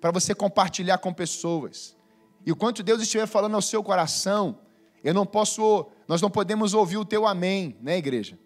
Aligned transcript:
para 0.00 0.10
você 0.10 0.34
compartilhar 0.34 0.98
com 0.98 1.12
pessoas. 1.12 1.96
E 2.44 2.54
quanto 2.54 2.82
Deus 2.82 3.02
estiver 3.02 3.26
falando 3.26 3.54
ao 3.54 3.62
seu 3.62 3.82
coração, 3.82 4.58
eu 5.02 5.14
não 5.14 5.26
posso, 5.26 5.86
nós 6.06 6.20
não 6.20 6.30
podemos 6.30 6.74
ouvir 6.74 6.96
o 6.96 7.04
teu 7.04 7.26
amém, 7.26 7.76
né, 7.80 7.96
igreja? 7.96 8.38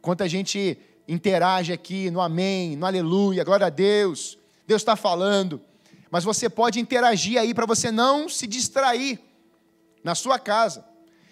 Quanto 0.00 0.22
a 0.22 0.28
gente 0.28 0.78
interage 1.06 1.72
aqui 1.72 2.10
no 2.10 2.20
amém, 2.20 2.76
no 2.76 2.86
aleluia, 2.86 3.44
glória 3.44 3.66
a 3.66 3.70
Deus, 3.70 4.38
Deus 4.66 4.82
está 4.82 4.96
falando. 4.96 5.60
Mas 6.10 6.24
você 6.24 6.48
pode 6.48 6.78
interagir 6.78 7.40
aí 7.40 7.52
para 7.52 7.66
você 7.66 7.90
não 7.90 8.28
se 8.28 8.46
distrair 8.46 9.18
na 10.02 10.14
sua 10.14 10.38
casa. 10.38 10.84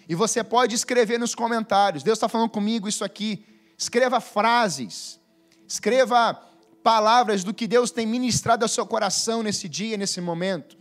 E 0.07 0.15
você 0.15 0.43
pode 0.43 0.75
escrever 0.75 1.17
nos 1.17 1.33
comentários: 1.33 2.03
Deus 2.03 2.17
está 2.17 2.27
falando 2.27 2.49
comigo 2.49 2.87
isso 2.87 3.03
aqui. 3.03 3.45
Escreva 3.77 4.19
frases, 4.19 5.19
escreva 5.67 6.39
palavras 6.83 7.43
do 7.43 7.53
que 7.53 7.65
Deus 7.65 7.89
tem 7.89 8.05
ministrado 8.05 8.65
ao 8.65 8.69
seu 8.69 8.85
coração 8.85 9.41
nesse 9.41 9.69
dia, 9.69 9.97
nesse 9.97 10.19
momento. 10.19 10.77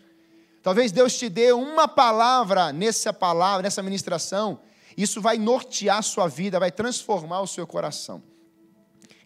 Talvez 0.63 0.93
Deus 0.93 1.17
te 1.17 1.29
dê 1.29 1.53
uma 1.53 1.89
palavra 1.89 2.73
nessa 2.73 3.13
palavra, 3.13 3.63
nessa 3.63 3.83
ministração, 3.83 4.61
isso 4.97 5.21
vai 5.21 5.39
nortear 5.39 5.99
a 5.99 6.03
sua 6.03 6.29
vida, 6.29 6.61
vai 6.61 6.71
transformar 6.71 7.41
o 7.41 7.47
seu 7.47 7.67
coração. 7.67 8.23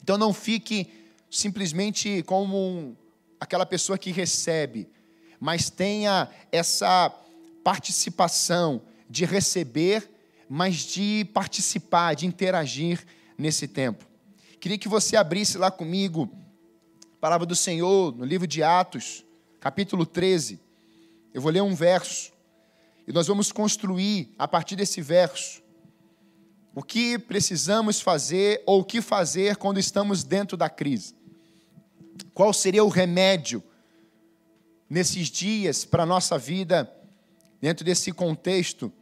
Então 0.03 0.17
não 0.17 0.33
fique 0.33 0.89
simplesmente 1.31 2.23
como 2.23 2.57
um, 2.57 2.97
aquela 3.41 3.67
pessoa 3.67 3.99
que 3.99 4.13
recebe, 4.13 4.89
mas 5.41 5.69
tenha 5.69 6.29
essa 6.53 7.13
participação 7.65 8.81
de 9.11 9.25
receber, 9.25 10.09
mas 10.49 10.77
de 10.77 11.29
participar, 11.35 12.15
de 12.15 12.27
interagir 12.27 13.05
nesse 13.37 13.67
tempo. 13.67 14.07
Queria 14.61 14.79
que 14.79 14.89
você 14.89 15.17
abrisse 15.17 15.59
lá 15.59 15.71
comigo 15.71 16.31
palavra 17.21 17.47
do 17.47 17.57
Senhor 17.57 18.15
no 18.15 18.25
livro 18.25 18.47
de 18.47 18.63
Atos, 18.63 19.25
capítulo 19.59 20.05
13. 20.05 20.61
Eu 21.33 21.41
vou 21.41 21.51
ler 21.51 21.63
um 21.63 21.75
verso 21.75 22.31
e 23.07 23.13
nós 23.13 23.27
vamos 23.27 23.51
construir 23.51 24.35
a 24.39 24.47
partir 24.47 24.77
desse 24.77 25.01
verso 25.01 25.63
o 26.75 26.83
que 26.83 27.19
precisamos 27.19 28.03
fazer 28.03 28.63
ou 28.67 28.81
o 28.81 28.85
que 28.85 29.01
fazer 29.01 29.57
quando 29.57 29.81
estamos 29.81 30.23
dentro 30.23 30.59
da 30.59 30.69
crise. 30.69 31.15
Qual 32.35 32.53
seria 32.53 32.85
o 32.85 32.89
remédio 32.89 33.63
nesses 34.89 35.29
dias 35.29 35.87
para 35.87 36.03
a 36.03 36.07
nossa 36.07 36.37
vida, 36.37 36.93
dentro 37.61 37.83
desse 37.83 38.13
contexto, 38.13 38.93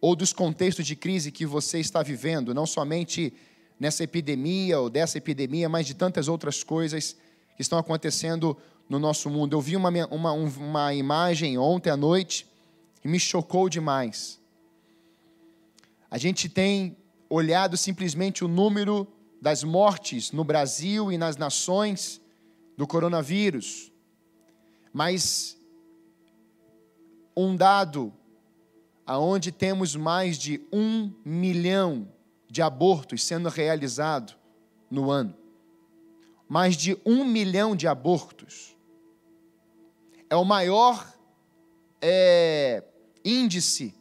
ou 0.00 0.14
dos 0.14 0.32
contextos 0.32 0.86
de 0.86 0.94
crise 0.94 1.32
que 1.32 1.44
você 1.44 1.80
está 1.80 2.04
vivendo, 2.04 2.54
não 2.54 2.66
somente 2.66 3.32
nessa 3.80 4.04
epidemia 4.04 4.78
ou 4.78 4.88
dessa 4.88 5.18
epidemia, 5.18 5.68
mas 5.68 5.86
de 5.86 5.94
tantas 5.94 6.28
outras 6.28 6.62
coisas 6.62 7.16
que 7.58 7.62
estão 7.62 7.76
acontecendo 7.76 8.56
no 8.88 9.00
nosso 9.00 9.28
mundo. 9.28 9.52
Eu 9.52 9.60
vi 9.60 9.74
uma, 9.74 9.90
uma, 10.12 10.32
uma 10.32 10.94
imagem 10.94 11.58
ontem 11.58 11.90
à 11.90 11.96
noite 11.96 12.46
e 13.04 13.08
me 13.08 13.18
chocou 13.18 13.68
demais. 13.68 14.40
A 16.08 16.16
gente 16.18 16.48
tem 16.48 16.96
olhado 17.28 17.76
simplesmente 17.76 18.44
o 18.44 18.48
número 18.48 19.08
das 19.42 19.64
mortes 19.64 20.30
no 20.30 20.44
Brasil 20.44 21.10
e 21.10 21.18
nas 21.18 21.36
nações 21.36 22.20
do 22.76 22.86
coronavírus, 22.86 23.90
mas 24.92 25.58
um 27.36 27.56
dado 27.56 28.12
aonde 29.04 29.50
temos 29.50 29.96
mais 29.96 30.38
de 30.38 30.64
um 30.72 31.12
milhão 31.24 32.08
de 32.48 32.62
abortos 32.62 33.24
sendo 33.24 33.48
realizados 33.48 34.36
no 34.88 35.10
ano. 35.10 35.37
Mais 36.48 36.76
de 36.76 36.98
um 37.04 37.24
milhão 37.24 37.76
de 37.76 37.86
abortos. 37.86 38.76
É 40.30 40.36
o 40.36 40.44
maior 40.44 41.06
é, 42.00 42.82
índice 43.24 43.94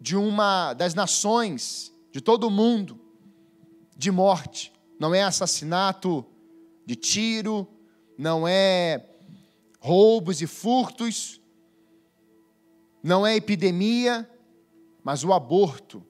de 0.00 0.16
uma 0.16 0.74
das 0.74 0.94
nações 0.94 1.92
de 2.12 2.20
todo 2.20 2.46
o 2.46 2.50
mundo 2.50 2.98
de 3.96 4.10
morte. 4.10 4.72
Não 4.98 5.14
é 5.14 5.22
assassinato 5.22 6.24
de 6.86 6.94
tiro, 6.94 7.66
não 8.16 8.46
é 8.46 9.04
roubos 9.80 10.40
e 10.42 10.46
furtos, 10.46 11.40
não 13.02 13.26
é 13.26 13.36
epidemia, 13.36 14.28
mas 15.02 15.24
o 15.24 15.32
aborto 15.32 16.04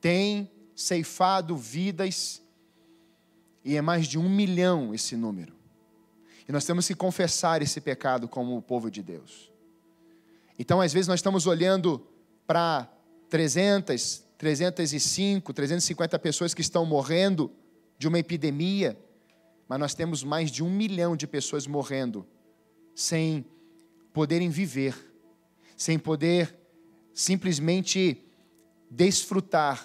tem 0.00 0.50
ceifado 0.74 1.56
vidas 1.56 2.42
e 3.66 3.76
é 3.76 3.82
mais 3.82 4.06
de 4.06 4.16
um 4.16 4.28
milhão 4.28 4.94
esse 4.94 5.16
número. 5.16 5.52
E 6.48 6.52
nós 6.52 6.64
temos 6.64 6.86
que 6.86 6.94
confessar 6.94 7.60
esse 7.60 7.80
pecado 7.80 8.28
como 8.28 8.56
o 8.56 8.62
povo 8.62 8.88
de 8.88 9.02
Deus. 9.02 9.52
Então, 10.56 10.80
às 10.80 10.92
vezes, 10.92 11.08
nós 11.08 11.18
estamos 11.18 11.48
olhando 11.48 12.06
para 12.46 12.88
300, 13.28 14.22
305, 14.38 15.52
350 15.52 16.16
pessoas 16.20 16.54
que 16.54 16.60
estão 16.60 16.86
morrendo 16.86 17.50
de 17.98 18.06
uma 18.06 18.20
epidemia, 18.20 18.96
mas 19.68 19.80
nós 19.80 19.94
temos 19.94 20.22
mais 20.22 20.48
de 20.48 20.62
um 20.62 20.70
milhão 20.70 21.16
de 21.16 21.26
pessoas 21.26 21.66
morrendo 21.66 22.24
sem 22.94 23.44
poderem 24.12 24.48
viver, 24.48 24.94
sem 25.76 25.98
poder 25.98 26.56
simplesmente 27.12 28.24
desfrutar, 28.88 29.84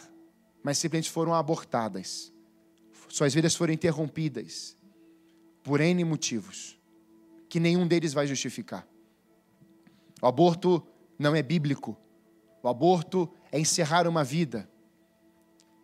mas 0.62 0.78
simplesmente 0.78 1.10
foram 1.10 1.34
abortadas. 1.34 2.31
Suas 3.12 3.34
vidas 3.34 3.56
foram 3.56 3.74
interrompidas 3.74 4.78
por 5.62 5.82
N 5.82 6.02
motivos, 6.06 6.80
que 7.50 7.60
nenhum 7.60 7.86
deles 7.86 8.14
vai 8.14 8.26
justificar. 8.26 8.88
O 10.22 10.28
aborto 10.28 10.82
não 11.20 11.36
é 11.36 11.44
bíblico, 11.44 11.98
o 12.64 12.70
aborto 12.70 13.30
é 13.52 13.60
encerrar 13.60 14.08
uma 14.08 14.24
vida. 14.24 14.70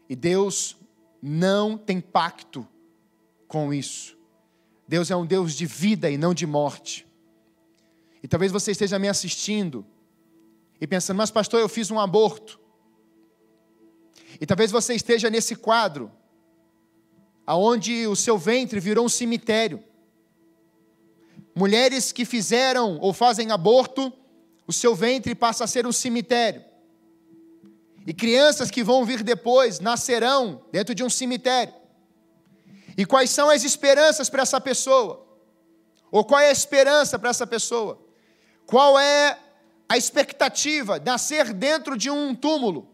E 0.07 0.15
Deus 0.15 0.77
não 1.21 1.77
tem 1.77 1.99
pacto 1.99 2.65
com 3.45 3.73
isso. 3.73 4.17
Deus 4.87 5.11
é 5.11 5.15
um 5.15 5.25
Deus 5.25 5.53
de 5.53 5.65
vida 5.65 6.09
e 6.09 6.17
não 6.17 6.33
de 6.33 6.47
morte. 6.47 7.05
E 8.23 8.27
talvez 8.27 8.53
você 8.53 8.71
esteja 8.71 8.97
me 8.97 9.09
assistindo 9.09 9.85
e 10.79 10.87
pensando, 10.87 11.17
mas 11.17 11.29
pastor, 11.29 11.59
eu 11.59 11.67
fiz 11.67 11.91
um 11.91 11.99
aborto. 11.99 12.57
E 14.39 14.45
talvez 14.45 14.71
você 14.71 14.93
esteja 14.93 15.29
nesse 15.29 15.57
quadro, 15.57 16.09
aonde 17.47 18.05
o 18.07 18.15
seu 18.15 18.37
ventre 18.37 18.77
virou 18.77 19.05
um 19.05 19.09
cemitério. 19.09 19.81
Mulheres 21.55 22.11
que 22.11 22.25
fizeram 22.25 22.99
ou 22.99 23.13
fazem 23.13 23.51
aborto, 23.51 24.11
o 24.67 24.73
seu 24.73 24.93
ventre 24.93 25.33
passa 25.33 25.63
a 25.63 25.67
ser 25.67 25.87
um 25.87 25.91
cemitério. 25.93 26.63
E 28.05 28.13
crianças 28.13 28.69
que 28.69 28.83
vão 28.83 29.05
vir 29.05 29.23
depois 29.23 29.79
nascerão 29.79 30.61
dentro 30.73 30.93
de 30.93 31.03
um 31.03 31.09
cemitério. 31.09 31.73
E 32.97 33.05
quais 33.05 33.29
são 33.29 33.49
as 33.49 33.63
esperanças 33.63 34.29
para 34.29 34.43
essa 34.43 34.59
pessoa? 34.59 35.25
Ou 36.11 36.25
qual 36.25 36.41
é 36.41 36.49
a 36.49 36.51
esperança 36.51 37.17
para 37.17 37.29
essa 37.29 37.47
pessoa? 37.47 38.05
Qual 38.65 38.99
é 38.99 39.39
a 39.87 39.97
expectativa? 39.97 40.99
Nascer 40.99 41.53
dentro 41.53 41.97
de 41.97 42.09
um 42.09 42.35
túmulo. 42.35 42.89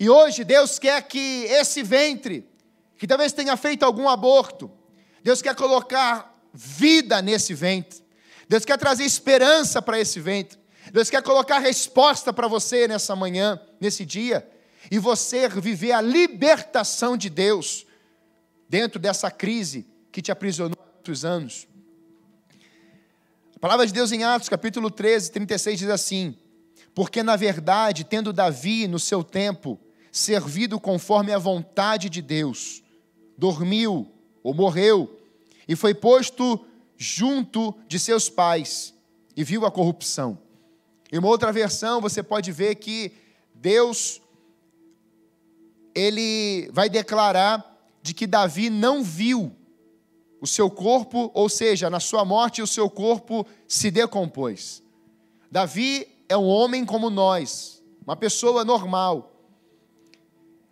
E 0.00 0.08
hoje 0.08 0.44
Deus 0.44 0.78
quer 0.78 1.02
que 1.02 1.44
esse 1.44 1.82
ventre, 1.82 2.47
que 2.98 3.06
talvez 3.06 3.32
tenha 3.32 3.56
feito 3.56 3.84
algum 3.84 4.08
aborto, 4.08 4.70
Deus 5.22 5.40
quer 5.40 5.54
colocar 5.54 6.36
vida 6.52 7.22
nesse 7.22 7.54
ventre. 7.54 8.02
Deus 8.48 8.64
quer 8.64 8.76
trazer 8.76 9.04
esperança 9.04 9.80
para 9.80 10.00
esse 10.00 10.20
ventre. 10.20 10.58
Deus 10.92 11.08
quer 11.08 11.22
colocar 11.22 11.58
resposta 11.58 12.32
para 12.32 12.48
você 12.48 12.88
nessa 12.88 13.14
manhã, 13.14 13.60
nesse 13.80 14.04
dia, 14.04 14.48
e 14.90 14.98
você 14.98 15.48
viver 15.48 15.92
a 15.92 16.00
libertação 16.00 17.16
de 17.16 17.28
Deus 17.28 17.86
dentro 18.68 18.98
dessa 18.98 19.30
crise 19.30 19.86
que 20.10 20.22
te 20.22 20.32
aprisionou 20.32 20.78
há 20.80 20.94
muitos 20.94 21.24
anos. 21.24 21.68
A 23.54 23.58
palavra 23.58 23.86
de 23.86 23.92
Deus 23.92 24.12
em 24.12 24.24
Atos, 24.24 24.48
capítulo 24.48 24.90
13, 24.90 25.30
36 25.32 25.78
diz 25.80 25.90
assim: 25.90 26.36
Porque 26.94 27.22
na 27.22 27.36
verdade, 27.36 28.04
tendo 28.04 28.32
Davi 28.32 28.88
no 28.88 28.98
seu 28.98 29.22
tempo 29.22 29.78
servido 30.10 30.80
conforme 30.80 31.32
a 31.32 31.38
vontade 31.38 32.08
de 32.08 32.22
Deus, 32.22 32.82
dormiu 33.38 34.10
ou 34.42 34.52
morreu 34.52 35.08
e 35.68 35.76
foi 35.76 35.94
posto 35.94 36.60
junto 36.96 37.72
de 37.86 37.98
seus 37.98 38.28
pais 38.28 38.92
e 39.36 39.44
viu 39.44 39.64
a 39.64 39.70
corrupção. 39.70 40.36
Em 41.12 41.18
uma 41.18 41.28
outra 41.28 41.52
versão, 41.52 42.00
você 42.00 42.22
pode 42.22 42.50
ver 42.50 42.74
que 42.74 43.12
Deus 43.54 44.20
ele 45.94 46.68
vai 46.72 46.88
declarar 46.90 47.64
de 48.02 48.12
que 48.12 48.26
Davi 48.26 48.68
não 48.68 49.02
viu 49.02 49.52
o 50.40 50.46
seu 50.46 50.70
corpo, 50.70 51.30
ou 51.34 51.48
seja, 51.48 51.90
na 51.90 51.98
sua 51.98 52.24
morte 52.24 52.62
o 52.62 52.66
seu 52.66 52.88
corpo 52.88 53.46
se 53.66 53.90
decompôs. 53.90 54.82
Davi 55.50 56.06
é 56.28 56.36
um 56.36 56.46
homem 56.46 56.84
como 56.84 57.10
nós, 57.10 57.82
uma 58.04 58.14
pessoa 58.16 58.64
normal. 58.64 59.32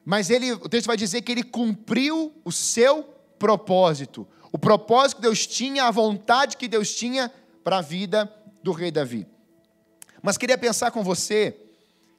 Mas 0.09 0.31
ele, 0.31 0.53
o 0.53 0.69
texto 0.69 0.87
vai 0.87 0.97
dizer 0.97 1.21
que 1.23 1.33
ele 1.33 1.43
cumpriu 1.43 2.33
o 2.45 2.53
seu 2.53 3.03
propósito. 3.37 4.25
o 4.53 4.59
propósito 4.59 5.17
que 5.17 5.23
Deus 5.23 5.45
tinha, 5.45 5.85
a 5.85 5.91
vontade 5.91 6.57
que 6.57 6.69
Deus 6.69 6.95
tinha 6.95 7.31
para 7.65 7.79
a 7.79 7.83
vida 7.83 8.33
do 8.63 8.71
rei 8.71 8.93
Davi. 8.93 9.27
Mas 10.23 10.39
queria 10.39 10.57
pensar 10.57 10.93
com 10.93 11.03
você 11.03 11.57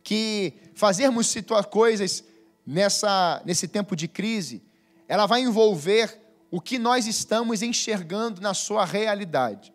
que 0.04 0.54
fazermos 0.76 1.34
coisas 1.72 2.26
nessa, 2.66 3.42
nesse 3.46 3.70
tempo 3.70 3.96
de 3.96 4.10
crise, 4.10 4.62
ela 5.08 5.26
vai 5.26 5.42
envolver 5.42 6.20
o 6.52 6.60
que 6.60 6.78
nós 6.78 7.08
estamos 7.08 7.62
enxergando 7.62 8.42
na 8.42 8.54
sua 8.54 8.84
realidade. 8.84 9.74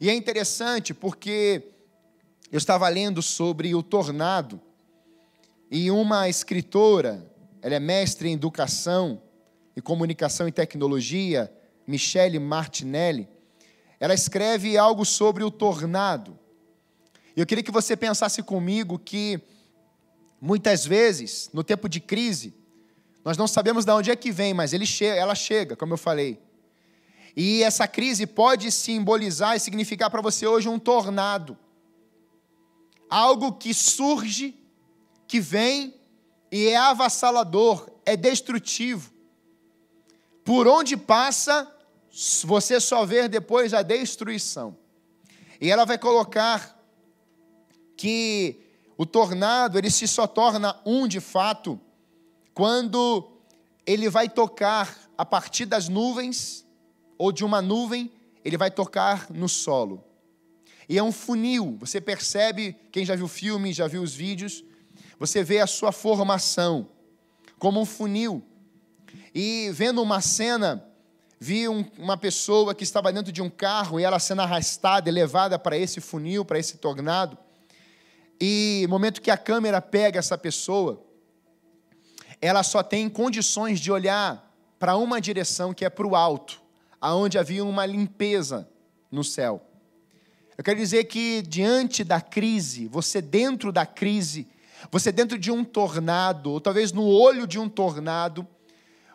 E 0.00 0.08
é 0.08 0.14
interessante 0.14 0.94
porque 0.94 1.72
eu 2.52 2.58
estava 2.58 2.88
lendo 2.88 3.20
sobre 3.20 3.74
o 3.74 3.82
tornado 3.82 4.60
e 5.70 5.90
uma 5.90 6.28
escritora, 6.28 7.24
ela 7.62 7.76
é 7.76 7.80
mestre 7.80 8.28
em 8.28 8.32
educação 8.32 9.22
e 9.76 9.80
comunicação 9.80 10.48
e 10.48 10.52
tecnologia, 10.52 11.52
Michele 11.86 12.38
Martinelli, 12.38 13.28
ela 14.00 14.14
escreve 14.14 14.76
algo 14.76 15.04
sobre 15.04 15.44
o 15.44 15.50
tornado. 15.50 16.38
Eu 17.36 17.46
queria 17.46 17.62
que 17.62 17.70
você 17.70 17.96
pensasse 17.96 18.42
comigo 18.42 18.98
que 18.98 19.40
muitas 20.40 20.84
vezes, 20.84 21.50
no 21.52 21.62
tempo 21.62 21.88
de 21.88 22.00
crise, 22.00 22.54
nós 23.24 23.36
não 23.36 23.46
sabemos 23.46 23.84
de 23.84 23.92
onde 23.92 24.10
é 24.10 24.16
que 24.16 24.32
vem, 24.32 24.52
mas 24.52 24.72
chega, 24.72 25.14
ela 25.20 25.34
chega, 25.34 25.76
como 25.76 25.92
eu 25.92 25.98
falei. 25.98 26.40
E 27.36 27.62
essa 27.62 27.86
crise 27.86 28.26
pode 28.26 28.72
simbolizar 28.72 29.56
e 29.56 29.60
significar 29.60 30.10
para 30.10 30.22
você 30.22 30.46
hoje 30.46 30.68
um 30.68 30.78
tornado. 30.78 31.56
Algo 33.08 33.52
que 33.52 33.72
surge, 33.72 34.59
que 35.30 35.38
vem 35.38 35.94
e 36.50 36.66
é 36.66 36.76
avassalador, 36.76 37.88
é 38.04 38.16
destrutivo. 38.16 39.12
Por 40.44 40.66
onde 40.66 40.96
passa, 40.96 41.72
você 42.42 42.80
só 42.80 43.06
vê 43.06 43.28
depois 43.28 43.72
a 43.72 43.80
destruição. 43.80 44.76
E 45.60 45.70
ela 45.70 45.84
vai 45.84 45.96
colocar 45.98 46.76
que 47.96 48.58
o 48.98 49.06
tornado, 49.06 49.78
ele 49.78 49.88
se 49.88 50.08
só 50.08 50.26
torna 50.26 50.76
um 50.84 51.06
de 51.06 51.20
fato 51.20 51.80
quando 52.52 53.30
ele 53.86 54.10
vai 54.10 54.28
tocar 54.28 54.98
a 55.16 55.24
partir 55.24 55.64
das 55.64 55.88
nuvens 55.88 56.66
ou 57.16 57.30
de 57.30 57.44
uma 57.44 57.62
nuvem, 57.62 58.10
ele 58.44 58.56
vai 58.56 58.72
tocar 58.72 59.30
no 59.30 59.48
solo. 59.48 60.02
E 60.88 60.98
é 60.98 61.02
um 61.04 61.12
funil, 61.12 61.76
você 61.78 62.00
percebe, 62.00 62.74
quem 62.90 63.04
já 63.04 63.14
viu 63.14 63.26
o 63.26 63.28
filme, 63.28 63.72
já 63.72 63.86
viu 63.86 64.02
os 64.02 64.12
vídeos, 64.12 64.64
você 65.20 65.44
vê 65.44 65.60
a 65.60 65.66
sua 65.66 65.92
formação 65.92 66.88
como 67.58 67.78
um 67.78 67.84
funil. 67.84 68.42
E 69.34 69.70
vendo 69.74 70.00
uma 70.00 70.22
cena, 70.22 70.82
vi 71.38 71.68
um, 71.68 71.84
uma 71.98 72.16
pessoa 72.16 72.74
que 72.74 72.84
estava 72.84 73.12
dentro 73.12 73.30
de 73.30 73.42
um 73.42 73.50
carro 73.50 74.00
e 74.00 74.02
ela 74.02 74.18
sendo 74.18 74.40
arrastada 74.40 75.10
e 75.10 75.12
levada 75.12 75.58
para 75.58 75.76
esse 75.76 76.00
funil, 76.00 76.42
para 76.42 76.58
esse 76.58 76.78
tornado. 76.78 77.36
E 78.40 78.80
no 78.84 78.88
momento 78.88 79.20
que 79.20 79.30
a 79.30 79.36
câmera 79.36 79.82
pega 79.82 80.18
essa 80.18 80.38
pessoa, 80.38 81.04
ela 82.40 82.62
só 82.62 82.82
tem 82.82 83.06
condições 83.06 83.78
de 83.78 83.92
olhar 83.92 84.50
para 84.78 84.96
uma 84.96 85.20
direção 85.20 85.74
que 85.74 85.84
é 85.84 85.90
para 85.90 86.06
o 86.06 86.16
alto, 86.16 86.62
aonde 86.98 87.36
havia 87.36 87.62
uma 87.62 87.84
limpeza 87.84 88.66
no 89.12 89.22
céu. 89.22 89.66
Eu 90.56 90.64
quero 90.64 90.78
dizer 90.78 91.04
que 91.04 91.42
diante 91.42 92.02
da 92.02 92.22
crise, 92.22 92.88
você 92.88 93.20
dentro 93.20 93.70
da 93.70 93.84
crise, 93.84 94.48
você 94.90 95.10
dentro 95.10 95.38
de 95.38 95.50
um 95.50 95.64
tornado, 95.64 96.52
ou 96.52 96.60
talvez 96.60 96.92
no 96.92 97.04
olho 97.06 97.46
de 97.46 97.58
um 97.58 97.68
tornado, 97.68 98.46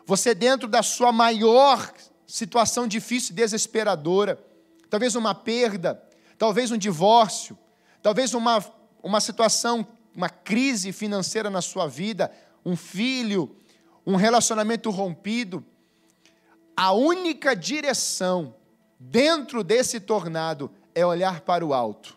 você 0.04 0.34
dentro 0.34 0.68
da 0.68 0.82
sua 0.82 1.10
maior 1.10 1.92
situação 2.26 2.86
difícil 2.86 3.32
e 3.32 3.36
desesperadora, 3.36 4.38
talvez 4.90 5.14
uma 5.14 5.34
perda, 5.34 6.02
talvez 6.38 6.70
um 6.70 6.78
divórcio, 6.78 7.58
talvez 8.02 8.34
uma, 8.34 8.64
uma 9.02 9.20
situação, 9.20 9.86
uma 10.14 10.28
crise 10.28 10.92
financeira 10.92 11.50
na 11.50 11.62
sua 11.62 11.86
vida, 11.86 12.30
um 12.64 12.76
filho, 12.76 13.56
um 14.06 14.16
relacionamento 14.16 14.90
rompido, 14.90 15.64
a 16.76 16.92
única 16.92 17.56
direção 17.56 18.54
dentro 18.98 19.64
desse 19.64 19.98
tornado 19.98 20.70
é 20.94 21.04
olhar 21.04 21.40
para 21.40 21.64
o 21.64 21.72
alto. 21.72 22.16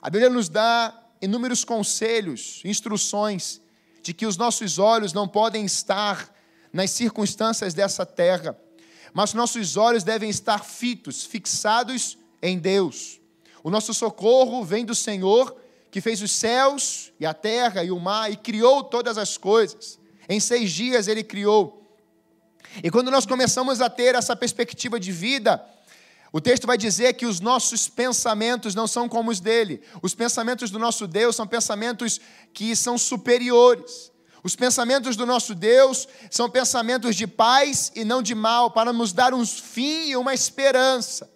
A 0.00 0.10
Bíblia 0.10 0.30
nos 0.30 0.48
dá 0.48 1.01
inúmeros 1.22 1.64
conselhos, 1.64 2.60
instruções 2.64 3.60
de 4.02 4.12
que 4.12 4.26
os 4.26 4.36
nossos 4.36 4.78
olhos 4.78 5.12
não 5.12 5.28
podem 5.28 5.64
estar 5.64 6.34
nas 6.72 6.90
circunstâncias 6.90 7.72
dessa 7.72 8.04
terra, 8.04 8.58
mas 9.14 9.32
nossos 9.32 9.76
olhos 9.76 10.02
devem 10.02 10.28
estar 10.28 10.64
fitos, 10.64 11.24
fixados 11.24 12.18
em 12.42 12.58
Deus. 12.58 13.20
O 13.62 13.70
nosso 13.70 13.94
socorro 13.94 14.64
vem 14.64 14.84
do 14.84 14.94
Senhor, 14.94 15.56
que 15.90 16.00
fez 16.00 16.20
os 16.20 16.32
céus 16.32 17.12
e 17.20 17.26
a 17.26 17.32
terra 17.32 17.84
e 17.84 17.92
o 17.92 18.00
mar 18.00 18.32
e 18.32 18.36
criou 18.36 18.82
todas 18.82 19.16
as 19.16 19.36
coisas. 19.36 19.98
Em 20.28 20.40
seis 20.40 20.72
dias 20.72 21.06
ele 21.06 21.22
criou. 21.22 21.78
E 22.82 22.90
quando 22.90 23.10
nós 23.10 23.26
começamos 23.26 23.80
a 23.80 23.90
ter 23.90 24.14
essa 24.14 24.34
perspectiva 24.34 24.98
de 24.98 25.12
vida, 25.12 25.64
o 26.32 26.40
texto 26.40 26.66
vai 26.66 26.78
dizer 26.78 27.12
que 27.12 27.26
os 27.26 27.40
nossos 27.40 27.88
pensamentos 27.88 28.74
não 28.74 28.86
são 28.86 29.06
como 29.06 29.30
os 29.30 29.38
dele. 29.38 29.82
Os 30.00 30.14
pensamentos 30.14 30.70
do 30.70 30.78
nosso 30.78 31.06
Deus 31.06 31.36
são 31.36 31.46
pensamentos 31.46 32.18
que 32.54 32.74
são 32.74 32.96
superiores. 32.96 34.10
Os 34.42 34.56
pensamentos 34.56 35.14
do 35.14 35.26
nosso 35.26 35.54
Deus 35.54 36.08
são 36.30 36.48
pensamentos 36.48 37.16
de 37.16 37.26
paz 37.26 37.92
e 37.94 38.02
não 38.02 38.22
de 38.22 38.34
mal, 38.34 38.70
para 38.70 38.92
nos 38.92 39.12
dar 39.12 39.34
um 39.34 39.44
fim 39.46 40.08
e 40.08 40.16
uma 40.16 40.32
esperança. 40.32 41.30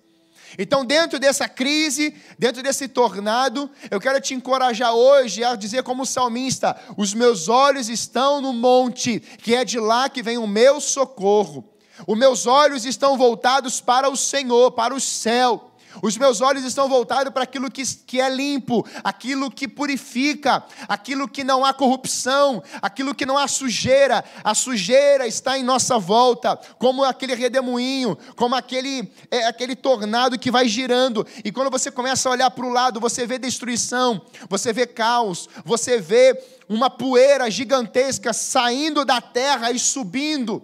Então, 0.59 0.85
dentro 0.85 1.19
dessa 1.19 1.47
crise, 1.47 2.15
dentro 2.39 2.63
desse 2.63 2.89
tornado, 2.89 3.71
eu 3.91 4.01
quero 4.01 4.21
te 4.21 4.33
encorajar 4.33 4.95
hoje 4.95 5.45
a 5.45 5.55
dizer, 5.55 5.83
como 5.83 6.07
salmista: 6.07 6.75
os 6.97 7.13
meus 7.13 7.49
olhos 7.49 7.91
estão 7.91 8.41
no 8.41 8.53
monte, 8.53 9.21
que 9.21 9.55
é 9.55 9.65
de 9.65 9.79
lá 9.79 10.09
que 10.09 10.23
vem 10.23 10.39
o 10.39 10.47
meu 10.47 10.81
socorro. 10.81 11.76
Os 12.07 12.19
meus 12.19 12.47
olhos 12.47 12.85
estão 12.85 13.17
voltados 13.17 13.81
para 13.81 14.11
o 14.11 14.17
Senhor, 14.17 14.73
para 14.73 14.95
o 14.95 15.01
céu. 15.01 15.73
Os 16.03 16.17
meus 16.17 16.41
olhos 16.41 16.65
estão 16.65 16.89
voltados 16.89 17.33
para 17.33 17.45
aquilo 17.45 17.71
que, 17.71 17.83
que 17.85 18.21
é 18.21 18.29
limpo, 18.29 18.87
aquilo 19.03 19.51
que 19.51 19.67
purifica, 19.67 20.63
aquilo 20.89 21.29
que 21.29 21.43
não 21.43 21.65
há 21.65 21.73
corrupção, 21.73 22.63
aquilo 22.83 23.15
que 23.15 23.25
não 23.25 23.39
há 23.39 23.49
sujeira. 23.49 24.25
A 24.45 24.55
sujeira 24.55 25.27
está 25.27 25.59
em 25.59 25.63
nossa 25.63 25.99
volta, 25.99 26.59
como 26.79 27.05
aquele 27.05 27.35
redemoinho, 27.35 28.17
como 28.35 28.55
aquele, 28.55 29.11
é, 29.31 29.47
aquele 29.47 29.75
tornado 29.75 30.39
que 30.39 30.51
vai 30.51 30.69
girando. 30.69 31.27
E 31.45 31.51
quando 31.51 31.71
você 31.71 31.91
começa 31.91 32.29
a 32.29 32.33
olhar 32.33 32.51
para 32.51 32.67
o 32.67 32.73
lado, 32.73 33.01
você 33.01 33.27
vê 33.27 33.39
destruição, 33.39 34.21
você 34.49 34.73
vê 34.73 34.87
caos, 34.87 35.49
você 35.65 35.99
vê 35.99 36.39
uma 36.69 36.91
poeira 36.91 37.51
gigantesca 37.51 38.33
saindo 38.33 39.05
da 39.05 39.21
terra 39.21 39.71
e 39.71 39.79
subindo. 39.79 40.63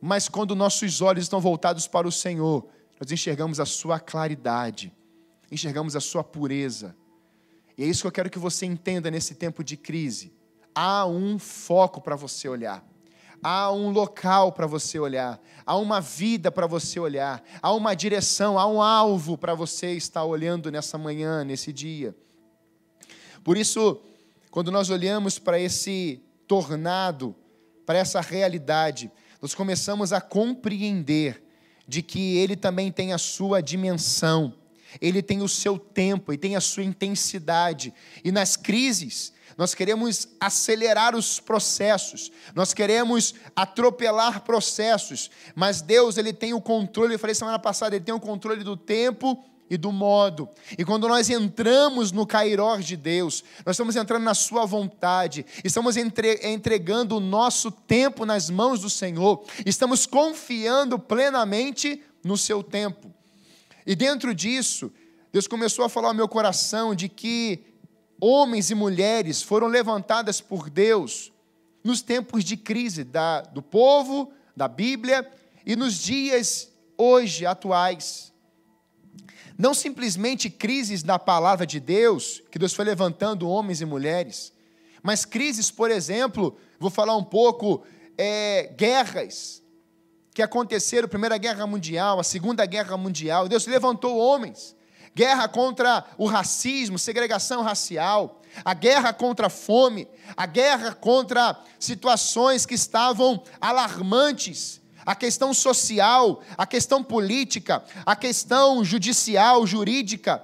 Mas 0.00 0.28
quando 0.28 0.54
nossos 0.56 1.00
olhos 1.00 1.24
estão 1.24 1.40
voltados 1.40 1.86
para 1.86 2.08
o 2.08 2.12
Senhor, 2.12 2.66
nós 2.98 3.10
enxergamos 3.10 3.60
a 3.60 3.66
sua 3.66 4.00
claridade, 4.00 4.92
enxergamos 5.50 5.94
a 5.94 6.00
sua 6.00 6.24
pureza. 6.24 6.96
E 7.76 7.82
é 7.82 7.86
isso 7.86 8.02
que 8.02 8.06
eu 8.06 8.12
quero 8.12 8.30
que 8.30 8.38
você 8.38 8.66
entenda 8.66 9.10
nesse 9.10 9.34
tempo 9.34 9.62
de 9.62 9.76
crise. 9.76 10.32
Há 10.74 11.06
um 11.06 11.38
foco 11.38 12.00
para 12.00 12.16
você 12.16 12.48
olhar. 12.48 12.84
Há 13.42 13.72
um 13.72 13.90
local 13.90 14.52
para 14.52 14.66
você 14.66 14.98
olhar, 14.98 15.40
há 15.64 15.74
uma 15.74 15.98
vida 15.98 16.52
para 16.52 16.66
você 16.66 17.00
olhar, 17.00 17.42
há 17.62 17.72
uma 17.72 17.94
direção, 17.94 18.58
há 18.58 18.66
um 18.66 18.82
alvo 18.82 19.38
para 19.38 19.54
você 19.54 19.92
estar 19.92 20.24
olhando 20.24 20.70
nessa 20.70 20.98
manhã, 20.98 21.42
nesse 21.42 21.72
dia. 21.72 22.14
Por 23.42 23.56
isso, 23.56 23.98
quando 24.50 24.70
nós 24.70 24.90
olhamos 24.90 25.38
para 25.38 25.58
esse 25.58 26.22
tornado, 26.46 27.34
para 27.86 27.98
essa 27.98 28.20
realidade, 28.20 29.10
nós 29.40 29.54
começamos 29.54 30.12
a 30.12 30.20
compreender 30.20 31.42
de 31.86 32.02
que 32.02 32.36
ele 32.36 32.56
também 32.56 32.92
tem 32.92 33.12
a 33.12 33.18
sua 33.18 33.60
dimensão, 33.60 34.54
ele 35.00 35.22
tem 35.22 35.42
o 35.42 35.48
seu 35.48 35.78
tempo 35.78 36.32
e 36.32 36.38
tem 36.38 36.56
a 36.56 36.60
sua 36.60 36.84
intensidade. 36.84 37.92
E 38.24 38.30
nas 38.30 38.56
crises, 38.56 39.32
nós 39.56 39.74
queremos 39.74 40.28
acelerar 40.40 41.14
os 41.14 41.40
processos, 41.40 42.30
nós 42.54 42.72
queremos 42.72 43.34
atropelar 43.54 44.42
processos, 44.42 45.30
mas 45.54 45.82
Deus 45.82 46.16
ele 46.16 46.32
tem 46.32 46.54
o 46.54 46.60
controle, 46.60 47.14
eu 47.14 47.18
falei 47.18 47.34
semana 47.34 47.58
passada, 47.58 47.94
ele 47.94 48.04
tem 48.04 48.14
o 48.14 48.20
controle 48.20 48.64
do 48.64 48.76
tempo 48.76 49.44
e 49.70 49.76
do 49.76 49.92
modo. 49.92 50.48
E 50.76 50.84
quando 50.84 51.06
nós 51.06 51.30
entramos 51.30 52.10
no 52.10 52.26
cairós 52.26 52.84
de 52.84 52.96
Deus, 52.96 53.44
nós 53.64 53.74
estamos 53.74 53.94
entrando 53.94 54.24
na 54.24 54.34
Sua 54.34 54.66
vontade, 54.66 55.46
estamos 55.64 55.96
entre, 55.96 56.40
entregando 56.42 57.16
o 57.16 57.20
nosso 57.20 57.70
tempo 57.70 58.26
nas 58.26 58.50
mãos 58.50 58.80
do 58.80 58.90
Senhor, 58.90 59.44
estamos 59.64 60.06
confiando 60.06 60.98
plenamente 60.98 62.02
no 62.24 62.36
Seu 62.36 62.64
tempo. 62.64 63.14
E 63.86 63.94
dentro 63.94 64.34
disso, 64.34 64.92
Deus 65.32 65.46
começou 65.46 65.84
a 65.84 65.88
falar 65.88 66.08
ao 66.08 66.14
meu 66.14 66.28
coração 66.28 66.94
de 66.94 67.08
que 67.08 67.64
homens 68.20 68.70
e 68.70 68.74
mulheres 68.74 69.40
foram 69.40 69.68
levantadas 69.68 70.40
por 70.40 70.68
Deus 70.68 71.32
nos 71.82 72.02
tempos 72.02 72.44
de 72.44 72.56
crise 72.56 73.04
da, 73.04 73.40
do 73.40 73.62
povo, 73.62 74.32
da 74.54 74.68
Bíblia, 74.68 75.26
e 75.64 75.76
nos 75.76 75.94
dias 75.94 76.70
hoje 76.98 77.46
atuais. 77.46 78.29
Não 79.60 79.74
simplesmente 79.74 80.48
crises 80.48 81.04
na 81.04 81.18
palavra 81.18 81.66
de 81.66 81.78
Deus, 81.78 82.42
que 82.50 82.58
Deus 82.58 82.72
foi 82.72 82.82
levantando 82.82 83.46
homens 83.46 83.82
e 83.82 83.84
mulheres, 83.84 84.54
mas 85.02 85.26
crises, 85.26 85.70
por 85.70 85.90
exemplo, 85.90 86.56
vou 86.78 86.88
falar 86.88 87.14
um 87.14 87.22
pouco, 87.22 87.84
é, 88.16 88.72
guerras 88.74 89.62
que 90.32 90.40
aconteceram, 90.40 91.06
Primeira 91.06 91.36
Guerra 91.36 91.66
Mundial, 91.66 92.18
a 92.18 92.24
Segunda 92.24 92.64
Guerra 92.64 92.96
Mundial, 92.96 93.50
Deus 93.50 93.66
levantou 93.66 94.16
homens, 94.16 94.74
guerra 95.14 95.46
contra 95.46 96.06
o 96.16 96.24
racismo, 96.24 96.98
segregação 96.98 97.60
racial, 97.60 98.40
a 98.64 98.72
guerra 98.72 99.12
contra 99.12 99.48
a 99.48 99.50
fome, 99.50 100.08
a 100.34 100.46
guerra 100.46 100.94
contra 100.94 101.62
situações 101.78 102.64
que 102.64 102.74
estavam 102.74 103.42
alarmantes, 103.60 104.79
a 105.10 105.14
questão 105.16 105.52
social, 105.52 106.40
a 106.56 106.64
questão 106.64 107.02
política, 107.02 107.82
a 108.06 108.14
questão 108.14 108.84
judicial, 108.84 109.66
jurídica. 109.66 110.40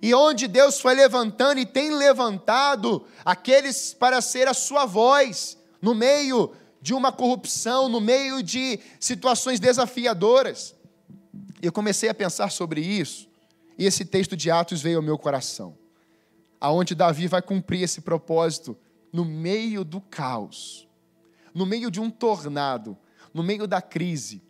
E 0.00 0.14
onde 0.14 0.46
Deus 0.46 0.80
foi 0.80 0.94
levantando 0.94 1.58
e 1.58 1.66
tem 1.66 1.90
levantado 1.90 3.04
aqueles 3.24 3.92
para 3.92 4.20
ser 4.20 4.46
a 4.46 4.54
sua 4.54 4.86
voz 4.86 5.58
no 5.80 5.96
meio 5.96 6.52
de 6.80 6.94
uma 6.94 7.10
corrupção, 7.10 7.88
no 7.88 8.00
meio 8.00 8.40
de 8.40 8.78
situações 9.00 9.58
desafiadoras. 9.58 10.76
Eu 11.60 11.72
comecei 11.72 12.08
a 12.08 12.14
pensar 12.14 12.52
sobre 12.52 12.80
isso, 12.80 13.28
e 13.76 13.84
esse 13.84 14.04
texto 14.04 14.36
de 14.36 14.48
Atos 14.48 14.80
veio 14.80 14.98
ao 14.98 15.02
meu 15.02 15.18
coração 15.18 15.76
aonde 16.62 16.94
Davi 16.94 17.26
vai 17.26 17.42
cumprir 17.42 17.82
esse 17.82 18.00
propósito 18.00 18.78
no 19.12 19.24
meio 19.24 19.84
do 19.84 20.00
caos, 20.00 20.86
no 21.52 21.66
meio 21.66 21.90
de 21.90 22.00
um 22.00 22.08
tornado, 22.08 22.96
no 23.32 23.42
meio 23.42 23.66
da 23.66 23.80
crise. 23.80 24.42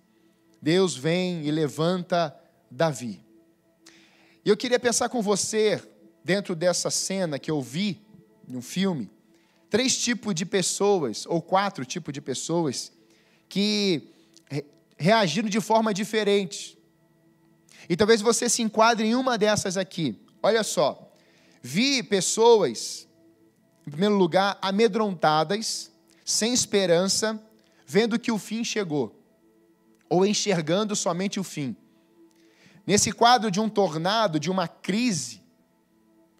Deus 0.60 0.96
vem 0.96 1.44
e 1.46 1.50
levanta 1.50 2.34
Davi. 2.70 3.20
E 4.44 4.48
eu 4.48 4.56
queria 4.56 4.78
pensar 4.78 5.08
com 5.08 5.22
você, 5.22 5.82
dentro 6.24 6.54
dessa 6.54 6.90
cena 6.90 7.38
que 7.38 7.50
eu 7.50 7.60
vi 7.60 8.00
no 8.46 8.60
filme, 8.60 9.10
três 9.70 9.96
tipos 9.96 10.34
de 10.34 10.44
pessoas, 10.44 11.26
ou 11.26 11.40
quatro 11.40 11.84
tipos 11.84 12.12
de 12.12 12.20
pessoas, 12.20 12.92
que 13.48 14.08
reagiram 14.96 15.48
de 15.48 15.60
forma 15.60 15.92
diferente. 15.92 16.78
E 17.88 17.96
talvez 17.96 18.20
você 18.20 18.48
se 18.48 18.62
enquadre 18.62 19.06
em 19.06 19.14
uma 19.14 19.36
dessas 19.36 19.76
aqui. 19.76 20.16
Olha 20.42 20.62
só. 20.62 21.12
Vi 21.60 22.02
pessoas, 22.02 23.06
em 23.86 23.90
primeiro 23.90 24.16
lugar, 24.16 24.58
amedrontadas, 24.62 25.90
sem 26.24 26.52
esperança, 26.52 27.40
vendo 27.92 28.18
que 28.18 28.32
o 28.32 28.38
fim 28.38 28.64
chegou, 28.64 29.22
ou 30.08 30.24
enxergando 30.24 30.96
somente 30.96 31.38
o 31.38 31.44
fim. 31.44 31.76
Nesse 32.86 33.12
quadro 33.12 33.50
de 33.50 33.60
um 33.60 33.68
tornado, 33.68 34.40
de 34.40 34.50
uma 34.50 34.66
crise, 34.66 35.42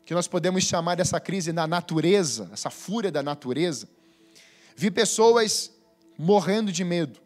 que 0.07 0.15
nós 0.15 0.27
podemos 0.27 0.65
chamar 0.65 0.95
dessa 0.95 1.21
crise 1.21 1.53
da 1.53 1.67
natureza, 1.67 2.49
essa 2.55 2.71
fúria 2.71 3.13
da 3.13 3.23
natureza, 3.23 3.87
vi 4.75 4.91
pessoas 4.91 5.71
morrendo 6.17 6.73
de 6.73 6.85
medo, 6.85 7.21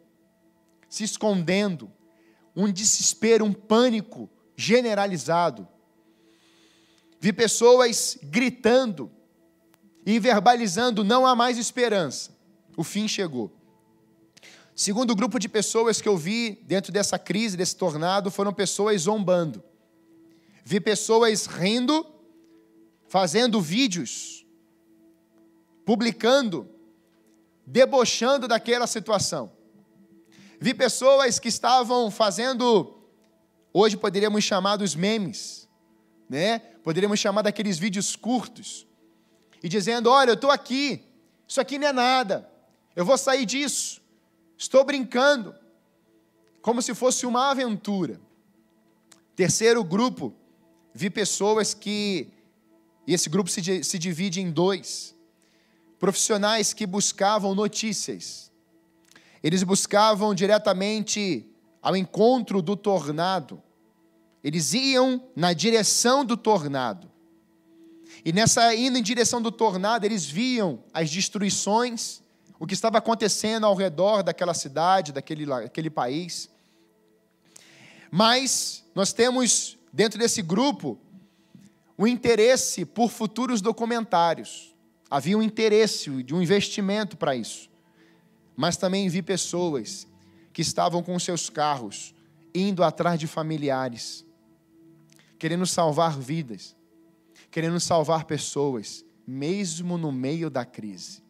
se 0.88 1.04
escondendo, 1.04 1.88
um 2.56 2.68
desespero, 2.68 3.44
um 3.44 3.52
pânico 3.52 4.28
generalizado. 4.56 5.68
Vi 7.20 7.32
pessoas 7.32 8.18
gritando 8.24 9.08
e 10.04 10.18
verbalizando: 10.18 11.04
não 11.04 11.24
há 11.24 11.36
mais 11.36 11.58
esperança, 11.58 12.36
o 12.76 12.82
fim 12.82 13.06
chegou. 13.06 13.56
Segundo 14.78 15.16
grupo 15.16 15.38
de 15.38 15.48
pessoas 15.48 16.02
que 16.02 16.08
eu 16.08 16.18
vi 16.18 16.62
dentro 16.64 16.92
dessa 16.92 17.18
crise, 17.18 17.56
desse 17.56 17.74
tornado, 17.74 18.30
foram 18.30 18.52
pessoas 18.52 19.00
zombando. 19.00 19.64
Vi 20.62 20.78
pessoas 20.80 21.46
rindo, 21.46 22.04
fazendo 23.08 23.58
vídeos, 23.58 24.44
publicando, 25.86 26.68
debochando 27.64 28.46
daquela 28.46 28.86
situação. 28.86 29.50
Vi 30.60 30.74
pessoas 30.74 31.38
que 31.38 31.48
estavam 31.48 32.10
fazendo, 32.10 32.98
hoje 33.72 33.96
poderíamos 33.96 34.44
chamar 34.44 34.76
dos 34.76 34.94
memes, 34.94 35.66
né? 36.28 36.58
Poderíamos 36.84 37.18
chamar 37.18 37.40
daqueles 37.40 37.78
vídeos 37.78 38.14
curtos 38.14 38.86
e 39.62 39.70
dizendo: 39.70 40.10
Olha, 40.10 40.32
eu 40.32 40.34
estou 40.34 40.50
aqui, 40.50 41.02
isso 41.48 41.62
aqui 41.62 41.78
não 41.78 41.88
é 41.88 41.92
nada, 41.94 42.46
eu 42.94 43.06
vou 43.06 43.16
sair 43.16 43.46
disso, 43.46 44.02
estou 44.56 44.84
brincando, 44.84 45.54
como 46.62 46.80
se 46.80 46.94
fosse 46.94 47.26
uma 47.26 47.50
aventura. 47.50 48.20
Terceiro 49.34 49.84
grupo, 49.84 50.34
vi 50.94 51.10
pessoas 51.10 51.74
que, 51.74 52.28
e 53.06 53.14
esse 53.14 53.28
grupo 53.28 53.50
se, 53.50 53.84
se 53.84 53.98
divide 53.98 54.40
em 54.40 54.50
dois: 54.50 55.14
profissionais 55.98 56.72
que 56.72 56.86
buscavam 56.86 57.54
notícias, 57.54 58.50
eles 59.42 59.62
buscavam 59.62 60.34
diretamente 60.34 61.48
ao 61.82 61.96
encontro 61.96 62.60
do 62.60 62.74
tornado, 62.74 63.62
eles 64.42 64.74
iam 64.74 65.22
na 65.36 65.52
direção 65.52 66.24
do 66.24 66.36
tornado. 66.36 67.10
E 68.24 68.32
nessa 68.32 68.74
indo 68.74 68.98
em 68.98 69.02
direção 69.02 69.40
do 69.40 69.52
tornado, 69.52 70.04
eles 70.04 70.24
viam 70.24 70.82
as 70.92 71.10
destruições, 71.10 72.22
o 72.58 72.66
que 72.66 72.74
estava 72.74 72.98
acontecendo 72.98 73.66
ao 73.66 73.74
redor 73.74 74.22
daquela 74.22 74.54
cidade, 74.54 75.12
daquele, 75.12 75.46
daquele 75.46 75.90
país. 75.90 76.48
Mas 78.10 78.84
nós 78.94 79.12
temos 79.12 79.78
dentro 79.92 80.18
desse 80.18 80.42
grupo 80.42 80.98
o 81.98 82.06
interesse 82.06 82.84
por 82.84 83.10
futuros 83.10 83.60
documentários. 83.60 84.74
Havia 85.10 85.36
um 85.36 85.42
interesse 85.42 86.22
de 86.22 86.34
um 86.34 86.42
investimento 86.42 87.16
para 87.16 87.34
isso. 87.34 87.70
Mas 88.56 88.76
também 88.76 89.08
vi 89.08 89.22
pessoas 89.22 90.06
que 90.52 90.62
estavam 90.62 91.02
com 91.02 91.18
seus 91.18 91.50
carros 91.50 92.14
indo 92.54 92.82
atrás 92.82 93.20
de 93.20 93.26
familiares 93.26 94.26
querendo 95.38 95.66
salvar 95.66 96.18
vidas, 96.18 96.76
querendo 97.50 97.78
salvar 97.80 98.24
pessoas, 98.24 99.04
mesmo 99.26 99.98
no 99.98 100.10
meio 100.10 100.50
da 100.50 100.64
crise. 100.64 101.22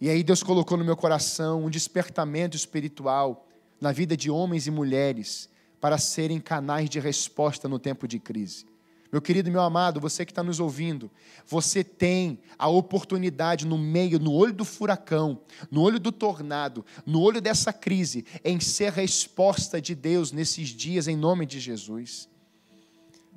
E 0.00 0.10
aí 0.10 0.22
Deus 0.22 0.42
colocou 0.42 0.76
no 0.76 0.84
meu 0.84 0.96
coração 0.96 1.64
um 1.64 1.70
despertamento 1.70 2.56
espiritual 2.56 3.46
na 3.80 3.92
vida 3.92 4.16
de 4.16 4.30
homens 4.30 4.66
e 4.66 4.70
mulheres 4.70 5.48
para 5.80 5.98
serem 5.98 6.40
canais 6.40 6.88
de 6.90 7.00
resposta 7.00 7.68
no 7.68 7.78
tempo 7.78 8.06
de 8.06 8.18
crise. 8.18 8.66
Meu 9.10 9.22
querido, 9.22 9.50
meu 9.50 9.60
amado, 9.60 10.00
você 10.00 10.26
que 10.26 10.32
está 10.32 10.42
nos 10.42 10.60
ouvindo, 10.60 11.10
você 11.46 11.84
tem 11.84 12.40
a 12.58 12.68
oportunidade 12.68 13.66
no 13.66 13.78
meio, 13.78 14.18
no 14.18 14.32
olho 14.32 14.52
do 14.52 14.64
furacão, 14.64 15.40
no 15.70 15.80
olho 15.82 16.00
do 16.00 16.10
tornado, 16.10 16.84
no 17.06 17.22
olho 17.22 17.40
dessa 17.40 17.72
crise, 17.72 18.26
em 18.44 18.58
ser 18.58 18.92
resposta 18.92 19.80
de 19.80 19.94
Deus 19.94 20.32
nesses 20.32 20.68
dias, 20.68 21.06
em 21.08 21.16
nome 21.16 21.46
de 21.46 21.60
Jesus. 21.60 22.28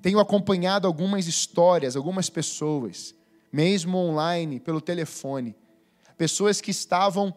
Tenho 0.01 0.19
acompanhado 0.19 0.87
algumas 0.87 1.27
histórias, 1.27 1.95
algumas 1.95 2.29
pessoas, 2.29 3.13
mesmo 3.51 3.97
online, 3.97 4.59
pelo 4.59 4.81
telefone, 4.81 5.55
pessoas 6.19 6.59
que 6.59 6.69
estavam 6.69 7.33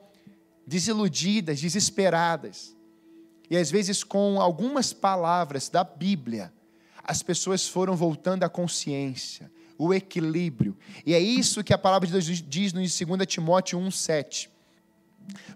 desiludidas, 0.66 1.60
desesperadas, 1.60 2.76
e 3.48 3.56
às 3.56 3.70
vezes 3.70 4.02
com 4.02 4.40
algumas 4.40 4.92
palavras 4.92 5.68
da 5.68 5.84
Bíblia, 5.84 6.52
as 7.04 7.22
pessoas 7.22 7.68
foram 7.68 7.94
voltando 7.94 8.42
à 8.42 8.48
consciência, 8.48 9.48
o 9.78 9.94
equilíbrio. 9.94 10.76
E 11.06 11.14
é 11.14 11.20
isso 11.20 11.62
que 11.62 11.72
a 11.72 11.78
palavra 11.78 12.08
de 12.08 12.12
Deus 12.12 12.26
diz 12.42 12.72
no 12.72 12.80
2 12.80 12.92
Timóteo 13.24 13.78
1,7. 13.78 14.48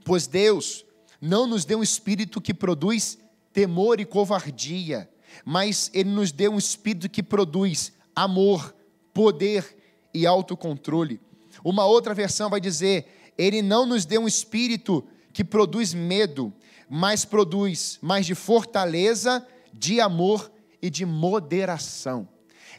Pois 0.04 0.28
Deus 0.28 0.84
não 1.20 1.48
nos 1.48 1.64
deu 1.64 1.80
um 1.80 1.82
espírito 1.82 2.40
que 2.40 2.54
produz 2.54 3.18
temor 3.52 3.98
e 3.98 4.04
covardia, 4.04 5.10
mas 5.44 5.90
Ele 5.92 6.10
nos 6.10 6.30
deu 6.30 6.52
um 6.52 6.58
espírito 6.58 7.08
que 7.08 7.24
produz 7.24 7.92
amor, 8.14 8.72
poder 9.12 9.76
e 10.14 10.24
autocontrole. 10.24 11.25
Uma 11.68 11.84
outra 11.84 12.14
versão 12.14 12.48
vai 12.48 12.60
dizer: 12.60 13.32
Ele 13.36 13.60
não 13.60 13.84
nos 13.84 14.04
deu 14.04 14.20
um 14.20 14.28
espírito 14.28 15.04
que 15.32 15.42
produz 15.42 15.92
medo, 15.92 16.52
mas 16.88 17.24
produz 17.24 17.98
mais 18.00 18.24
de 18.24 18.36
fortaleza, 18.36 19.44
de 19.74 20.00
amor 20.00 20.48
e 20.80 20.88
de 20.88 21.04
moderação. 21.04 22.28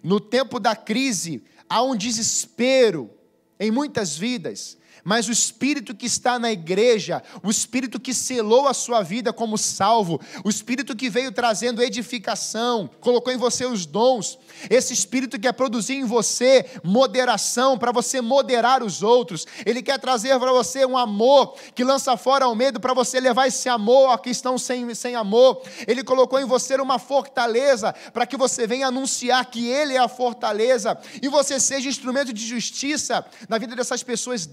No 0.02 0.22
tempo 0.22 0.58
da 0.58 0.74
crise, 0.74 1.44
há 1.68 1.84
um 1.84 1.98
desespero 1.98 3.12
em 3.60 3.72
muitas 3.72 4.18
vidas, 4.18 4.78
mas 5.08 5.30
o 5.30 5.32
Espírito 5.32 5.96
que 5.96 6.06
está 6.06 6.38
na 6.38 6.52
igreja, 6.52 7.24
o 7.42 7.50
Espírito 7.50 7.98
que 7.98 8.14
selou 8.14 8.68
a 8.68 8.74
sua 8.74 9.02
vida 9.02 9.32
como 9.32 9.58
salvo, 9.58 10.20
o 10.44 10.50
Espírito 10.50 10.94
que 10.98 11.10
veio 11.10 11.32
trazendo 11.32 11.82
edificação, 11.82 12.90
colocou 13.00 13.32
em 13.32 13.38
você 13.38 13.66
os 13.66 13.86
dons, 13.86 14.38
esse 14.70 14.92
Espírito 14.92 15.38
que 15.38 15.44
quer 15.44 15.54
produzir 15.54 15.94
em 15.94 16.04
você 16.04 16.66
moderação, 16.84 17.78
para 17.78 17.94
você 17.94 18.20
moderar 18.20 18.84
os 18.84 19.02
outros, 19.02 19.48
ele 19.66 19.82
quer 19.82 19.98
trazer 19.98 20.38
para 20.38 20.52
você 20.52 20.86
um 20.86 20.98
amor 20.98 21.56
que 21.74 21.86
lança 21.86 22.18
fora 22.18 22.46
o 22.50 22.54
medo, 22.54 22.78
para 22.78 22.94
você 22.94 23.22
levar 23.22 23.48
esse 23.48 23.70
amor 23.70 24.12
a 24.12 24.18
que 24.18 24.30
estão 24.30 24.58
sem, 24.58 24.94
sem 24.94 25.16
amor, 25.16 25.62
ele 25.88 26.04
colocou 26.04 26.38
em 26.38 26.46
você 26.46 26.76
uma 26.76 27.00
fortaleza, 27.00 27.94
para 28.12 28.26
que 28.28 28.36
você 28.36 28.68
venha 28.68 28.88
anunciar 28.88 29.46
que 29.46 29.68
ele 29.70 29.94
é 29.94 30.00
a 30.00 30.10
fortaleza, 30.10 30.98
e 31.22 31.30
você 31.30 31.62
seja 31.62 31.88
instrumento 31.88 32.34
de 32.34 32.46
justiça 32.46 33.26
na 33.48 33.58
vida 33.58 33.74
dessas 33.74 34.04
pessoas 34.04 34.46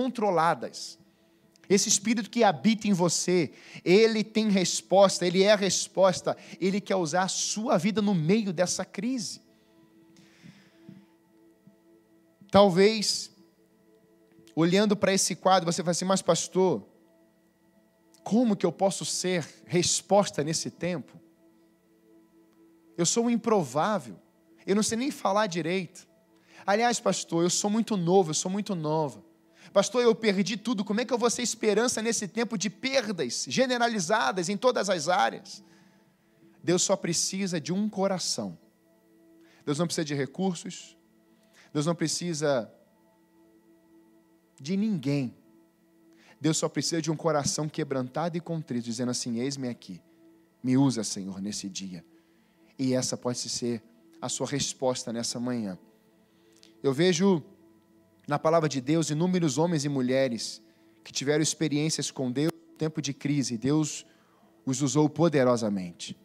descontroladas. 0.00 0.98
Esse 1.68 1.88
espírito 1.88 2.30
que 2.30 2.42
habita 2.42 2.88
em 2.88 2.92
você, 2.92 3.52
ele 3.84 4.24
tem 4.24 4.48
resposta, 4.48 5.24
ele 5.24 5.42
é 5.42 5.52
a 5.52 5.56
resposta, 5.56 6.36
ele 6.60 6.80
quer 6.80 6.96
usar 6.96 7.22
a 7.22 7.28
sua 7.28 7.78
vida 7.78 8.02
no 8.02 8.12
meio 8.12 8.52
dessa 8.52 8.84
crise. 8.84 9.40
Talvez, 12.50 13.30
olhando 14.56 14.96
para 14.96 15.12
esse 15.12 15.36
quadro, 15.36 15.70
você 15.70 15.80
vai 15.80 15.92
assim, 15.92 16.04
mas 16.04 16.20
pastor, 16.20 16.84
como 18.24 18.56
que 18.56 18.66
eu 18.66 18.72
posso 18.72 19.04
ser 19.04 19.46
resposta 19.66 20.42
nesse 20.42 20.72
tempo? 20.72 21.20
Eu 22.98 23.06
sou 23.06 23.26
um 23.26 23.30
improvável, 23.30 24.18
eu 24.66 24.74
não 24.74 24.82
sei 24.82 24.98
nem 24.98 25.12
falar 25.12 25.46
direito. 25.46 26.08
Aliás, 26.66 26.98
pastor, 26.98 27.44
eu 27.44 27.50
sou 27.50 27.70
muito 27.70 27.96
novo, 27.96 28.30
eu 28.30 28.34
sou 28.34 28.50
muito 28.50 28.74
nova. 28.74 29.29
Pastor, 29.72 30.02
eu 30.02 30.14
perdi 30.14 30.56
tudo, 30.56 30.84
como 30.84 31.00
é 31.00 31.04
que 31.04 31.12
eu 31.12 31.18
vou 31.18 31.30
ser 31.30 31.42
esperança 31.42 32.02
nesse 32.02 32.26
tempo 32.26 32.58
de 32.58 32.68
perdas 32.68 33.46
generalizadas 33.48 34.48
em 34.48 34.56
todas 34.56 34.90
as 34.90 35.08
áreas? 35.08 35.62
Deus 36.62 36.82
só 36.82 36.96
precisa 36.96 37.60
de 37.60 37.72
um 37.72 37.88
coração. 37.88 38.58
Deus 39.64 39.78
não 39.78 39.86
precisa 39.86 40.04
de 40.04 40.14
recursos, 40.14 40.96
Deus 41.72 41.86
não 41.86 41.94
precisa 41.94 42.72
de 44.60 44.76
ninguém. 44.76 45.34
Deus 46.40 46.56
só 46.56 46.68
precisa 46.68 47.00
de 47.00 47.10
um 47.10 47.16
coração 47.16 47.68
quebrantado 47.68 48.36
e 48.36 48.40
contrito, 48.40 48.84
dizendo 48.84 49.10
assim: 49.10 49.38
Eis-me 49.38 49.68
aqui, 49.68 50.00
me 50.62 50.76
usa, 50.76 51.04
Senhor, 51.04 51.40
nesse 51.40 51.68
dia. 51.68 52.04
E 52.78 52.94
essa 52.94 53.16
pode 53.16 53.38
ser 53.38 53.82
a 54.20 54.28
sua 54.28 54.46
resposta 54.46 55.12
nessa 55.12 55.38
manhã. 55.38 55.78
Eu 56.82 56.92
vejo 56.92 57.42
na 58.30 58.38
palavra 58.38 58.68
de 58.68 58.80
Deus 58.80 59.10
inúmeros 59.10 59.58
homens 59.58 59.84
e 59.84 59.88
mulheres 59.88 60.62
que 61.02 61.12
tiveram 61.12 61.42
experiências 61.42 62.12
com 62.12 62.30
Deus 62.30 62.52
no 62.52 62.76
tempo 62.76 63.02
de 63.02 63.12
crise. 63.12 63.58
Deus 63.58 64.06
os 64.64 64.82
usou 64.82 65.08
poderosamente. 65.08 66.16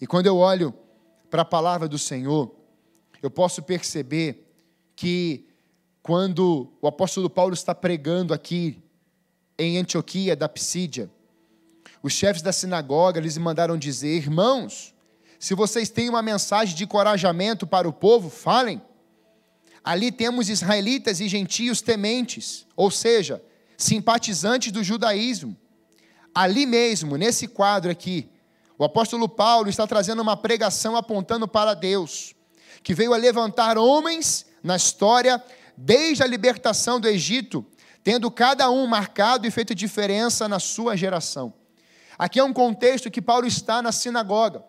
E 0.00 0.06
quando 0.06 0.24
eu 0.24 0.38
olho 0.38 0.72
para 1.28 1.42
a 1.42 1.44
palavra 1.44 1.86
do 1.86 1.98
Senhor, 1.98 2.56
eu 3.22 3.30
posso 3.30 3.62
perceber 3.62 4.50
que 4.96 5.46
quando 6.02 6.72
o 6.80 6.88
apóstolo 6.88 7.28
Paulo 7.28 7.52
está 7.52 7.74
pregando 7.74 8.32
aqui 8.32 8.82
em 9.58 9.76
Antioquia 9.76 10.34
da 10.34 10.48
Psídia, 10.48 11.10
os 12.02 12.14
chefes 12.14 12.40
da 12.40 12.50
sinagoga 12.50 13.20
lhes 13.20 13.36
mandaram 13.36 13.76
dizer: 13.76 14.16
Irmãos, 14.16 14.94
se 15.38 15.54
vocês 15.54 15.90
têm 15.90 16.08
uma 16.08 16.22
mensagem 16.22 16.74
de 16.74 16.84
encorajamento 16.84 17.66
para 17.66 17.86
o 17.86 17.92
povo, 17.92 18.30
falem. 18.30 18.80
Ali 19.86 20.10
temos 20.10 20.48
israelitas 20.48 21.20
e 21.20 21.28
gentios 21.28 21.80
tementes, 21.80 22.66
ou 22.74 22.90
seja, 22.90 23.40
simpatizantes 23.78 24.72
do 24.72 24.82
judaísmo. 24.82 25.56
Ali 26.34 26.66
mesmo, 26.66 27.16
nesse 27.16 27.46
quadro 27.46 27.88
aqui, 27.88 28.28
o 28.76 28.82
apóstolo 28.82 29.28
Paulo 29.28 29.70
está 29.70 29.86
trazendo 29.86 30.20
uma 30.20 30.36
pregação 30.36 30.96
apontando 30.96 31.46
para 31.46 31.72
Deus, 31.72 32.34
que 32.82 32.94
veio 32.94 33.14
a 33.14 33.16
levantar 33.16 33.78
homens 33.78 34.44
na 34.60 34.74
história 34.74 35.40
desde 35.76 36.24
a 36.24 36.26
libertação 36.26 36.98
do 36.98 37.06
Egito, 37.06 37.64
tendo 38.02 38.28
cada 38.28 38.68
um 38.68 38.88
marcado 38.88 39.46
e 39.46 39.52
feito 39.52 39.72
diferença 39.72 40.48
na 40.48 40.58
sua 40.58 40.96
geração. 40.96 41.54
Aqui 42.18 42.40
é 42.40 42.44
um 42.44 42.52
contexto 42.52 43.08
que 43.08 43.22
Paulo 43.22 43.46
está 43.46 43.80
na 43.80 43.92
sinagoga. 43.92 44.64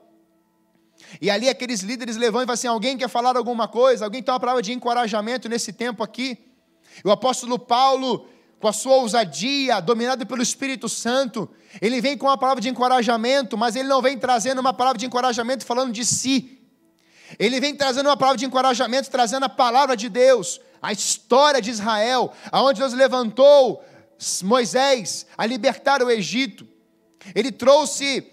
E 1.22 1.30
ali 1.30 1.50
aqueles 1.50 1.82
líderes 1.82 2.18
levantam 2.18 2.44
e 2.44 2.46
falam 2.46 2.54
assim: 2.54 2.68
alguém 2.68 2.98
quer 2.98 3.10
falar 3.10 3.38
alguma 3.38 3.68
coisa? 3.68 4.06
Alguém 4.06 4.22
tem 4.22 4.34
uma 4.34 4.39
palavra 4.39 4.62
de 4.62 4.74
encorajamento 4.74 5.48
nesse 5.48 5.72
tempo 5.74 6.03
aqui? 6.03 6.38
O 7.03 7.12
apóstolo 7.12 7.60
Paulo, 7.60 8.27
com 8.60 8.68
a 8.68 8.74
sua 8.74 8.96
ousadia, 8.96 9.79
dominado 9.79 10.25
pelo 10.25 10.42
Espírito 10.42 10.90
Santo, 10.90 11.50
ele 11.81 12.01
vem 12.01 12.18
com 12.18 12.25
uma 12.25 12.38
palavra 12.38 12.62
de 12.62 12.70
encorajamento, 12.70 13.57
mas 13.57 13.75
ele 13.75 13.88
não 13.88 14.01
vem 14.01 14.18
trazendo 14.18 14.60
uma 14.60 14.74
palavra 14.74 14.98
de 14.98 15.05
encorajamento 15.05 15.66
falando 15.66 15.92
de 15.92 16.05
si. 16.05 16.60
Ele 17.38 17.60
vem 17.60 17.75
trazendo 17.75 18.07
uma 18.07 18.18
palavra 18.18 18.38
de 18.38 18.46
encorajamento, 18.46 19.10
trazendo 19.10 19.44
a 19.46 19.50
palavra 19.50 19.98
de 19.98 20.10
Deus, 20.10 20.62
a 20.81 20.92
história 20.92 21.62
de 21.62 21.70
Israel, 21.72 22.33
aonde 22.51 22.79
Deus 22.79 22.94
levantou 22.94 23.83
Moisés 24.44 25.25
a 25.38 25.46
libertar 25.46 26.01
o 26.01 26.10
Egito. 26.10 26.68
Ele 27.36 27.51
trouxe 27.51 28.31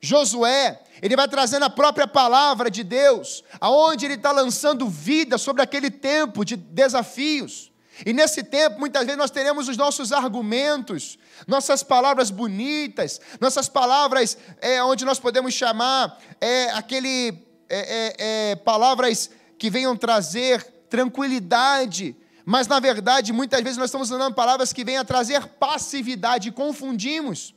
Josué, 0.00 0.80
ele 1.02 1.16
vai 1.16 1.28
trazendo 1.28 1.64
a 1.64 1.70
própria 1.70 2.06
palavra 2.06 2.70
de 2.70 2.82
Deus, 2.82 3.42
aonde 3.60 4.04
ele 4.06 4.14
está 4.14 4.32
lançando 4.32 4.88
vida 4.88 5.38
sobre 5.38 5.62
aquele 5.62 5.90
tempo 5.90 6.44
de 6.44 6.56
desafios. 6.56 7.72
E 8.04 8.12
nesse 8.12 8.42
tempo, 8.42 8.78
muitas 8.80 9.04
vezes, 9.04 9.18
nós 9.18 9.30
teremos 9.30 9.68
os 9.68 9.76
nossos 9.76 10.12
argumentos, 10.12 11.16
nossas 11.46 11.82
palavras 11.82 12.30
bonitas, 12.30 13.20
nossas 13.40 13.68
palavras 13.68 14.36
é, 14.60 14.82
onde 14.82 15.04
nós 15.04 15.20
podemos 15.20 15.54
chamar 15.54 16.18
é, 16.40 16.70
aquele 16.70 17.38
é, 17.68 17.78
é, 17.78 18.14
é 18.52 18.56
palavras 18.56 19.30
que 19.58 19.70
venham 19.70 19.96
trazer 19.96 20.62
tranquilidade, 20.88 22.16
mas 22.44 22.66
na 22.66 22.78
verdade, 22.78 23.32
muitas 23.32 23.62
vezes 23.62 23.78
nós 23.78 23.86
estamos 23.86 24.10
usando 24.10 24.34
palavras 24.34 24.72
que 24.72 24.84
venham 24.84 25.00
a 25.00 25.04
trazer 25.04 25.46
passividade 25.46 26.48
e 26.48 26.52
confundimos. 26.52 27.54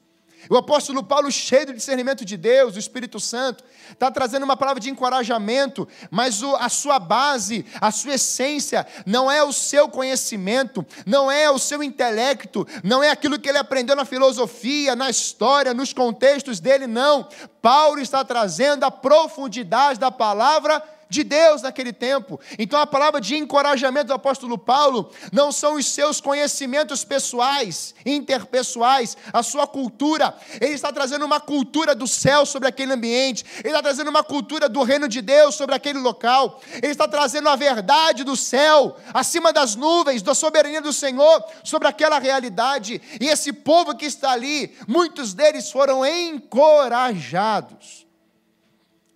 O 0.50 0.58
apóstolo 0.58 1.04
Paulo, 1.04 1.32
cheio 1.32 1.68
do 1.68 1.74
discernimento 1.74 2.24
de 2.24 2.38
Deus, 2.38 2.76
o 2.76 2.80
Espírito 2.80 3.20
Santo, 3.20 3.64
está 3.92 4.10
trazendo 4.12 4.44
uma 4.44 4.58
palavra 4.58 4.80
de 4.80 4.90
encorajamento, 4.90 5.88
mas 6.10 6.42
a 6.60 6.70
sua 6.70 7.00
base, 7.00 7.66
a 7.82 7.92
sua 7.92 8.14
essência, 8.14 8.86
não 9.06 9.30
é 9.32 9.44
o 9.44 9.52
seu 9.52 9.90
conhecimento, 9.90 10.86
não 11.06 11.32
é 11.32 11.50
o 11.50 11.60
seu 11.60 11.84
intelecto, 11.84 12.68
não 12.84 13.04
é 13.04 13.10
aquilo 13.10 13.40
que 13.40 13.50
ele 13.50 13.58
aprendeu 13.58 13.96
na 13.96 14.06
filosofia, 14.06 14.96
na 14.96 15.10
história, 15.10 15.74
nos 15.74 15.94
contextos 15.94 16.60
dele, 16.60 16.88
não. 16.88 17.28
Paulo 17.62 18.00
está 18.00 18.24
trazendo 18.24 18.84
a 18.84 18.92
profundidade 18.92 20.00
da 20.00 20.12
palavra 20.12 20.82
de 21.10 21.24
Deus 21.24 21.62
naquele 21.62 21.94
tempo. 21.94 22.40
Então 22.58 22.80
a 22.80 22.88
palavra 22.88 23.22
de 23.22 23.36
encorajamento 23.36 24.08
do 24.08 24.14
apóstolo 24.14 24.58
Paulo 24.58 25.12
não 25.32 25.52
são 25.52 25.76
os 25.76 25.86
seus 25.86 26.20
conhecimentos 26.20 27.04
pessoais, 27.04 27.96
interpessoais, 28.06 29.16
a 29.32 29.42
sua 29.42 29.68
cultura. 29.68 30.36
Ele 30.60 30.74
está 30.74 30.92
trazendo 30.92 31.26
uma 31.26 31.40
cultura 31.40 31.96
do 31.96 32.08
céu 32.08 32.46
sobre 32.46 32.68
aquele 32.68 32.94
ambiente. 32.94 33.46
Ele 33.60 33.70
está 33.70 33.82
trazendo 33.82 34.10
uma 34.10 34.24
cultura 34.24 34.68
do 34.68 34.84
reino 34.84 35.08
de 35.08 35.22
Deus 35.22 35.56
sobre 35.56 35.76
aquele 35.76 36.00
local. 36.00 36.62
Ele 36.82 36.92
está 36.92 37.08
trazendo 37.08 37.50
a 37.50 37.56
verdade 37.56 38.24
do 38.24 38.36
céu 38.36 38.98
acima 39.14 39.54
das 39.54 39.76
nuvens, 39.76 40.22
da 40.22 40.34
soberania 40.34 40.82
do 40.82 40.94
Senhor 40.94 41.44
sobre 41.64 41.88
aquela 41.88 42.20
realidade. 42.20 43.02
E 43.20 43.28
esse 43.28 43.54
povo 43.54 43.96
que 43.96 44.06
está 44.06 44.32
ali, 44.32 44.76
muitos 44.88 45.34
deles 45.34 45.72
foram 45.72 46.06
encorajados. 46.06 48.06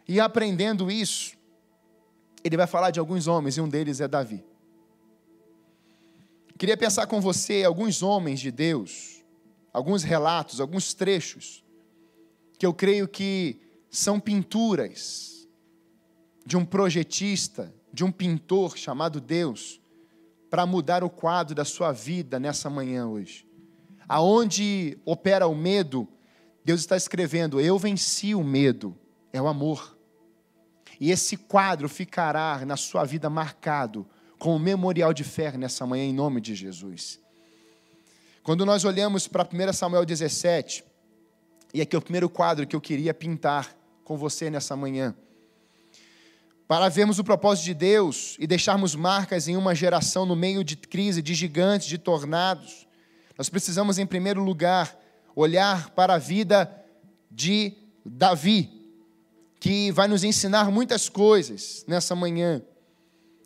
E 0.07 0.19
aprendendo 0.19 0.91
isso, 0.91 1.40
ele 2.43 2.57
vai 2.57 2.67
falar 2.67 2.91
de 2.91 2.99
alguns 2.99 3.27
homens 3.27 3.57
e 3.57 3.61
um 3.61 3.69
deles 3.69 4.01
é 4.01 4.07
Davi. 4.07 4.43
Queria 6.57 6.77
pensar 6.77 7.07
com 7.07 7.19
você 7.19 7.63
alguns 7.63 8.03
homens 8.03 8.39
de 8.39 8.51
Deus, 8.51 9.23
alguns 9.73 10.03
relatos, 10.03 10.61
alguns 10.61 10.93
trechos, 10.93 11.63
que 12.59 12.65
eu 12.65 12.73
creio 12.73 13.07
que 13.07 13.59
são 13.89 14.19
pinturas 14.19 15.47
de 16.45 16.55
um 16.55 16.65
projetista, 16.65 17.73
de 17.91 18.03
um 18.03 18.11
pintor 18.11 18.77
chamado 18.77 19.19
Deus, 19.19 19.81
para 20.49 20.65
mudar 20.65 21.03
o 21.03 21.09
quadro 21.09 21.55
da 21.55 21.65
sua 21.65 21.91
vida 21.91 22.39
nessa 22.39 22.69
manhã 22.69 23.07
hoje. 23.07 23.47
Aonde 24.07 24.99
opera 25.05 25.47
o 25.47 25.55
medo, 25.55 26.07
Deus 26.63 26.81
está 26.81 26.95
escrevendo: 26.95 27.59
Eu 27.59 27.79
venci 27.79 28.35
o 28.35 28.43
medo, 28.43 28.95
é 29.31 29.41
o 29.41 29.47
amor. 29.47 29.97
E 31.01 31.09
esse 31.09 31.35
quadro 31.35 31.89
ficará 31.89 32.63
na 32.63 32.77
sua 32.77 33.03
vida 33.03 33.27
marcado 33.27 34.07
com 34.37 34.55
o 34.55 34.59
memorial 34.59 35.11
de 35.11 35.23
fé 35.23 35.51
nessa 35.57 35.83
manhã, 35.83 36.03
em 36.03 36.13
nome 36.13 36.39
de 36.39 36.53
Jesus. 36.53 37.19
Quando 38.43 38.63
nós 38.67 38.85
olhamos 38.85 39.27
para 39.27 39.43
1 39.43 39.73
Samuel 39.73 40.05
17, 40.05 40.83
e 41.73 41.81
aqui 41.81 41.95
é 41.95 41.99
o 41.99 42.01
primeiro 42.03 42.29
quadro 42.29 42.67
que 42.67 42.75
eu 42.75 42.79
queria 42.79 43.15
pintar 43.15 43.75
com 44.03 44.15
você 44.15 44.51
nessa 44.51 44.75
manhã. 44.75 45.15
para 46.67 46.87
vermos 46.87 47.17
o 47.17 47.23
propósito 47.23 47.65
de 47.65 47.73
Deus 47.73 48.37
e 48.39 48.45
deixarmos 48.45 48.93
marcas 48.93 49.47
em 49.47 49.57
uma 49.57 49.73
geração 49.73 50.23
no 50.23 50.35
meio 50.35 50.63
de 50.63 50.77
crise, 50.77 51.21
de 51.21 51.33
gigantes, 51.33 51.87
de 51.87 51.97
tornados, 51.97 52.87
nós 53.35 53.49
precisamos, 53.49 53.97
em 53.97 54.05
primeiro 54.05 54.43
lugar, 54.43 54.95
olhar 55.35 55.89
para 55.89 56.13
a 56.13 56.19
vida 56.19 56.71
de 57.29 57.73
Davi, 58.05 58.80
que 59.61 59.91
vai 59.91 60.07
nos 60.07 60.23
ensinar 60.23 60.71
muitas 60.71 61.07
coisas 61.07 61.85
nessa 61.87 62.15
manhã. 62.15 62.63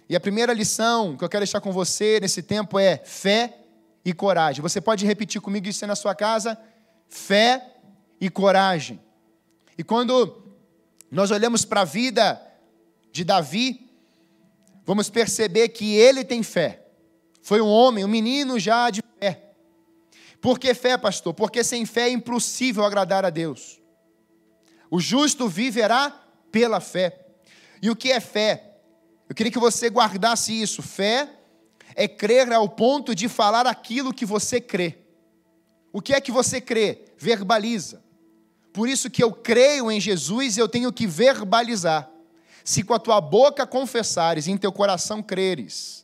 E 0.07 0.15
a 0.15 0.19
primeira 0.19 0.53
lição 0.53 1.17
que 1.17 1.25
eu 1.25 1.27
quero 1.27 1.41
deixar 1.41 1.59
com 1.59 1.73
você 1.73 2.21
nesse 2.21 2.41
tempo 2.41 2.79
é 2.79 2.95
fé 3.03 3.57
e 4.03 4.13
coragem. 4.13 4.61
Você 4.61 4.79
pode 4.79 5.05
repetir 5.05 5.41
comigo 5.41 5.67
isso 5.67 5.85
na 5.85 5.93
sua 5.93 6.15
casa? 6.15 6.57
Fé 7.09 7.75
e 8.19 8.29
coragem. 8.29 8.97
E 9.77 9.83
quando 9.83 10.41
nós 11.11 11.31
olhamos 11.31 11.65
para 11.65 11.81
a 11.81 11.85
vida 11.85 12.41
de 13.11 13.25
Davi, 13.25 13.85
vamos 14.85 15.09
perceber 15.09 15.67
que 15.67 15.95
ele 15.95 16.23
tem 16.23 16.41
fé. 16.41 16.85
Foi 17.41 17.59
um 17.59 17.67
homem, 17.67 18.05
um 18.05 18.07
menino 18.07 18.57
já 18.57 18.89
de 18.89 19.03
fé. 19.19 19.51
Por 20.39 20.57
que 20.59 20.73
fé, 20.73 20.97
pastor? 20.97 21.33
Porque 21.33 21.61
sem 21.61 21.85
fé 21.85 22.03
é 22.03 22.11
impossível 22.11 22.85
agradar 22.85 23.25
a 23.25 23.29
Deus. 23.29 23.81
O 24.89 24.99
justo 24.99 25.47
viverá 25.47 26.11
pela 26.51 26.79
fé. 26.79 27.25
E 27.81 27.89
o 27.89 27.95
que 27.95 28.11
é 28.11 28.19
fé? 28.19 28.77
Eu 29.27 29.35
queria 29.35 29.51
que 29.51 29.59
você 29.59 29.89
guardasse 29.89 30.59
isso. 30.59 30.81
Fé 30.81 31.29
é 31.95 32.07
crer 32.07 32.51
ao 32.51 32.69
ponto 32.69 33.15
de 33.15 33.27
falar 33.27 33.65
aquilo 33.67 34.13
que 34.13 34.25
você 34.25 34.61
crê. 34.61 34.99
O 35.91 36.01
que 36.01 36.13
é 36.13 36.21
que 36.21 36.31
você 36.31 36.59
crê? 36.59 37.05
Verbaliza. 37.17 38.03
Por 38.73 38.89
isso 38.89 39.09
que 39.09 39.23
eu 39.23 39.31
creio 39.31 39.89
em 39.89 40.01
Jesus, 40.01 40.57
eu 40.57 40.67
tenho 40.67 40.91
que 40.91 41.07
verbalizar 41.07 42.11
se 42.65 42.83
com 42.83 42.95
a 42.95 42.99
tua 42.99 43.21
boca 43.21 43.65
confessares 43.67 44.47
e 44.47 44.51
em 44.51 44.57
teu 44.57 44.71
coração 44.71 45.21
creres. 45.21 46.03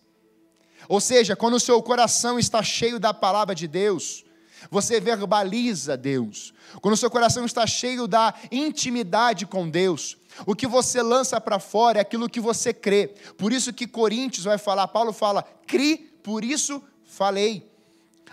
Ou 0.88 1.02
seja, 1.02 1.36
quando 1.36 1.56
o 1.56 1.60
seu 1.60 1.82
coração 1.82 2.38
está 2.38 2.62
cheio 2.62 3.00
da 3.00 3.14
palavra 3.14 3.56
de 3.56 3.68
Deus, 3.68 4.24
você 4.70 5.00
verbaliza 5.00 5.98
Deus. 5.98 6.54
Quando 6.82 6.94
o 6.94 6.98
seu 6.98 7.10
coração 7.10 7.46
está 7.46 7.66
cheio 7.66 8.08
da 8.08 8.34
intimidade 8.52 9.46
com 9.46 9.70
Deus, 9.70 10.18
o 10.46 10.56
que 10.56 10.68
você 10.68 11.02
lança 11.02 11.40
para 11.42 11.60
fora 11.60 11.98
é 11.98 12.02
aquilo 12.02 12.30
que 12.30 12.40
você 12.40 12.74
crê. 12.74 13.14
Por 13.38 13.52
isso 13.52 13.74
que 13.74 13.88
Coríntios 13.88 14.46
vai 14.46 14.58
falar, 14.58 14.88
Paulo 14.88 15.12
fala: 15.12 15.44
"Cri, 15.66 15.98
por 16.24 16.44
isso 16.44 16.82
falei". 17.06 17.70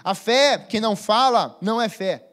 A 0.05 0.15
fé 0.15 0.59
que 0.59 0.81
não 0.81 0.95
fala 0.95 1.57
não 1.61 1.81
é 1.81 1.89
fé. 1.89 2.25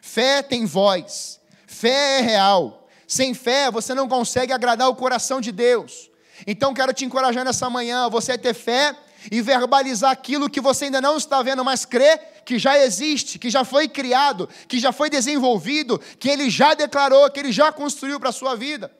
Fé 0.00 0.42
tem 0.42 0.64
voz. 0.64 1.40
Fé 1.66 2.18
é 2.18 2.20
real. 2.20 2.88
Sem 3.06 3.34
fé, 3.34 3.70
você 3.70 3.94
não 3.94 4.08
consegue 4.08 4.52
agradar 4.52 4.88
o 4.88 4.96
coração 4.96 5.40
de 5.40 5.52
Deus. 5.52 6.10
Então, 6.46 6.74
quero 6.74 6.92
te 6.92 7.04
encorajar 7.04 7.44
nessa 7.44 7.70
manhã, 7.70 8.08
você 8.08 8.36
ter 8.36 8.54
fé 8.54 8.96
e 9.30 9.40
verbalizar 9.40 10.10
aquilo 10.10 10.50
que 10.50 10.60
você 10.60 10.86
ainda 10.86 11.00
não 11.00 11.16
está 11.16 11.42
vendo, 11.42 11.64
mas 11.64 11.84
crê 11.84 12.18
que 12.46 12.60
já 12.60 12.78
existe, 12.78 13.40
que 13.40 13.50
já 13.50 13.64
foi 13.64 13.88
criado, 13.88 14.48
que 14.68 14.78
já 14.78 14.92
foi 14.92 15.10
desenvolvido, 15.10 15.98
que 15.98 16.30
Ele 16.30 16.48
já 16.48 16.74
declarou, 16.74 17.28
que 17.28 17.40
Ele 17.40 17.50
já 17.50 17.72
construiu 17.72 18.20
para 18.20 18.28
a 18.28 18.32
sua 18.32 18.54
vida 18.54 18.96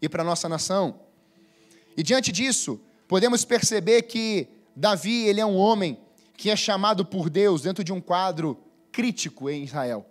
e 0.00 0.10
para 0.10 0.22
a 0.22 0.26
nossa 0.26 0.46
nação. 0.46 1.00
E 1.96 2.02
diante 2.02 2.30
disso, 2.30 2.78
podemos 3.08 3.46
perceber 3.46 4.02
que 4.02 4.46
Davi, 4.76 5.24
ele 5.24 5.40
é 5.40 5.46
um 5.46 5.56
homem 5.56 5.98
que 6.36 6.50
é 6.50 6.54
chamado 6.54 7.04
por 7.04 7.30
Deus 7.30 7.62
dentro 7.62 7.82
de 7.82 7.92
um 7.92 8.00
quadro 8.00 8.62
crítico 8.92 9.48
em 9.48 9.64
Israel. 9.64 10.06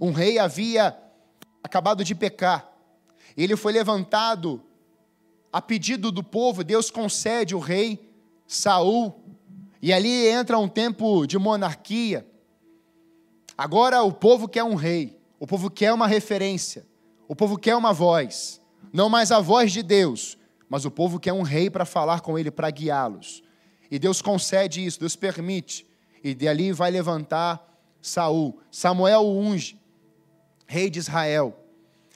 Um 0.00 0.12
rei 0.12 0.38
havia 0.38 0.96
acabado 1.62 2.04
de 2.04 2.14
pecar. 2.14 2.72
Ele 3.36 3.56
foi 3.56 3.72
levantado 3.72 4.62
a 5.52 5.60
pedido 5.60 6.12
do 6.12 6.22
povo, 6.22 6.62
Deus 6.62 6.90
concede 6.90 7.56
o 7.56 7.58
rei 7.58 8.08
Saul, 8.46 9.19
e 9.80 9.92
ali 9.92 10.28
entra 10.28 10.58
um 10.58 10.68
tempo 10.68 11.26
de 11.26 11.38
monarquia. 11.38 12.26
Agora 13.56 14.02
o 14.02 14.12
povo 14.12 14.48
quer 14.48 14.64
um 14.64 14.74
rei, 14.74 15.18
o 15.38 15.46
povo 15.46 15.70
quer 15.70 15.92
uma 15.92 16.06
referência, 16.06 16.86
o 17.28 17.36
povo 17.36 17.58
quer 17.58 17.76
uma 17.76 17.92
voz, 17.92 18.60
não 18.92 19.08
mais 19.08 19.30
a 19.30 19.40
voz 19.40 19.72
de 19.72 19.82
Deus, 19.82 20.38
mas 20.68 20.84
o 20.84 20.90
povo 20.90 21.18
quer 21.18 21.32
um 21.32 21.42
rei 21.42 21.68
para 21.68 21.84
falar 21.84 22.20
com 22.20 22.38
ele, 22.38 22.50
para 22.50 22.70
guiá-los. 22.70 23.42
E 23.90 23.98
Deus 23.98 24.22
concede 24.22 24.84
isso, 24.84 25.00
Deus 25.00 25.16
permite. 25.16 25.86
E 26.22 26.34
dali 26.34 26.72
vai 26.72 26.90
levantar 26.90 27.60
Saul. 28.00 28.60
Samuel 28.70 29.22
o 29.22 29.38
unge 29.38 29.80
rei 30.70 30.88
de 30.88 31.00
Israel. 31.00 31.58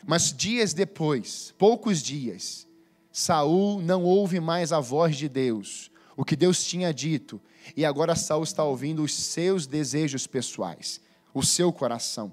Mas 0.06 0.32
dias 0.32 0.72
depois, 0.72 1.52
poucos 1.58 2.00
dias, 2.00 2.68
Saul 3.10 3.80
não 3.80 4.04
ouve 4.04 4.38
mais 4.38 4.72
a 4.72 4.78
voz 4.78 5.16
de 5.16 5.28
Deus, 5.28 5.90
o 6.16 6.24
que 6.24 6.36
Deus 6.36 6.64
tinha 6.64 6.94
dito, 6.94 7.40
e 7.76 7.84
agora 7.84 8.14
Saul 8.14 8.42
está 8.42 8.62
ouvindo 8.64 9.02
os 9.02 9.14
seus 9.14 9.66
desejos 9.66 10.26
pessoais, 10.26 11.00
o 11.32 11.42
seu 11.42 11.72
coração. 11.72 12.32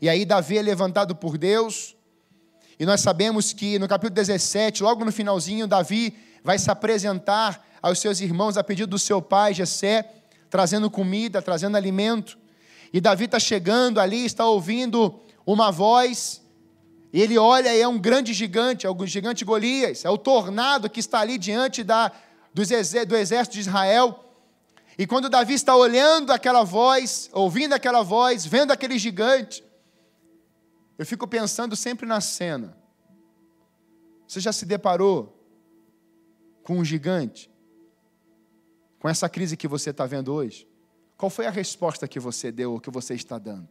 E 0.00 0.08
aí 0.08 0.24
Davi 0.24 0.58
é 0.58 0.62
levantado 0.62 1.14
por 1.14 1.36
Deus, 1.36 1.96
e 2.78 2.86
nós 2.86 3.00
sabemos 3.00 3.52
que 3.52 3.78
no 3.78 3.86
capítulo 3.86 4.14
17, 4.14 4.82
logo 4.82 5.04
no 5.04 5.12
finalzinho, 5.12 5.66
Davi 5.66 6.16
vai 6.42 6.58
se 6.58 6.70
apresentar 6.70 7.64
aos 7.80 7.98
seus 7.98 8.20
irmãos 8.20 8.56
a 8.56 8.64
pedido 8.64 8.90
do 8.90 8.98
seu 8.98 9.20
pai 9.20 9.54
Jessé, 9.54 10.08
trazendo 10.48 10.90
comida, 10.90 11.40
trazendo 11.40 11.76
alimento. 11.76 12.38
E 12.92 13.00
Davi 13.00 13.24
está 13.24 13.38
chegando 13.38 14.00
ali, 14.00 14.24
está 14.24 14.46
ouvindo 14.46 15.20
uma 15.46 15.70
voz, 15.70 16.42
e 17.12 17.20
ele 17.20 17.36
olha 17.36 17.74
e 17.74 17.80
é 17.80 17.86
um 17.86 17.98
grande 17.98 18.32
gigante, 18.32 18.86
é 18.86 18.90
o 18.90 19.06
gigante 19.06 19.44
Golias, 19.44 20.04
é 20.04 20.10
o 20.10 20.16
tornado 20.16 20.88
que 20.88 21.00
está 21.00 21.20
ali 21.20 21.36
diante 21.36 21.84
da, 21.84 22.10
do 22.54 22.62
exército 22.62 23.54
de 23.54 23.60
Israel. 23.60 24.18
E 24.98 25.06
quando 25.06 25.28
Davi 25.28 25.54
está 25.54 25.74
olhando 25.74 26.32
aquela 26.32 26.62
voz, 26.64 27.30
ouvindo 27.32 27.72
aquela 27.72 28.02
voz, 28.02 28.44
vendo 28.44 28.72
aquele 28.72 28.98
gigante, 28.98 29.64
eu 30.98 31.06
fico 31.06 31.26
pensando 31.26 31.74
sempre 31.74 32.06
na 32.06 32.20
cena. 32.20 32.76
Você 34.26 34.40
já 34.40 34.52
se 34.52 34.66
deparou 34.66 35.38
com 36.62 36.78
um 36.78 36.84
gigante? 36.84 37.50
Com 38.98 39.08
essa 39.08 39.28
crise 39.28 39.56
que 39.56 39.66
você 39.66 39.90
está 39.90 40.06
vendo 40.06 40.32
hoje? 40.32 40.68
Qual 41.16 41.30
foi 41.30 41.46
a 41.46 41.50
resposta 41.50 42.08
que 42.08 42.20
você 42.20 42.50
deu 42.50 42.72
ou 42.72 42.80
que 42.80 42.90
você 42.90 43.14
está 43.14 43.38
dando? 43.38 43.68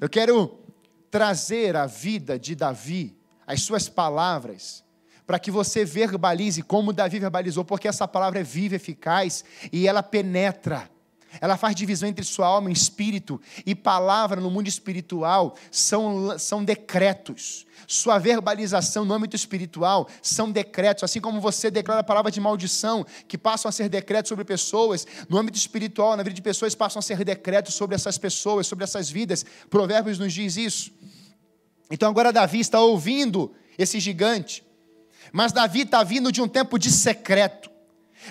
Eu 0.00 0.08
quero 0.08 0.58
trazer 1.10 1.76
a 1.76 1.86
vida 1.86 2.38
de 2.38 2.54
Davi, 2.54 3.16
as 3.46 3.62
suas 3.62 3.88
palavras, 3.88 4.83
para 5.26 5.38
que 5.38 5.50
você 5.50 5.84
verbalize 5.84 6.62
como 6.62 6.92
Davi 6.92 7.18
verbalizou, 7.18 7.64
porque 7.64 7.88
essa 7.88 8.06
palavra 8.06 8.40
é 8.40 8.42
viva, 8.42 8.76
eficaz 8.76 9.44
e 9.72 9.88
ela 9.88 10.02
penetra. 10.02 10.90
Ela 11.40 11.56
faz 11.56 11.74
divisão 11.74 12.08
entre 12.08 12.24
sua 12.24 12.46
alma 12.46 12.70
e 12.70 12.72
espírito, 12.72 13.40
e 13.66 13.74
palavra 13.74 14.40
no 14.40 14.50
mundo 14.50 14.68
espiritual 14.68 15.56
são, 15.70 16.38
são 16.38 16.64
decretos. 16.64 17.66
Sua 17.86 18.18
verbalização 18.18 19.04
no 19.04 19.12
âmbito 19.12 19.34
espiritual 19.34 20.08
são 20.22 20.50
decretos, 20.50 21.04
assim 21.04 21.20
como 21.20 21.40
você 21.40 21.70
declara 21.70 22.04
palavras 22.04 22.32
de 22.32 22.40
maldição, 22.40 23.04
que 23.26 23.36
passam 23.36 23.68
a 23.68 23.72
ser 23.72 23.88
decretos 23.88 24.28
sobre 24.28 24.44
pessoas, 24.44 25.06
no 25.28 25.36
âmbito 25.36 25.58
espiritual, 25.58 26.16
na 26.16 26.22
vida 26.22 26.34
de 26.34 26.42
pessoas, 26.42 26.74
passam 26.74 27.00
a 27.00 27.02
ser 27.02 27.24
decretos 27.24 27.74
sobre 27.74 27.94
essas 27.94 28.16
pessoas, 28.16 28.66
sobre 28.66 28.84
essas 28.84 29.10
vidas. 29.10 29.44
Provérbios 29.68 30.18
nos 30.18 30.32
diz 30.32 30.56
isso. 30.56 30.92
Então 31.90 32.08
agora 32.08 32.32
Davi 32.32 32.60
está 32.60 32.80
ouvindo 32.80 33.52
esse 33.76 33.98
gigante, 33.98 34.64
mas 35.34 35.50
Davi 35.50 35.80
está 35.80 36.04
vindo 36.04 36.30
de 36.30 36.40
um 36.40 36.46
tempo 36.46 36.78
de 36.78 36.92
secreto. 36.92 37.68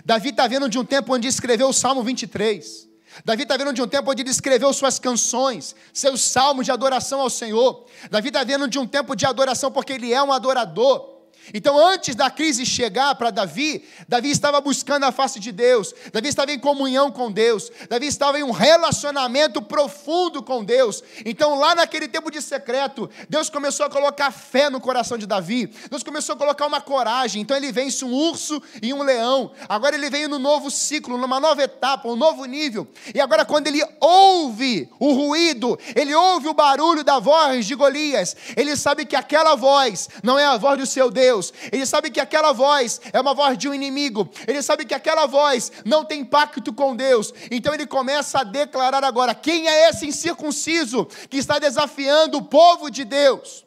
Davi 0.05 0.29
está 0.29 0.47
vindo 0.47 0.69
de 0.69 0.79
um 0.79 0.85
tempo 0.85 1.13
onde 1.13 1.27
escreveu 1.27 1.67
o 1.67 1.73
Salmo 1.73 2.01
23. 2.01 2.87
Davi 3.25 3.43
está 3.43 3.57
vendo 3.57 3.73
de 3.73 3.81
um 3.81 3.87
tempo 3.89 4.09
onde 4.09 4.21
ele 4.21 4.29
escreveu 4.29 4.71
suas 4.71 4.99
canções, 4.99 5.75
seus 5.91 6.21
salmos 6.21 6.65
de 6.65 6.71
adoração 6.71 7.19
ao 7.19 7.29
Senhor. 7.29 7.85
Davi 8.09 8.29
está 8.29 8.45
vendo 8.45 8.69
de 8.69 8.79
um 8.79 8.87
tempo 8.87 9.17
de 9.17 9.25
adoração 9.25 9.69
porque 9.69 9.91
ele 9.91 10.13
é 10.13 10.23
um 10.23 10.31
adorador. 10.31 11.12
Então, 11.51 11.77
antes 11.85 12.15
da 12.15 12.29
crise 12.29 12.65
chegar 12.65 13.15
para 13.15 13.31
Davi, 13.31 13.83
Davi 14.07 14.29
estava 14.29 14.61
buscando 14.61 15.05
a 15.05 15.11
face 15.11 15.39
de 15.39 15.51
Deus, 15.51 15.93
Davi 16.11 16.27
estava 16.27 16.51
em 16.51 16.59
comunhão 16.59 17.11
com 17.11 17.31
Deus, 17.31 17.71
Davi 17.89 18.07
estava 18.07 18.39
em 18.39 18.43
um 18.43 18.51
relacionamento 18.51 19.61
profundo 19.61 20.43
com 20.43 20.63
Deus. 20.63 21.03
Então, 21.25 21.55
lá 21.55 21.75
naquele 21.75 22.07
tempo 22.07 22.31
de 22.31 22.41
secreto, 22.41 23.09
Deus 23.27 23.49
começou 23.49 23.85
a 23.85 23.89
colocar 23.89 24.31
fé 24.31 24.69
no 24.69 24.79
coração 24.79 25.17
de 25.17 25.25
Davi, 25.25 25.67
Deus 25.89 26.03
começou 26.03 26.35
a 26.35 26.37
colocar 26.37 26.67
uma 26.67 26.79
coragem. 26.79 27.41
Então, 27.41 27.57
ele 27.57 27.71
vence 27.71 28.05
um 28.05 28.13
urso 28.13 28.61
e 28.81 28.93
um 28.93 29.01
leão. 29.01 29.51
Agora, 29.67 29.95
ele 29.95 30.09
vem 30.09 30.27
no 30.27 30.39
novo 30.39 30.71
ciclo, 30.71 31.17
numa 31.17 31.39
nova 31.39 31.63
etapa, 31.63 32.07
um 32.07 32.15
novo 32.15 32.45
nível. 32.45 32.87
E 33.13 33.19
agora, 33.19 33.43
quando 33.43 33.67
ele 33.67 33.83
ouve 33.99 34.89
o 34.99 35.13
ruído, 35.13 35.77
ele 35.95 36.13
ouve 36.13 36.47
o 36.47 36.53
barulho 36.53 37.03
da 37.03 37.19
voz 37.19 37.65
de 37.65 37.75
Golias, 37.75 38.35
ele 38.55 38.75
sabe 38.75 39.05
que 39.05 39.15
aquela 39.15 39.55
voz 39.55 40.09
não 40.21 40.37
é 40.37 40.45
a 40.45 40.57
voz 40.57 40.79
do 40.79 40.85
seu 40.85 41.09
Deus 41.09 41.32
Deus. 41.33 41.53
Ele 41.71 41.85
sabe 41.85 42.11
que 42.11 42.19
aquela 42.19 42.53
voz 42.53 43.01
é 43.11 43.19
uma 43.19 43.33
voz 43.33 43.57
de 43.57 43.67
um 43.67 43.73
inimigo. 43.73 44.29
Ele 44.47 44.61
sabe 44.61 44.85
que 44.85 44.93
aquela 44.93 45.25
voz 45.25 45.71
não 45.83 46.05
tem 46.05 46.23
pacto 46.23 46.71
com 46.71 46.95
Deus. 46.95 47.33
Então 47.49 47.73
ele 47.73 47.87
começa 47.87 48.39
a 48.39 48.43
declarar 48.43 49.03
agora: 49.03 49.33
quem 49.33 49.67
é 49.67 49.89
esse 49.89 50.05
incircunciso 50.05 51.07
que 51.29 51.37
está 51.37 51.57
desafiando 51.59 52.37
o 52.37 52.43
povo 52.43 52.89
de 52.89 53.03
Deus? 53.03 53.65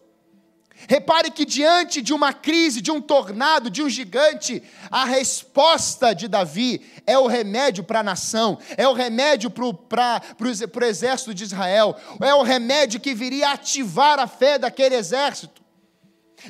Repare 0.88 1.30
que 1.30 1.46
diante 1.46 2.02
de 2.02 2.12
uma 2.12 2.34
crise, 2.34 2.82
de 2.82 2.92
um 2.92 3.00
tornado, 3.00 3.70
de 3.70 3.82
um 3.82 3.88
gigante, 3.88 4.62
a 4.90 5.06
resposta 5.06 6.14
de 6.14 6.28
Davi 6.28 6.82
é 7.06 7.18
o 7.18 7.26
remédio 7.26 7.82
para 7.82 8.00
a 8.00 8.04
nação, 8.04 8.58
é 8.76 8.86
o 8.86 8.92
remédio 8.92 9.50
para 9.50 10.22
o 10.38 10.84
exército 10.84 11.34
de 11.34 11.44
Israel, 11.44 11.96
é 12.20 12.34
o 12.34 12.42
remédio 12.42 13.00
que 13.00 13.14
viria 13.14 13.50
ativar 13.50 14.20
a 14.20 14.26
fé 14.26 14.58
daquele 14.58 14.94
exército 14.94 15.65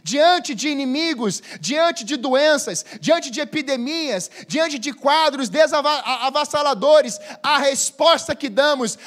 diante 0.03 0.55
de 0.55 0.69
inimigos, 0.69 1.43
diante 1.61 2.05
de 2.05 2.17
doenças, 2.17 2.85
diante 3.01 3.31
de 3.31 3.41
epidemias, 3.41 4.31
diante 4.47 4.79
de 4.79 4.93
quadros 4.93 5.49
desavassaladores, 5.49 7.19
a 7.43 7.59
resposta 7.59 8.35
que 8.35 8.49
damos, 8.49 8.99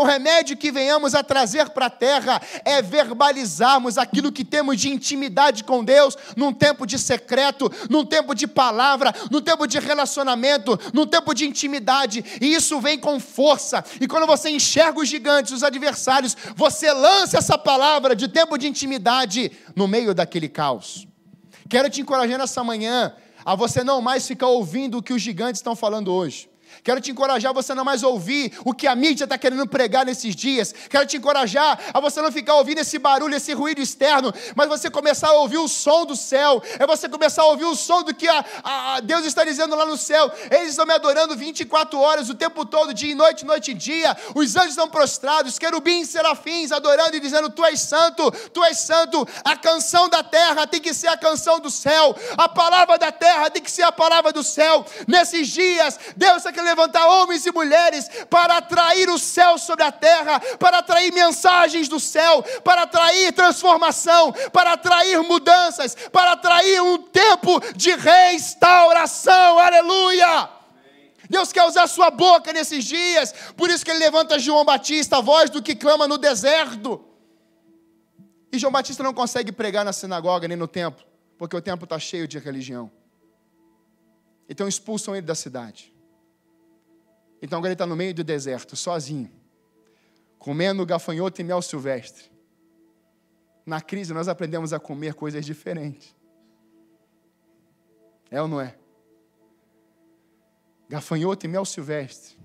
o 0.00 0.04
remédio 0.04 0.56
que 0.56 0.70
venhamos 0.70 1.14
a 1.14 1.22
trazer 1.22 1.70
para 1.70 1.86
a 1.86 1.90
terra 1.90 2.40
é 2.64 2.82
verbalizarmos 2.82 3.98
aquilo 3.98 4.32
que 4.32 4.44
temos 4.44 4.80
de 4.80 4.90
intimidade 4.90 5.64
com 5.64 5.84
Deus 5.84 6.16
num 6.36 6.52
tempo 6.52 6.86
de 6.86 6.98
secreto, 6.98 7.70
num 7.88 8.04
tempo 8.04 8.34
de 8.34 8.46
palavra, 8.46 9.14
num 9.30 9.40
tempo 9.40 9.66
de 9.66 9.78
relacionamento, 9.78 10.78
num 10.92 11.06
tempo 11.06 11.34
de 11.34 11.46
intimidade, 11.46 12.24
e 12.40 12.54
isso 12.54 12.80
vem 12.80 12.98
com 12.98 13.18
força. 13.20 13.84
E 14.00 14.06
quando 14.06 14.26
você 14.26 14.50
enxerga 14.50 15.00
os 15.00 15.08
gigantes, 15.08 15.52
os 15.52 15.62
adversários, 15.62 16.36
você 16.54 16.92
lança 16.92 17.38
essa 17.38 17.58
palavra 17.58 18.14
de 18.14 18.28
tempo 18.28 18.56
de 18.58 18.66
intimidade 18.68 19.52
no 19.76 19.86
meio 19.86 20.14
daquele 20.14 20.48
caos. 20.48 21.06
Quero 21.68 21.90
te 21.90 22.00
encorajar 22.00 22.38
nessa 22.38 22.64
manhã 22.64 23.14
a 23.44 23.54
você 23.54 23.84
não 23.84 24.00
mais 24.00 24.26
ficar 24.26 24.48
ouvindo 24.48 24.98
o 24.98 25.02
que 25.02 25.12
os 25.12 25.20
gigantes 25.20 25.60
estão 25.60 25.76
falando 25.76 26.12
hoje. 26.12 26.48
Quero 26.86 27.00
te 27.00 27.10
encorajar 27.10 27.50
a 27.50 27.52
você 27.52 27.74
não 27.74 27.84
mais 27.84 28.04
ouvir 28.04 28.56
o 28.64 28.72
que 28.72 28.86
a 28.86 28.94
mídia 28.94 29.24
está 29.24 29.36
querendo 29.36 29.66
pregar 29.66 30.06
nesses 30.06 30.36
dias. 30.36 30.72
Quero 30.88 31.04
te 31.04 31.16
encorajar 31.16 31.76
a 31.92 31.98
você 31.98 32.22
não 32.22 32.30
ficar 32.30 32.54
ouvindo 32.54 32.78
esse 32.78 32.96
barulho, 32.96 33.34
esse 33.34 33.52
ruído 33.54 33.80
externo, 33.80 34.32
mas 34.54 34.68
você 34.68 34.88
começar 34.88 35.30
a 35.30 35.32
ouvir 35.32 35.58
o 35.58 35.66
som 35.66 36.06
do 36.06 36.14
céu. 36.14 36.62
É 36.78 36.86
você 36.86 37.08
começar 37.08 37.42
a 37.42 37.46
ouvir 37.46 37.64
o 37.64 37.74
som 37.74 38.04
do 38.04 38.14
que 38.14 38.28
a, 38.28 38.44
a 38.62 39.00
Deus 39.00 39.26
está 39.26 39.42
dizendo 39.42 39.74
lá 39.74 39.84
no 39.84 39.96
céu. 39.96 40.30
Eles 40.48 40.70
estão 40.70 40.86
me 40.86 40.94
adorando 40.94 41.34
24 41.34 41.98
horas, 41.98 42.30
o 42.30 42.36
tempo 42.36 42.64
todo, 42.64 42.94
dia 42.94 43.10
e 43.10 43.16
noite, 43.16 43.44
noite 43.44 43.72
e 43.72 43.74
dia. 43.74 44.16
Os 44.36 44.54
anjos 44.54 44.70
estão 44.70 44.88
prostrados, 44.88 45.58
querubins, 45.58 46.08
serafins, 46.08 46.70
adorando 46.70 47.16
e 47.16 47.20
dizendo: 47.20 47.50
Tu 47.50 47.64
és 47.64 47.80
santo, 47.80 48.30
Tu 48.52 48.62
és 48.62 48.78
santo. 48.78 49.26
A 49.44 49.56
canção 49.56 50.08
da 50.08 50.22
terra 50.22 50.68
tem 50.68 50.80
que 50.80 50.94
ser 50.94 51.08
a 51.08 51.16
canção 51.16 51.58
do 51.58 51.68
céu. 51.68 52.14
A 52.38 52.48
palavra 52.48 52.96
da 52.96 53.10
terra 53.10 53.50
tem 53.50 53.60
que 53.60 53.72
ser 53.72 53.82
a 53.82 53.90
palavra 53.90 54.32
do 54.32 54.44
céu. 54.44 54.86
Nesses 55.08 55.48
dias, 55.48 55.98
Deus 56.16 56.36
está 56.36 56.52
querendo 56.52 56.75
levantar 56.76 57.06
homens 57.08 57.46
e 57.46 57.52
mulheres 57.52 58.08
para 58.28 58.58
atrair 58.58 59.08
o 59.08 59.18
céu 59.18 59.56
sobre 59.56 59.82
a 59.82 59.90
terra, 59.90 60.38
para 60.58 60.78
atrair 60.78 61.10
mensagens 61.12 61.88
do 61.88 61.98
céu, 61.98 62.42
para 62.62 62.82
atrair 62.82 63.32
transformação, 63.32 64.32
para 64.52 64.74
atrair 64.74 65.22
mudanças, 65.22 65.96
para 66.12 66.32
atrair 66.32 66.82
um 66.82 66.98
tempo 66.98 67.60
de 67.74 67.92
restauração. 67.92 69.58
Aleluia! 69.58 70.50
Deus 71.28 71.50
quer 71.50 71.64
usar 71.64 71.88
sua 71.88 72.10
boca 72.10 72.52
nesses 72.52 72.84
dias, 72.84 73.34
por 73.56 73.68
isso 73.68 73.84
que 73.84 73.90
ele 73.90 73.98
levanta 73.98 74.38
João 74.38 74.64
Batista, 74.64 75.16
a 75.16 75.20
voz 75.20 75.50
do 75.50 75.62
que 75.62 75.74
clama 75.74 76.06
no 76.06 76.18
deserto. 76.18 77.04
E 78.52 78.58
João 78.58 78.70
Batista 78.70 79.02
não 79.02 79.12
consegue 79.12 79.50
pregar 79.50 79.84
na 79.84 79.92
sinagoga 79.92 80.46
nem 80.46 80.56
no 80.56 80.68
templo, 80.68 81.04
porque 81.36 81.56
o 81.56 81.60
templo 81.60 81.84
está 81.84 81.98
cheio 81.98 82.28
de 82.28 82.38
religião. 82.38 82.92
Então 84.48 84.68
expulsam 84.68 85.16
ele 85.16 85.26
da 85.26 85.34
cidade. 85.34 85.95
Então 87.40 87.58
agora 87.58 87.70
ele 87.70 87.74
está 87.74 87.86
no 87.86 87.96
meio 87.96 88.14
do 88.14 88.24
deserto, 88.24 88.76
sozinho, 88.76 89.30
comendo 90.38 90.86
gafanhoto 90.86 91.40
e 91.40 91.44
mel 91.44 91.60
silvestre. 91.60 92.30
Na 93.64 93.80
crise 93.80 94.14
nós 94.14 94.28
aprendemos 94.28 94.72
a 94.72 94.80
comer 94.80 95.14
coisas 95.14 95.44
diferentes. 95.44 96.14
É 98.30 98.40
ou 98.40 98.48
não 98.48 98.60
é? 98.60 98.76
Gafanhoto 100.88 101.46
e 101.46 101.48
mel 101.48 101.64
silvestre. 101.64 102.38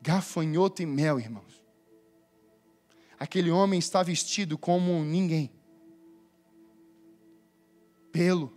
Gafanhoto 0.00 0.82
e 0.82 0.86
mel, 0.86 1.18
irmãos. 1.18 1.64
Aquele 3.18 3.50
homem 3.50 3.78
está 3.78 4.02
vestido 4.02 4.58
como 4.58 5.02
ninguém. 5.02 5.50
Pelo, 8.12 8.52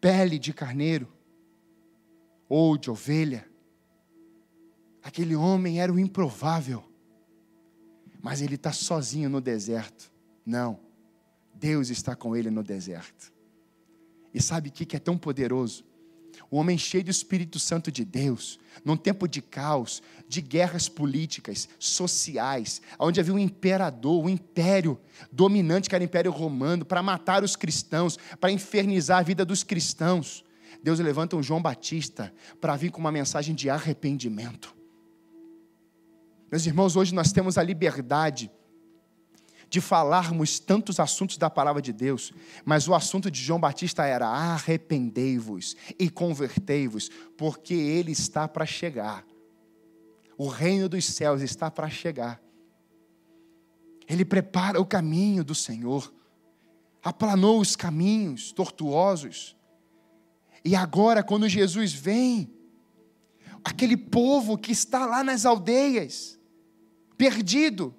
pele 0.00 0.38
de 0.38 0.52
carneiro, 0.52 1.12
ou 2.48 2.76
de 2.76 2.90
ovelha. 2.90 3.48
Aquele 5.02 5.36
homem 5.36 5.80
era 5.80 5.92
o 5.92 5.98
improvável, 5.98 6.82
mas 8.22 8.40
ele 8.40 8.54
está 8.54 8.72
sozinho 8.72 9.28
no 9.28 9.40
deserto. 9.40 10.10
Não, 10.46 10.80
Deus 11.54 11.90
está 11.90 12.16
com 12.16 12.34
ele 12.34 12.50
no 12.50 12.62
deserto. 12.62 13.32
E 14.32 14.40
sabe 14.42 14.70
o 14.70 14.72
que 14.72 14.96
é 14.96 14.98
tão 14.98 15.16
poderoso? 15.16 15.84
O 16.50 16.56
homem 16.56 16.76
cheio 16.76 17.04
do 17.04 17.10
Espírito 17.10 17.58
Santo 17.58 17.92
de 17.92 18.04
Deus, 18.04 18.58
num 18.84 18.96
tempo 18.96 19.28
de 19.28 19.40
caos, 19.40 20.02
de 20.28 20.40
guerras 20.40 20.88
políticas, 20.88 21.68
sociais, 21.78 22.82
onde 22.98 23.20
havia 23.20 23.34
um 23.34 23.38
imperador, 23.38 24.24
um 24.24 24.28
império 24.28 24.98
dominante, 25.30 25.88
que 25.88 25.94
era 25.94 26.02
o 26.02 26.04
Império 26.04 26.32
Romano, 26.32 26.84
para 26.84 27.02
matar 27.02 27.44
os 27.44 27.54
cristãos, 27.54 28.18
para 28.40 28.50
infernizar 28.50 29.18
a 29.18 29.22
vida 29.22 29.44
dos 29.44 29.62
cristãos. 29.62 30.44
Deus 30.84 30.98
levanta 30.98 31.34
um 31.34 31.42
João 31.42 31.62
Batista 31.62 32.30
para 32.60 32.76
vir 32.76 32.90
com 32.90 33.00
uma 33.00 33.10
mensagem 33.10 33.54
de 33.54 33.70
arrependimento. 33.70 34.76
Meus 36.52 36.66
irmãos, 36.66 36.94
hoje 36.94 37.14
nós 37.14 37.32
temos 37.32 37.56
a 37.56 37.62
liberdade 37.62 38.50
de 39.70 39.80
falarmos 39.80 40.60
tantos 40.60 41.00
assuntos 41.00 41.38
da 41.38 41.48
palavra 41.48 41.80
de 41.80 41.90
Deus, 41.90 42.34
mas 42.66 42.86
o 42.86 42.92
assunto 42.94 43.30
de 43.30 43.40
João 43.40 43.58
Batista 43.58 44.04
era: 44.04 44.28
arrependei-vos 44.28 45.74
e 45.98 46.10
convertei-vos, 46.10 47.08
porque 47.34 47.72
ele 47.72 48.12
está 48.12 48.46
para 48.46 48.66
chegar. 48.66 49.24
O 50.36 50.48
reino 50.48 50.86
dos 50.86 51.06
céus 51.06 51.40
está 51.40 51.70
para 51.70 51.88
chegar. 51.88 52.42
Ele 54.06 54.26
prepara 54.26 54.78
o 54.78 54.84
caminho 54.84 55.42
do 55.42 55.54
Senhor, 55.54 56.12
aplanou 57.02 57.58
os 57.58 57.74
caminhos 57.74 58.52
tortuosos. 58.52 59.56
E 60.64 60.74
agora, 60.74 61.22
quando 61.22 61.48
Jesus 61.48 61.92
vem, 61.92 62.50
aquele 63.62 63.96
povo 63.96 64.56
que 64.56 64.72
está 64.72 65.04
lá 65.04 65.22
nas 65.22 65.44
aldeias, 65.44 66.38
perdido, 67.18 67.94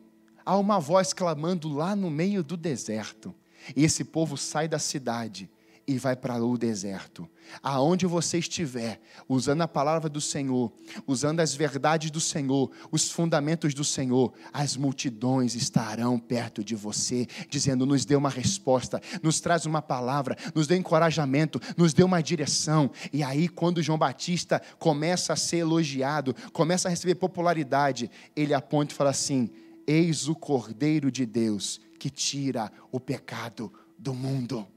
há 0.45 0.57
uma 0.57 0.79
voz 0.79 1.13
clamando 1.13 1.69
lá 1.69 1.95
no 1.95 2.09
meio 2.09 2.43
do 2.43 2.57
deserto. 2.57 3.33
E 3.75 3.83
esse 3.83 4.03
povo 4.03 4.37
sai 4.37 4.67
da 4.67 4.79
cidade 4.79 5.49
e 5.87 5.97
vai 5.97 6.15
para 6.15 6.43
o 6.43 6.57
deserto. 6.57 7.27
Aonde 7.61 8.07
você 8.07 8.39
estiver, 8.39 8.99
usando 9.29 9.61
a 9.61 9.67
palavra 9.67 10.09
do 10.09 10.19
Senhor, 10.19 10.71
usando 11.05 11.41
as 11.41 11.53
verdades 11.53 12.09
do 12.09 12.19
Senhor, 12.19 12.71
os 12.91 13.11
fundamentos 13.11 13.73
do 13.73 13.83
Senhor, 13.83 14.33
as 14.51 14.75
multidões 14.75 15.53
estarão 15.53 16.17
perto 16.17 16.63
de 16.63 16.75
você, 16.75 17.27
dizendo: 17.49 17.85
nos 17.85 18.03
dê 18.03 18.15
uma 18.15 18.29
resposta, 18.29 18.99
nos 19.21 19.39
traz 19.39 19.65
uma 19.65 19.81
palavra, 19.81 20.35
nos 20.55 20.65
dê 20.65 20.75
encorajamento, 20.75 21.61
nos 21.77 21.93
dê 21.93 22.03
uma 22.03 22.21
direção. 22.21 22.89
E 23.13 23.21
aí, 23.21 23.47
quando 23.47 23.83
João 23.83 23.99
Batista 23.99 24.61
começa 24.79 25.33
a 25.33 25.37
ser 25.37 25.57
elogiado, 25.57 26.35
começa 26.51 26.87
a 26.87 26.91
receber 26.91 27.15
popularidade, 27.15 28.09
ele 28.35 28.53
aponta 28.53 28.91
e 28.91 28.95
fala 28.97 29.11
assim: 29.11 29.51
Eis 29.85 30.27
o 30.27 30.33
Cordeiro 30.33 31.11
de 31.11 31.25
Deus 31.25 31.79
que 31.99 32.09
tira 32.09 32.71
o 32.91 32.99
pecado 32.99 33.71
do 33.97 34.13
mundo. 34.13 34.67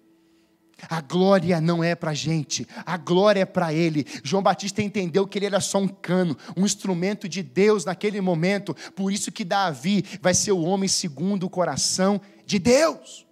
A 0.86 1.00
glória 1.00 1.60
não 1.60 1.82
é 1.82 1.94
para 1.96 2.12
a 2.12 2.14
gente, 2.14 2.66
a 2.86 2.96
glória 2.96 3.40
é 3.40 3.44
para 3.44 3.72
ele. 3.72 4.06
João 4.22 4.42
Batista 4.42 4.80
entendeu 4.80 5.26
que 5.26 5.36
ele 5.36 5.46
era 5.46 5.60
só 5.60 5.78
um 5.78 5.88
cano, 5.88 6.36
um 6.56 6.64
instrumento 6.64 7.28
de 7.28 7.42
Deus 7.42 7.84
naquele 7.84 8.20
momento. 8.20 8.74
Por 8.94 9.12
isso 9.12 9.32
que 9.32 9.44
Davi 9.44 10.04
vai 10.22 10.34
ser 10.34 10.52
o 10.52 10.62
homem 10.62 10.88
segundo 10.88 11.44
o 11.44 11.50
coração 11.50 12.20
de 12.46 12.60
Deus. 12.60 13.26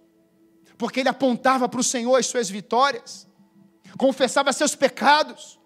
Porque 0.77 0.99
ele 0.99 1.09
apontava 1.09 1.69
para 1.69 1.79
o 1.79 1.83
Senhor 1.83 2.17
as 2.17 2.25
suas 2.25 2.49
vitórias, 2.49 3.25
confessava 3.97 4.51
seus 4.51 4.75
pecados 4.75 5.57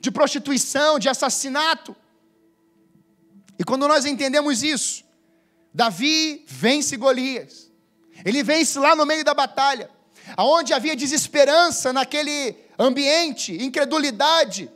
de 0.00 0.10
prostituição, 0.12 0.98
de 0.98 1.08
assassinato. 1.08 1.94
E 3.58 3.64
quando 3.64 3.88
nós 3.88 4.06
entendemos 4.06 4.62
isso, 4.62 5.04
Davi 5.74 6.44
vence 6.46 6.96
Golias. 6.96 7.70
Ele 8.24 8.44
vence 8.44 8.78
lá 8.78 8.94
no 8.94 9.04
meio 9.04 9.24
da 9.24 9.34
batalha 9.34 9.90
aonde 10.36 10.72
havia 10.72 10.96
desesperança 10.96 11.92
naquele 11.92 12.56
ambiente, 12.78 13.52
incredulidade. 13.62 14.70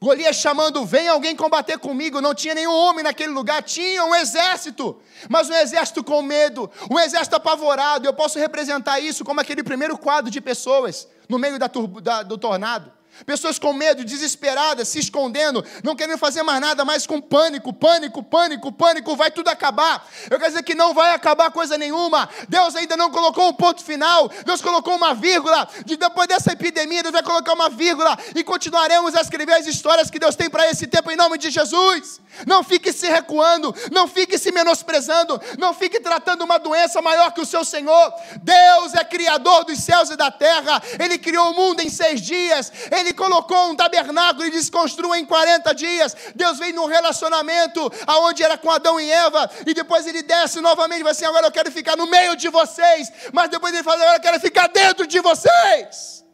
Golias 0.00 0.36
chamando, 0.36 0.84
vem 0.84 1.08
alguém 1.08 1.34
combater 1.34 1.78
comigo. 1.78 2.20
Não 2.20 2.34
tinha 2.34 2.54
nenhum 2.54 2.72
homem 2.72 3.02
naquele 3.02 3.32
lugar, 3.32 3.62
tinha 3.62 4.04
um 4.04 4.14
exército, 4.14 5.00
mas 5.28 5.48
um 5.48 5.54
exército 5.54 6.04
com 6.04 6.20
medo, 6.22 6.70
um 6.90 6.98
exército 6.98 7.36
apavorado. 7.36 8.06
Eu 8.06 8.12
posso 8.12 8.38
representar 8.38 9.00
isso 9.00 9.24
como 9.24 9.40
aquele 9.40 9.62
primeiro 9.62 9.96
quadro 9.96 10.30
de 10.30 10.40
pessoas 10.40 11.08
no 11.28 11.38
meio 11.38 11.58
da, 11.58 11.70
da, 12.02 12.22
do 12.22 12.36
tornado. 12.36 12.95
Pessoas 13.24 13.58
com 13.58 13.72
medo, 13.72 14.04
desesperadas, 14.04 14.88
se 14.88 14.98
escondendo, 14.98 15.64
não 15.82 15.96
querendo 15.96 16.18
fazer 16.18 16.42
mais 16.42 16.60
nada, 16.60 16.84
mas 16.84 17.06
com 17.06 17.20
pânico, 17.20 17.72
pânico, 17.72 18.22
pânico, 18.22 18.72
pânico, 18.72 19.16
vai 19.16 19.30
tudo 19.30 19.48
acabar. 19.48 20.06
Eu 20.30 20.38
quero 20.38 20.50
dizer 20.50 20.62
que 20.62 20.74
não 20.74 20.92
vai 20.92 21.14
acabar 21.14 21.50
coisa 21.50 21.78
nenhuma. 21.78 22.28
Deus 22.48 22.76
ainda 22.76 22.96
não 22.96 23.10
colocou 23.10 23.48
um 23.48 23.52
ponto 23.52 23.82
final, 23.82 24.28
Deus 24.44 24.60
colocou 24.60 24.94
uma 24.94 25.14
vírgula. 25.14 25.68
De 25.84 25.96
depois 25.96 26.28
dessa 26.28 26.52
epidemia, 26.52 27.02
Deus 27.02 27.12
vai 27.12 27.22
colocar 27.22 27.52
uma 27.52 27.70
vírgula 27.70 28.16
e 28.34 28.44
continuaremos 28.44 29.14
a 29.14 29.20
escrever 29.20 29.54
as 29.54 29.66
histórias 29.66 30.10
que 30.10 30.18
Deus 30.18 30.36
tem 30.36 30.50
para 30.50 30.68
esse 30.70 30.86
tempo 30.86 31.10
em 31.10 31.16
nome 31.16 31.38
de 31.38 31.50
Jesus. 31.50 32.20
Não 32.46 32.62
fique 32.62 32.92
se 32.92 33.08
recuando, 33.08 33.74
não 33.90 34.06
fique 34.06 34.38
se 34.38 34.52
menosprezando, 34.52 35.40
não 35.58 35.72
fique 35.72 36.00
tratando 36.00 36.44
uma 36.44 36.58
doença 36.58 37.00
maior 37.00 37.32
que 37.32 37.40
o 37.40 37.46
seu 37.46 37.64
Senhor. 37.64 38.12
Deus 38.42 38.94
é 38.94 39.04
criador 39.04 39.64
dos 39.64 39.78
céus 39.78 40.10
e 40.10 40.16
da 40.16 40.30
terra, 40.30 40.82
Ele 40.98 41.18
criou 41.18 41.50
o 41.50 41.54
mundo 41.54 41.80
em 41.80 41.88
seis 41.88 42.20
dias, 42.20 42.72
Ele 42.90 43.05
colocou 43.12 43.70
um 43.70 43.76
tabernáculo 43.76 44.46
e 44.46 44.50
desconstruiu 44.50 45.14
em 45.14 45.24
40 45.24 45.74
dias. 45.74 46.16
Deus 46.34 46.58
vem 46.58 46.72
num 46.72 46.86
relacionamento 46.86 47.90
aonde 48.06 48.42
era 48.42 48.56
com 48.56 48.70
Adão 48.70 48.98
e 49.00 49.10
Eva, 49.10 49.50
e 49.66 49.74
depois 49.74 50.06
Ele 50.06 50.22
desce 50.22 50.60
novamente 50.60 51.00
e 51.00 51.02
vai 51.02 51.12
assim: 51.12 51.24
agora 51.24 51.46
eu 51.46 51.52
quero 51.52 51.70
ficar 51.70 51.96
no 51.96 52.06
meio 52.06 52.36
de 52.36 52.48
vocês, 52.48 53.12
mas 53.32 53.50
depois 53.50 53.72
Ele 53.72 53.82
fala: 53.82 54.02
agora 54.02 54.16
eu 54.16 54.22
quero 54.22 54.40
ficar 54.40 54.68
dentro 54.68 55.06
de 55.06 55.20
vocês. 55.20 56.24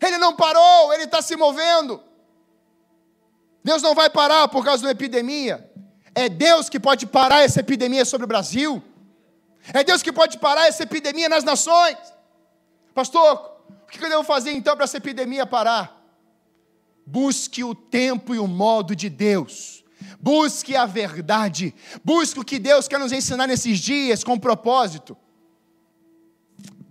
Ele 0.00 0.18
não 0.18 0.34
parou, 0.34 0.92
Ele 0.92 1.04
está 1.04 1.20
se 1.20 1.36
movendo. 1.36 2.02
Deus 3.64 3.82
não 3.82 3.94
vai 3.94 4.08
parar 4.08 4.48
por 4.48 4.64
causa 4.64 4.80
de 4.80 4.86
uma 4.86 4.92
epidemia. 4.92 5.70
É 6.14 6.28
Deus 6.28 6.68
que 6.68 6.80
pode 6.80 7.06
parar 7.06 7.42
essa 7.42 7.60
epidemia 7.60 8.04
sobre 8.04 8.24
o 8.24 8.28
Brasil. 8.28 8.82
É 9.72 9.84
Deus 9.84 10.02
que 10.02 10.12
pode 10.12 10.38
parar 10.38 10.66
essa 10.66 10.82
epidemia 10.82 11.28
nas 11.28 11.44
nações. 11.44 11.96
Pastor, 12.94 13.57
o 13.88 13.90
que 13.90 14.04
eu 14.04 14.08
devo 14.10 14.22
fazer 14.22 14.52
então 14.52 14.76
para 14.76 14.84
essa 14.84 14.98
epidemia 14.98 15.46
parar? 15.46 15.96
Busque 17.06 17.64
o 17.64 17.74
tempo 17.74 18.34
e 18.34 18.38
o 18.38 18.46
modo 18.46 18.94
de 18.94 19.08
Deus. 19.08 19.82
Busque 20.20 20.76
a 20.76 20.84
verdade. 20.84 21.74
Busque 22.04 22.38
o 22.38 22.44
que 22.44 22.58
Deus 22.58 22.86
quer 22.86 22.98
nos 22.98 23.12
ensinar 23.12 23.46
nesses 23.46 23.78
dias 23.78 24.22
com 24.22 24.38
propósito. 24.38 25.16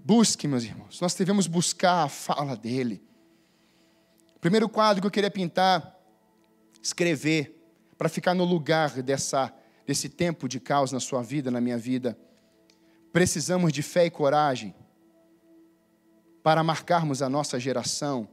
Busque, 0.03 0.47
meus 0.47 0.63
irmãos. 0.63 0.99
Nós 0.99 1.13
devemos 1.13 1.45
buscar 1.45 2.05
a 2.05 2.09
fala 2.09 2.57
dele. 2.57 3.03
O 4.35 4.39
primeiro 4.39 4.67
quadro 4.67 5.01
que 5.01 5.07
eu 5.07 5.11
queria 5.11 5.29
pintar 5.29 5.95
escrever, 6.81 7.53
para 7.97 8.09
ficar 8.09 8.33
no 8.33 8.43
lugar 8.43 9.01
dessa, 9.01 9.53
desse 9.85 10.07
tempo 10.07 10.47
de 10.47 10.59
caos 10.59 10.91
na 10.91 10.99
sua 10.99 11.21
vida, 11.21 11.51
na 11.51 11.59
minha 11.59 11.77
vida. 11.77 12.17
Precisamos 13.11 13.73
de 13.73 13.81
fé 13.81 14.05
e 14.05 14.09
coragem 14.09 14.73
para 16.47 16.63
marcarmos 16.63 17.21
a 17.21 17.27
nossa 17.27 17.59
geração 17.59 18.25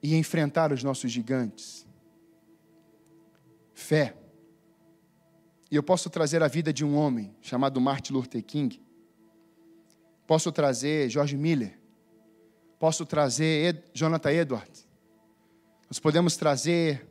e 0.00 0.14
enfrentar 0.14 0.72
os 0.72 0.84
nossos 0.84 1.10
gigantes. 1.10 1.84
Fé. 3.72 4.16
E 5.68 5.74
eu 5.74 5.82
posso 5.82 6.08
trazer 6.08 6.44
a 6.44 6.46
vida 6.46 6.72
de 6.72 6.84
um 6.84 6.96
homem 6.96 7.34
chamado 7.42 7.80
Martin 7.80 8.12
Luther 8.12 8.44
King. 8.44 8.80
Posso 10.28 10.52
trazer 10.52 11.10
George 11.10 11.36
Miller 11.36 11.76
Posso 12.78 13.04
trazer 13.04 13.66
Ed, 13.66 13.82
Jonathan 13.92 14.30
Edwards. 14.30 14.86
Nós 15.90 15.98
podemos 15.98 16.36
trazer 16.36 17.04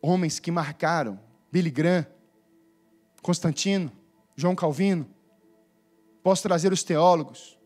homens 0.00 0.38
que 0.38 0.52
marcaram 0.52 1.18
Billy 1.50 1.72
Graham, 1.72 2.06
Constantino, 3.20 3.97
João 4.38 4.54
Calvino. 4.54 5.06
Posso 6.22 6.42
trazer 6.42 6.72
os 6.72 6.82
teólogos 6.82 7.58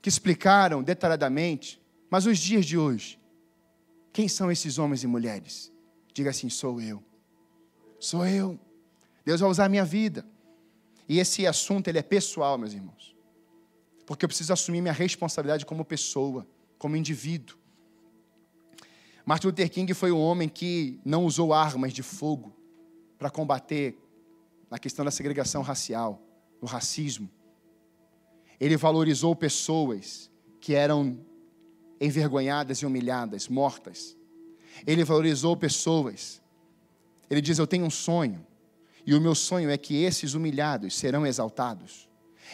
que 0.00 0.08
explicaram 0.08 0.82
detalhadamente, 0.82 1.82
mas 2.08 2.26
os 2.26 2.38
dias 2.38 2.64
de 2.64 2.78
hoje, 2.78 3.18
quem 4.12 4.28
são 4.28 4.52
esses 4.52 4.78
homens 4.78 5.02
e 5.02 5.06
mulheres? 5.06 5.72
Diga 6.12 6.30
assim: 6.30 6.48
sou 6.48 6.80
eu. 6.80 7.02
Sou 7.98 8.24
eu. 8.24 8.56
Deus 9.24 9.40
vai 9.40 9.50
usar 9.50 9.64
a 9.64 9.68
minha 9.68 9.84
vida. 9.84 10.24
E 11.08 11.18
esse 11.18 11.46
assunto 11.46 11.88
ele 11.88 11.98
é 11.98 12.02
pessoal, 12.02 12.56
meus 12.56 12.72
irmãos 12.72 13.14
porque 14.06 14.24
eu 14.24 14.28
preciso 14.28 14.52
assumir 14.52 14.80
minha 14.80 14.92
responsabilidade 14.92 15.64
como 15.64 15.84
pessoa, 15.84 16.46
como 16.78 16.96
indivíduo. 16.96 17.56
Martin 19.24 19.46
Luther 19.46 19.70
King 19.70 19.92
foi 19.94 20.12
um 20.12 20.20
homem 20.20 20.48
que 20.48 21.00
não 21.04 21.24
usou 21.24 21.52
armas 21.54 21.92
de 21.92 22.02
fogo 22.02 22.54
para 23.18 23.30
combater 23.30 23.98
a 24.74 24.78
questão 24.78 25.04
da 25.04 25.10
segregação 25.12 25.62
racial, 25.62 26.20
o 26.60 26.66
racismo. 26.66 27.30
Ele 28.58 28.76
valorizou 28.76 29.36
pessoas 29.36 30.28
que 30.60 30.74
eram 30.74 31.16
envergonhadas 32.00 32.78
e 32.78 32.86
humilhadas, 32.86 33.46
mortas. 33.46 34.16
Ele 34.84 35.04
valorizou 35.04 35.56
pessoas. 35.56 36.42
Ele 37.30 37.40
diz: 37.40 37.60
Eu 37.60 37.68
tenho 37.68 37.84
um 37.86 37.90
sonho, 37.90 38.44
e 39.06 39.14
o 39.14 39.20
meu 39.20 39.36
sonho 39.36 39.70
é 39.70 39.78
que 39.78 40.02
esses 40.02 40.34
humilhados 40.34 40.96
serão 40.96 41.24
exaltados. 41.24 42.08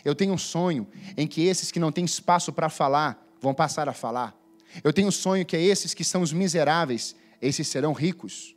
Eu 0.04 0.14
tenho 0.14 0.34
um 0.34 0.38
sonho 0.38 0.86
em 1.16 1.26
que 1.26 1.46
esses 1.46 1.72
que 1.72 1.80
não 1.80 1.90
têm 1.90 2.04
espaço 2.04 2.52
para 2.52 2.68
falar 2.68 3.26
vão 3.40 3.54
passar 3.54 3.88
a 3.88 3.94
falar. 3.94 4.38
Eu 4.84 4.92
tenho 4.92 5.08
um 5.08 5.12
sonho 5.12 5.46
que 5.46 5.56
é 5.56 5.62
esses 5.62 5.94
que 5.94 6.04
são 6.04 6.20
os 6.20 6.34
miseráveis, 6.34 7.16
esses 7.40 7.66
serão 7.66 7.94
ricos. 7.94 8.54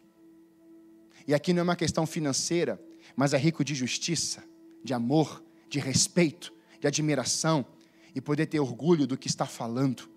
E 1.26 1.34
aqui 1.34 1.54
não 1.54 1.62
é 1.62 1.64
uma 1.64 1.78
questão 1.78 2.06
financeira, 2.06 2.78
mas 3.16 3.34
é 3.34 3.38
rico 3.38 3.64
de 3.64 3.76
justiça, 3.76 4.44
de 4.84 4.94
amor, 4.94 5.44
de 5.70 5.80
respeito, 5.80 6.54
de 6.80 6.88
admiração 6.88 7.66
e 8.14 8.22
poder 8.22 8.46
ter 8.46 8.60
orgulho 8.60 9.08
do 9.08 9.18
que 9.18 9.28
está 9.28 9.46
falando, 9.46 10.10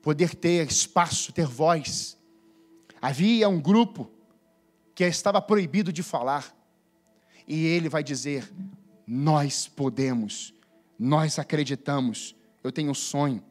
poder 0.00 0.34
ter 0.34 0.66
espaço, 0.66 1.32
ter 1.32 1.46
voz. 1.46 2.16
Havia 3.00 3.48
um 3.48 3.60
grupo 3.60 4.10
que 4.94 5.04
estava 5.04 5.40
proibido 5.40 5.92
de 5.92 6.02
falar, 6.02 6.56
e 7.46 7.66
ele 7.66 7.88
vai 7.88 8.02
dizer: 8.02 8.50
nós 9.06 9.66
podemos, 9.66 10.54
nós 10.98 11.38
acreditamos. 11.38 12.36
Eu 12.62 12.70
tenho 12.70 12.90
um 12.90 12.94
sonho. 12.94 13.42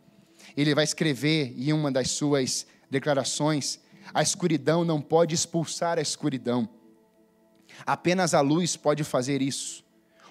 Ele 0.55 0.73
vai 0.73 0.83
escrever 0.83 1.53
em 1.57 1.73
uma 1.73 1.91
das 1.91 2.11
suas 2.11 2.65
declarações: 2.89 3.79
a 4.13 4.21
escuridão 4.21 4.85
não 4.85 5.01
pode 5.01 5.35
expulsar 5.35 5.97
a 5.97 6.01
escuridão. 6.01 6.69
Apenas 7.85 8.33
a 8.33 8.41
luz 8.41 8.75
pode 8.75 9.03
fazer 9.03 9.41
isso. 9.41 9.83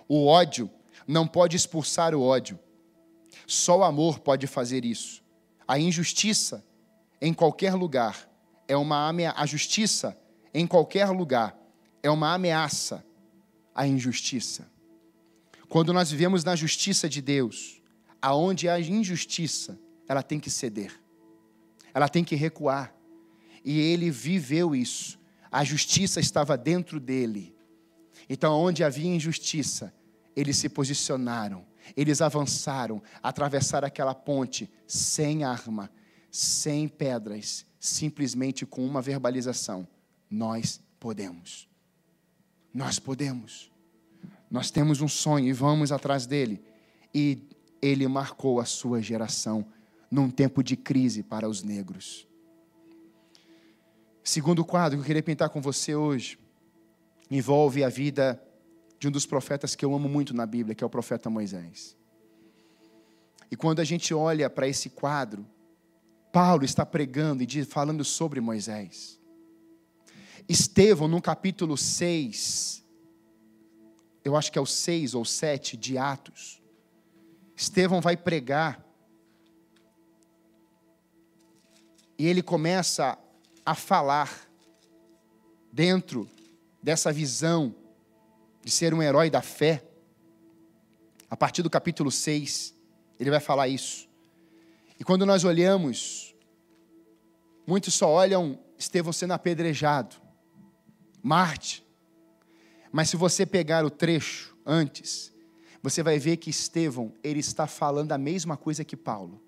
O 0.08 0.26
ódio 0.26 0.70
não 1.06 1.26
pode 1.26 1.56
expulsar 1.56 2.14
o 2.14 2.22
ódio. 2.22 2.58
Só 3.46 3.78
o 3.78 3.84
amor 3.84 4.18
pode 4.18 4.46
fazer 4.46 4.84
isso. 4.84 5.22
A 5.66 5.78
injustiça 5.78 6.64
em 7.20 7.32
qualquer 7.32 7.74
lugar 7.74 8.28
é 8.66 8.76
uma 8.76 9.08
ameaça. 9.08 9.40
A 9.40 9.46
justiça 9.46 10.18
em 10.52 10.66
qualquer 10.66 11.08
lugar 11.08 11.58
é 12.02 12.10
uma 12.10 12.32
ameaça 12.34 13.04
à 13.74 13.86
injustiça. 13.86 14.70
Quando 15.68 15.92
nós 15.92 16.10
vivemos 16.10 16.44
na 16.44 16.56
justiça 16.56 17.08
de 17.08 17.20
Deus, 17.20 17.82
aonde 18.20 18.68
há 18.68 18.80
injustiça, 18.80 19.78
ela 20.08 20.22
tem 20.22 20.40
que 20.40 20.50
ceder. 20.50 20.98
Ela 21.92 22.08
tem 22.08 22.24
que 22.24 22.34
recuar. 22.34 22.94
E 23.64 23.78
ele 23.78 24.10
viveu 24.10 24.74
isso. 24.74 25.17
A 25.50 25.64
justiça 25.64 26.20
estava 26.20 26.56
dentro 26.56 27.00
dele. 27.00 27.56
Então, 28.28 28.54
onde 28.54 28.84
havia 28.84 29.14
injustiça, 29.14 29.92
eles 30.36 30.56
se 30.56 30.68
posicionaram, 30.68 31.66
eles 31.96 32.20
avançaram, 32.20 33.02
atravessaram 33.22 33.86
aquela 33.86 34.14
ponte 34.14 34.70
sem 34.86 35.44
arma, 35.44 35.90
sem 36.30 36.86
pedras, 36.86 37.64
simplesmente 37.80 38.66
com 38.66 38.84
uma 38.84 39.00
verbalização: 39.00 39.86
Nós 40.30 40.80
podemos. 41.00 41.68
Nós 42.72 42.98
podemos. 42.98 43.70
Nós 44.50 44.70
temos 44.70 45.00
um 45.00 45.08
sonho 45.08 45.48
e 45.48 45.52
vamos 45.52 45.90
atrás 45.92 46.26
dele. 46.26 46.62
E 47.14 47.48
ele 47.80 48.06
marcou 48.06 48.60
a 48.60 48.64
sua 48.64 49.00
geração 49.00 49.66
num 50.10 50.30
tempo 50.30 50.62
de 50.62 50.76
crise 50.76 51.22
para 51.22 51.48
os 51.48 51.62
negros. 51.62 52.26
Segundo 54.28 54.62
quadro 54.62 54.98
que 54.98 55.00
eu 55.00 55.06
queria 55.06 55.22
pintar 55.22 55.48
com 55.48 55.58
você 55.58 55.94
hoje 55.94 56.38
envolve 57.30 57.82
a 57.82 57.88
vida 57.88 58.38
de 58.98 59.08
um 59.08 59.10
dos 59.10 59.24
profetas 59.24 59.74
que 59.74 59.82
eu 59.82 59.94
amo 59.94 60.06
muito 60.06 60.36
na 60.36 60.44
Bíblia, 60.44 60.74
que 60.74 60.84
é 60.84 60.86
o 60.86 60.90
profeta 60.90 61.30
Moisés. 61.30 61.96
E 63.50 63.56
quando 63.56 63.80
a 63.80 63.84
gente 63.84 64.12
olha 64.12 64.50
para 64.50 64.68
esse 64.68 64.90
quadro, 64.90 65.46
Paulo 66.30 66.62
está 66.62 66.84
pregando 66.84 67.42
e 67.42 67.64
falando 67.64 68.04
sobre 68.04 68.38
Moisés. 68.38 69.18
Estevão, 70.46 71.08
no 71.08 71.22
capítulo 71.22 71.74
6, 71.78 72.84
eu 74.22 74.36
acho 74.36 74.52
que 74.52 74.58
é 74.58 74.60
o 74.60 74.66
6 74.66 75.14
ou 75.14 75.24
7 75.24 75.74
de 75.74 75.96
Atos. 75.96 76.62
Estevão 77.56 78.02
vai 78.02 78.14
pregar. 78.14 78.84
E 82.18 82.26
ele 82.26 82.42
começa 82.42 83.18
a 83.68 83.74
falar 83.74 84.48
dentro 85.70 86.26
dessa 86.82 87.12
visão 87.12 87.74
de 88.64 88.70
ser 88.70 88.94
um 88.94 89.02
herói 89.02 89.28
da 89.28 89.42
fé. 89.42 89.84
A 91.28 91.36
partir 91.36 91.62
do 91.62 91.68
capítulo 91.68 92.10
6, 92.10 92.74
ele 93.20 93.28
vai 93.28 93.40
falar 93.40 93.68
isso. 93.68 94.08
E 94.98 95.04
quando 95.04 95.26
nós 95.26 95.44
olhamos, 95.44 96.34
muitos 97.66 97.92
só 97.92 98.08
olham 98.08 98.58
Estevão 98.78 99.12
sendo 99.12 99.34
apedrejado, 99.34 100.16
Marte. 101.22 101.86
Mas 102.90 103.10
se 103.10 103.18
você 103.18 103.44
pegar 103.44 103.84
o 103.84 103.90
trecho 103.90 104.56
antes, 104.64 105.30
você 105.82 106.02
vai 106.02 106.18
ver 106.18 106.38
que 106.38 106.48
Estevão, 106.48 107.12
ele 107.22 107.40
está 107.40 107.66
falando 107.66 108.12
a 108.12 108.18
mesma 108.18 108.56
coisa 108.56 108.82
que 108.82 108.96
Paulo. 108.96 109.42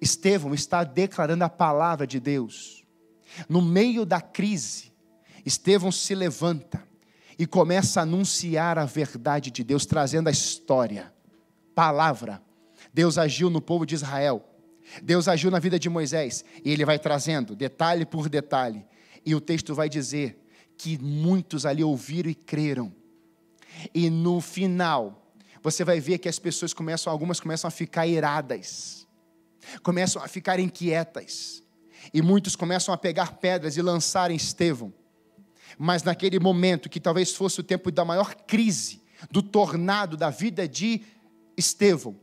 Estevão 0.00 0.54
está 0.54 0.84
declarando 0.84 1.44
a 1.44 1.48
palavra 1.48 2.06
de 2.06 2.20
Deus. 2.20 2.84
No 3.48 3.62
meio 3.62 4.04
da 4.04 4.20
crise, 4.20 4.92
Estevão 5.44 5.90
se 5.90 6.14
levanta 6.14 6.82
e 7.38 7.46
começa 7.46 8.00
a 8.00 8.02
anunciar 8.02 8.78
a 8.78 8.84
verdade 8.84 9.50
de 9.50 9.64
Deus, 9.64 9.86
trazendo 9.86 10.28
a 10.28 10.32
história, 10.32 11.12
palavra. 11.74 12.42
Deus 12.92 13.18
agiu 13.18 13.48
no 13.48 13.60
povo 13.60 13.86
de 13.86 13.94
Israel, 13.94 14.44
Deus 15.02 15.28
agiu 15.28 15.50
na 15.50 15.58
vida 15.58 15.78
de 15.78 15.88
Moisés, 15.88 16.44
e 16.64 16.70
ele 16.70 16.84
vai 16.84 16.98
trazendo 16.98 17.56
detalhe 17.56 18.04
por 18.04 18.28
detalhe, 18.28 18.84
e 19.24 19.34
o 19.34 19.40
texto 19.40 19.74
vai 19.74 19.88
dizer 19.88 20.38
que 20.76 20.98
muitos 20.98 21.64
ali 21.64 21.82
ouviram 21.82 22.30
e 22.30 22.34
creram. 22.34 22.92
E 23.94 24.10
no 24.10 24.40
final, 24.40 25.32
você 25.62 25.84
vai 25.84 26.00
ver 26.00 26.18
que 26.18 26.28
as 26.28 26.38
pessoas 26.38 26.74
começam, 26.74 27.12
algumas 27.12 27.40
começam 27.40 27.68
a 27.68 27.70
ficar 27.70 28.06
iradas, 28.06 29.01
começam 29.82 30.22
a 30.22 30.28
ficar 30.28 30.58
inquietas, 30.58 31.62
e 32.12 32.20
muitos 32.20 32.56
começam 32.56 32.92
a 32.92 32.98
pegar 32.98 33.34
pedras 33.34 33.76
e 33.76 33.82
lançar 33.82 34.30
em 34.30 34.36
Estevão. 34.36 34.92
Mas 35.78 36.02
naquele 36.02 36.38
momento, 36.38 36.88
que 36.88 37.00
talvez 37.00 37.34
fosse 37.34 37.60
o 37.60 37.62
tempo 37.62 37.90
da 37.90 38.04
maior 38.04 38.34
crise, 38.34 39.02
do 39.30 39.42
tornado 39.42 40.16
da 40.16 40.30
vida 40.30 40.66
de 40.66 41.02
Estevão, 41.56 42.16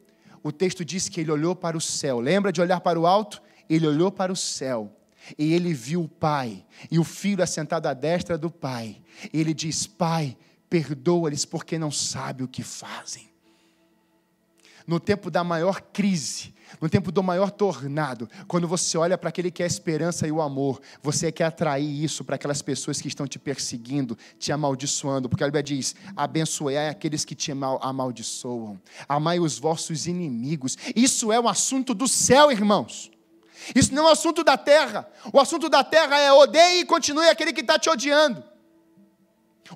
o 0.43 0.51
texto 0.51 0.85
diz 0.85 1.09
que 1.09 1.21
ele 1.21 1.31
olhou 1.31 1.55
para 1.55 1.77
o 1.77 1.81
céu. 1.81 2.19
Lembra 2.19 2.51
de 2.51 2.61
olhar 2.61 2.79
para 2.79 2.99
o 2.99 3.05
alto? 3.05 3.41
Ele 3.69 3.87
olhou 3.87 4.11
para 4.11 4.31
o 4.31 4.35
céu 4.35 4.95
e 5.37 5.53
ele 5.53 5.73
viu 5.73 6.03
o 6.03 6.07
pai 6.07 6.65
e 6.89 6.97
o 6.97 7.03
filho 7.03 7.43
assentado 7.43 7.87
à 7.87 7.93
destra 7.93 8.37
do 8.37 8.49
pai. 8.49 9.01
E 9.33 9.39
ele 9.39 9.53
diz: 9.53 9.85
Pai, 9.85 10.37
perdoa-lhes 10.69 11.45
porque 11.45 11.77
não 11.77 11.91
sabem 11.91 12.45
o 12.45 12.49
que 12.49 12.63
fazem. 12.63 13.28
No 14.89 14.99
tempo 14.99 15.29
da 15.29 15.43
maior 15.43 15.81
crise, 15.93 16.51
no 16.81 16.89
tempo 16.89 17.11
do 17.11 17.21
maior 17.21 17.51
tornado, 17.51 18.27
quando 18.47 18.67
você 18.67 18.97
olha 18.97 19.19
para 19.19 19.29
aquele 19.29 19.51
que 19.51 19.61
é 19.61 19.65
a 19.65 19.67
esperança 19.67 20.27
e 20.27 20.31
o 20.31 20.41
amor, 20.41 20.81
você 20.99 21.31
quer 21.31 21.43
atrair 21.43 22.03
isso 22.03 22.23
para 22.23 22.37
aquelas 22.37 22.63
pessoas 22.63 22.99
que 22.99 23.07
estão 23.07 23.27
te 23.27 23.37
perseguindo, 23.37 24.17
te 24.39 24.51
amaldiçoando, 24.51 25.29
porque 25.29 25.43
a 25.43 25.45
Bíblia 25.45 25.61
diz: 25.61 25.95
abençoai 26.15 26.89
aqueles 26.89 27.23
que 27.23 27.35
te 27.35 27.51
amaldiçoam, 27.51 28.81
amai 29.07 29.39
os 29.39 29.59
vossos 29.59 30.07
inimigos. 30.07 30.75
Isso 30.95 31.31
é 31.31 31.39
um 31.39 31.47
assunto 31.47 31.93
do 31.93 32.07
céu, 32.07 32.51
irmãos. 32.51 33.11
Isso 33.75 33.93
não 33.93 34.05
é 34.05 34.09
um 34.09 34.11
assunto 34.11 34.43
da 34.43 34.57
terra. 34.57 35.07
O 35.31 35.39
assunto 35.39 35.69
da 35.69 35.83
terra 35.83 36.17
é 36.17 36.33
odeie 36.33 36.79
e 36.79 36.85
continue 36.85 37.29
aquele 37.29 37.53
que 37.53 37.61
está 37.61 37.77
te 37.77 37.91
odiando. 37.91 38.43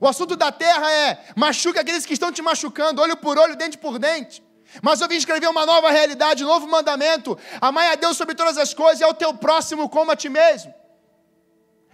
O 0.02 0.08
assunto 0.08 0.36
da 0.36 0.52
terra 0.52 0.92
é 0.92 1.24
machuque 1.36 1.78
aqueles 1.78 2.04
que 2.04 2.14
estão 2.14 2.32
te 2.32 2.42
machucando, 2.42 3.00
olho 3.00 3.16
por 3.16 3.38
olho, 3.38 3.56
dente 3.56 3.78
por 3.78 4.00
dente. 4.00 4.42
Mas 4.82 5.02
eu 5.02 5.08
vim 5.08 5.16
escrever 5.16 5.48
uma 5.48 5.66
nova 5.66 5.90
realidade, 5.92 6.44
um 6.44 6.48
novo 6.48 6.68
mandamento. 6.68 7.38
Amai 7.62 7.90
a 7.90 7.96
Deus 7.96 8.18
sobre 8.18 8.36
todas 8.36 8.58
as 8.58 8.74
coisas 8.74 9.02
e 9.02 9.04
ao 9.04 9.14
teu 9.14 9.34
próximo 9.34 9.90
como 9.90 10.12
a 10.12 10.16
ti 10.16 10.30
mesmo. 10.30 10.74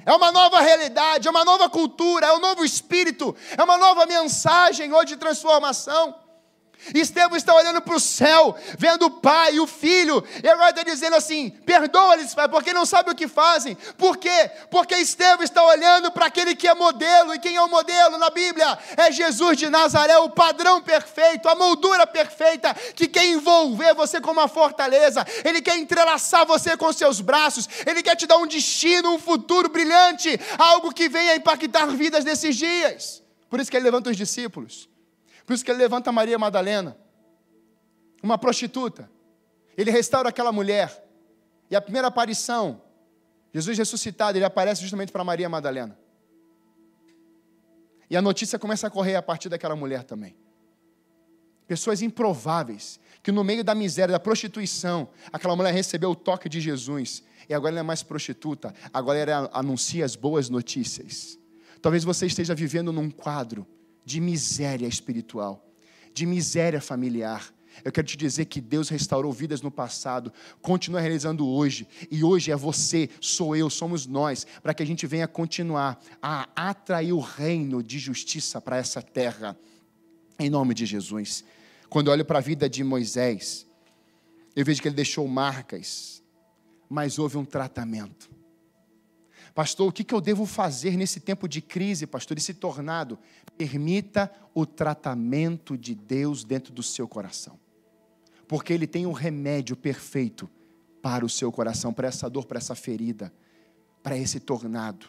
É 0.06 0.14
uma 0.14 0.32
nova 0.32 0.62
realidade, 0.62 1.28
é 1.28 1.32
uma 1.32 1.44
nova 1.44 1.70
cultura, 1.70 2.28
é 2.28 2.34
um 2.34 2.40
novo 2.40 2.64
espírito, 2.64 3.36
é 3.58 3.64
uma 3.64 3.78
nova 3.78 4.06
mensagem 4.06 4.94
hoje 4.94 5.08
de 5.08 5.18
transformação. 5.18 6.16
Estevão 6.94 7.36
está 7.36 7.54
olhando 7.54 7.82
para 7.82 7.96
o 7.96 8.00
céu, 8.00 8.56
vendo 8.78 9.06
o 9.06 9.12
pai 9.12 9.56
e 9.56 9.60
o 9.60 9.68
filho, 9.68 10.24
e 10.44 10.48
está 10.48 10.84
dizendo 10.84 11.16
assim: 11.16 11.50
perdoa-lhes, 11.66 12.34
pai, 12.34 12.48
porque 12.48 12.74
não 12.74 12.86
sabe 12.86 13.12
o 13.12 13.16
que 13.16 13.28
fazem. 13.28 13.78
Por 13.98 14.18
quê? 14.18 14.50
Porque 14.72 14.96
Estevão 14.96 15.44
está 15.44 15.64
olhando 15.64 16.12
para 16.12 16.26
aquele 16.26 16.56
que 16.56 16.68
é 16.68 16.74
modelo, 16.74 17.34
e 17.34 17.40
quem 17.40 17.56
é 17.56 17.62
o 17.62 17.70
modelo 17.70 18.18
na 18.18 18.30
Bíblia? 18.30 18.78
É 18.98 19.12
Jesus 19.12 19.58
de 19.58 19.70
Nazaré, 19.70 20.18
o 20.18 20.30
padrão 20.30 20.82
perfeito, 20.82 21.48
a 21.48 21.56
moldura 21.56 22.08
perfeita, 22.08 22.74
que 22.96 23.08
quer 23.08 23.26
envolver 23.26 23.94
você 23.94 24.20
como 24.20 24.40
uma 24.40 24.48
fortaleza, 24.48 25.26
ele 25.44 25.62
quer 25.62 25.78
entrelaçar 25.78 26.46
você 26.46 26.76
com 26.76 26.92
seus 26.92 27.22
braços, 27.22 27.68
ele 27.86 28.02
quer 28.02 28.16
te 28.16 28.26
dar 28.26 28.38
um 28.38 28.48
destino, 28.48 29.14
um 29.14 29.20
futuro 29.20 29.70
brilhante, 29.70 30.40
algo 30.58 30.94
que 30.94 31.08
venha 31.08 31.36
impactar 31.36 31.88
vidas 31.88 32.26
nesses 32.26 32.56
dias. 32.56 33.22
Por 33.50 33.60
isso 33.60 33.70
que 33.70 33.78
ele 33.78 33.86
levanta 33.86 34.10
os 34.10 34.18
discípulos. 34.18 34.89
Por 35.50 35.56
isso 35.56 35.66
que 35.66 35.72
ele 35.72 35.80
levanta 35.80 36.12
Maria 36.12 36.38
Madalena, 36.38 36.96
uma 38.22 38.38
prostituta. 38.38 39.10
Ele 39.76 39.90
restaura 39.90 40.30
aquela 40.30 40.52
mulher. 40.52 41.04
E 41.72 41.76
a 41.76 41.82
primeira 41.82 42.08
aparição, 42.08 42.84
Jesus 43.52 43.76
ressuscitado, 43.76 44.38
ele 44.38 44.46
aparece 44.46 44.84
justamente 44.84 45.12
para 45.12 45.24
Maria 45.24 45.50
Madalena. 45.50 45.98
E 48.08 48.16
a 48.16 48.22
notícia 48.22 48.60
começa 48.60 48.86
a 48.86 48.92
correr 48.92 49.16
a 49.16 49.24
partir 49.24 49.50
daquela 49.50 49.76
mulher 49.76 50.04
também. 50.04 50.38
Pessoas 51.68 52.04
improváveis, 52.04 53.00
que 53.24 53.32
no 53.32 53.44
meio 53.44 53.64
da 53.64 53.74
miséria, 53.74 54.12
da 54.12 54.20
prostituição, 54.20 55.10
aquela 55.34 55.56
mulher 55.56 55.74
recebeu 55.74 56.12
o 56.12 56.16
toque 56.16 56.48
de 56.48 56.62
Jesus. 56.62 57.24
E 57.50 57.56
agora 57.56 57.74
ela 57.74 57.80
é 57.80 57.84
mais 57.84 58.04
prostituta, 58.04 58.72
agora 58.94 59.18
ela 59.18 59.50
anuncia 59.52 60.06
as 60.06 60.16
boas 60.16 60.48
notícias. 60.48 61.40
Talvez 61.82 62.04
você 62.04 62.28
esteja 62.28 62.54
vivendo 62.54 62.94
num 62.94 63.10
quadro 63.10 63.66
de 64.10 64.20
miséria 64.20 64.88
espiritual, 64.88 65.64
de 66.16 66.26
miséria 66.26 66.82
familiar. 66.82 67.54
Eu 67.86 67.92
quero 67.92 68.08
te 68.08 68.18
dizer 68.18 68.46
que 68.46 68.60
Deus 68.60 68.90
restaurou 68.90 69.32
vidas 69.32 69.62
no 69.62 69.70
passado, 69.70 70.34
continua 70.64 71.00
realizando 71.00 71.48
hoje, 71.48 71.88
e 72.10 72.24
hoje 72.24 72.52
é 72.52 72.56
você, 72.56 73.08
sou 73.22 73.56
eu, 73.56 73.70
somos 73.70 74.08
nós, 74.08 74.48
para 74.64 74.74
que 74.74 74.82
a 74.82 74.86
gente 74.86 75.06
venha 75.06 75.28
continuar 75.28 76.02
a 76.20 76.50
atrair 76.56 77.14
o 77.14 77.20
reino 77.20 77.84
de 77.84 78.00
justiça 78.00 78.60
para 78.60 78.78
essa 78.78 79.00
terra, 79.00 79.56
em 80.40 80.50
nome 80.50 80.74
de 80.74 80.88
Jesus. 80.88 81.44
Quando 81.88 82.08
eu 82.08 82.14
olho 82.14 82.26
para 82.26 82.40
a 82.40 82.42
vida 82.42 82.68
de 82.68 82.84
Moisés, 82.84 83.68
eu 84.56 84.66
vejo 84.66 84.82
que 84.82 84.88
ele 84.88 84.96
deixou 84.96 85.28
marcas, 85.28 86.24
mas 86.90 87.20
houve 87.20 87.38
um 87.38 87.46
tratamento. 87.46 88.28
Pastor, 89.54 89.90
o 89.90 89.92
que 89.92 90.14
eu 90.14 90.22
devo 90.22 90.46
fazer 90.46 90.96
nesse 90.96 91.20
tempo 91.20 91.48
de 91.48 91.62
crise, 91.62 92.06
pastor, 92.06 92.38
esse 92.38 92.54
tornado? 92.54 93.18
Permita 93.58 94.32
o 94.54 94.66
tratamento 94.66 95.78
de 95.78 95.96
Deus 95.96 96.44
dentro 96.44 96.72
do 96.72 96.84
seu 96.84 97.08
coração. 97.08 97.60
Porque 98.48 98.74
Ele 98.74 98.88
tem 98.88 99.06
um 99.06 99.12
remédio 99.12 99.76
perfeito 99.76 100.50
para 101.02 101.26
o 101.26 101.30
seu 101.30 101.52
coração, 101.52 101.94
para 101.94 102.08
essa 102.08 102.30
dor, 102.30 102.46
para 102.46 102.58
essa 102.58 102.76
ferida, 102.76 103.34
para 104.04 104.18
esse 104.18 104.40
tornado. 104.40 105.08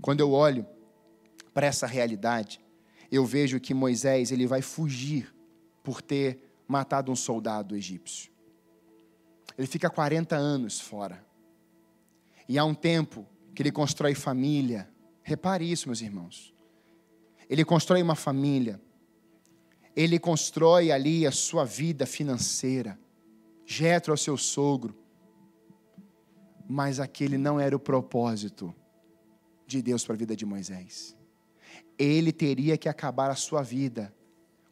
Quando 0.00 0.20
eu 0.20 0.32
olho 0.32 0.66
para 1.54 1.66
essa 1.66 1.86
realidade, 1.86 2.60
eu 3.10 3.24
vejo 3.24 3.60
que 3.60 3.74
Moisés 3.74 4.32
ele 4.32 4.46
vai 4.46 4.62
fugir 4.62 5.32
por 5.82 6.00
ter 6.00 6.50
matado 6.66 7.12
um 7.12 7.16
soldado 7.16 7.76
egípcio. 7.76 8.30
Ele 9.56 9.66
fica 9.66 9.90
40 9.90 10.34
anos 10.34 10.80
fora. 10.80 11.24
E 12.48 12.58
há 12.58 12.64
um 12.64 12.74
tempo 12.74 13.26
que 13.54 13.62
ele 13.62 13.72
constrói 13.72 14.14
família. 14.14 14.88
Repare 15.22 15.70
isso, 15.70 15.88
meus 15.88 16.00
irmãos. 16.00 16.54
Ele 17.48 17.64
constrói 17.64 18.02
uma 18.02 18.14
família. 18.14 18.80
Ele 19.94 20.18
constrói 20.18 20.90
ali 20.90 21.26
a 21.26 21.30
sua 21.30 21.64
vida 21.64 22.06
financeira. 22.06 22.98
Jetro 23.66 24.12
é 24.12 24.14
o 24.14 24.18
seu 24.18 24.36
sogro. 24.36 24.96
Mas 26.68 26.98
aquele 26.98 27.36
não 27.36 27.60
era 27.60 27.76
o 27.76 27.80
propósito 27.80 28.74
de 29.66 29.82
Deus 29.82 30.04
para 30.04 30.14
a 30.14 30.18
vida 30.18 30.34
de 30.34 30.46
Moisés. 30.46 31.16
Ele 31.98 32.32
teria 32.32 32.78
que 32.78 32.88
acabar 32.88 33.30
a 33.30 33.36
sua 33.36 33.62
vida, 33.62 34.14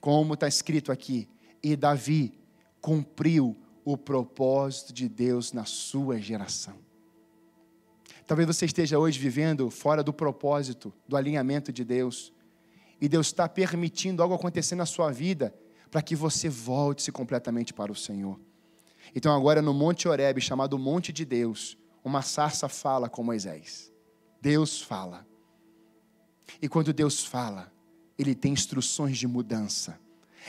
como 0.01 0.35
está 0.35 0.49
escrito 0.49 0.91
aqui. 0.91 1.29
E 1.63 1.77
Davi 1.77 2.33
cumpriu 2.81 3.57
o 3.85 3.97
propósito 3.97 4.93
de 4.93 5.09
Deus 5.09 5.53
na 5.53 5.65
sua 5.65 6.19
geração. 6.19 6.90
Talvez 8.31 8.47
você 8.47 8.65
esteja 8.65 8.97
hoje 8.97 9.19
vivendo 9.19 9.69
fora 9.71 10.05
do 10.05 10.13
propósito, 10.13 10.95
do 11.09 11.17
alinhamento 11.17 11.73
de 11.73 11.85
Deus. 11.85 12.33
E 13.01 13.09
Deus 13.09 13.27
está 13.27 13.49
permitindo 13.49 14.23
algo 14.23 14.37
acontecer 14.37 14.77
na 14.77 14.87
sua 14.87 15.11
vida 15.11 15.53
para 15.91 16.01
que 16.01 16.15
você 16.15 16.49
volte-se 16.49 17.11
completamente 17.11 17.75
para 17.75 17.91
o 17.91 17.97
Senhor. 17.97 18.39
Então, 19.17 19.35
agora 19.35 19.61
no 19.61 19.75
Monte 19.75 20.07
Horebe, 20.07 20.41
chamado 20.41 20.79
Monte 20.79 21.13
de 21.13 21.25
Deus, 21.25 21.77
uma 22.05 22.23
sarça 22.23 22.69
fala 22.69 23.09
com 23.09 23.25
Moisés. 23.25 23.93
Deus 24.41 24.81
fala. 24.81 25.27
E 26.63 26.69
quando 26.69 26.93
Deus 26.93 27.25
fala, 27.25 27.73
Ele 28.17 28.37
tem 28.37 28.53
instruções 28.53 29.19
de 29.19 29.27
mudança. 29.27 29.99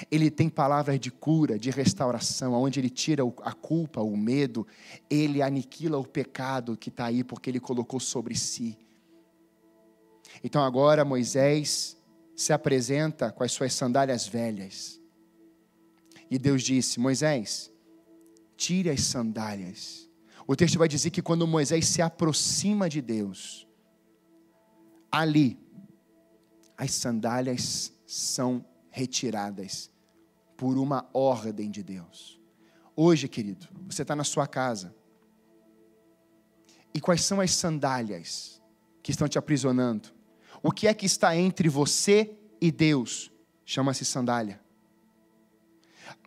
Ele 0.09 0.31
tem 0.31 0.49
palavras 0.49 0.99
de 0.99 1.11
cura, 1.11 1.59
de 1.59 1.69
restauração, 1.69 2.53
onde 2.53 2.79
ele 2.79 2.89
tira 2.89 3.23
a 3.43 3.53
culpa, 3.53 4.01
o 4.01 4.15
medo, 4.15 4.65
ele 5.09 5.41
aniquila 5.41 5.97
o 5.97 6.07
pecado 6.07 6.77
que 6.77 6.89
está 6.89 7.05
aí 7.05 7.23
porque 7.23 7.49
ele 7.49 7.59
colocou 7.59 7.99
sobre 7.99 8.35
si. 8.35 8.77
Então 10.43 10.63
agora 10.63 11.03
Moisés 11.03 11.97
se 12.35 12.53
apresenta 12.53 13.31
com 13.31 13.43
as 13.43 13.51
suas 13.51 13.73
sandálias 13.73 14.27
velhas. 14.27 14.99
E 16.29 16.39
Deus 16.39 16.63
disse: 16.63 16.99
Moisés, 16.99 17.71
tire 18.55 18.89
as 18.89 19.01
sandálias. 19.01 20.09
O 20.47 20.55
texto 20.55 20.79
vai 20.79 20.87
dizer 20.87 21.11
que 21.11 21.21
quando 21.21 21.45
Moisés 21.45 21.87
se 21.87 22.01
aproxima 22.01 22.89
de 22.89 23.01
Deus, 23.01 23.67
ali, 25.11 25.59
as 26.77 26.91
sandálias 26.93 27.93
são 28.07 28.65
retiradas 28.91 29.89
por 30.55 30.77
uma 30.77 31.09
ordem 31.13 31.71
de 31.71 31.81
Deus. 31.81 32.39
Hoje, 32.95 33.27
querido, 33.27 33.67
você 33.87 34.03
está 34.03 34.15
na 34.15 34.23
sua 34.23 34.45
casa. 34.45 34.93
E 36.93 36.99
quais 36.99 37.23
são 37.23 37.39
as 37.39 37.51
sandálias 37.51 38.61
que 39.01 39.11
estão 39.11 39.27
te 39.27 39.39
aprisionando? 39.39 40.09
O 40.61 40.71
que 40.71 40.87
é 40.87 40.93
que 40.93 41.05
está 41.05 41.35
entre 41.35 41.69
você 41.69 42.37
e 42.59 42.71
Deus? 42.71 43.31
Chama-se 43.65 44.05
sandália. 44.05 44.61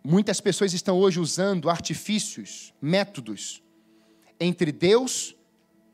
Muitas 0.03 0.41
pessoas 0.41 0.73
estão 0.73 0.97
hoje 0.97 1.19
usando 1.19 1.69
artifícios, 1.69 2.73
métodos, 2.81 3.63
entre 4.39 4.71
Deus 4.71 5.35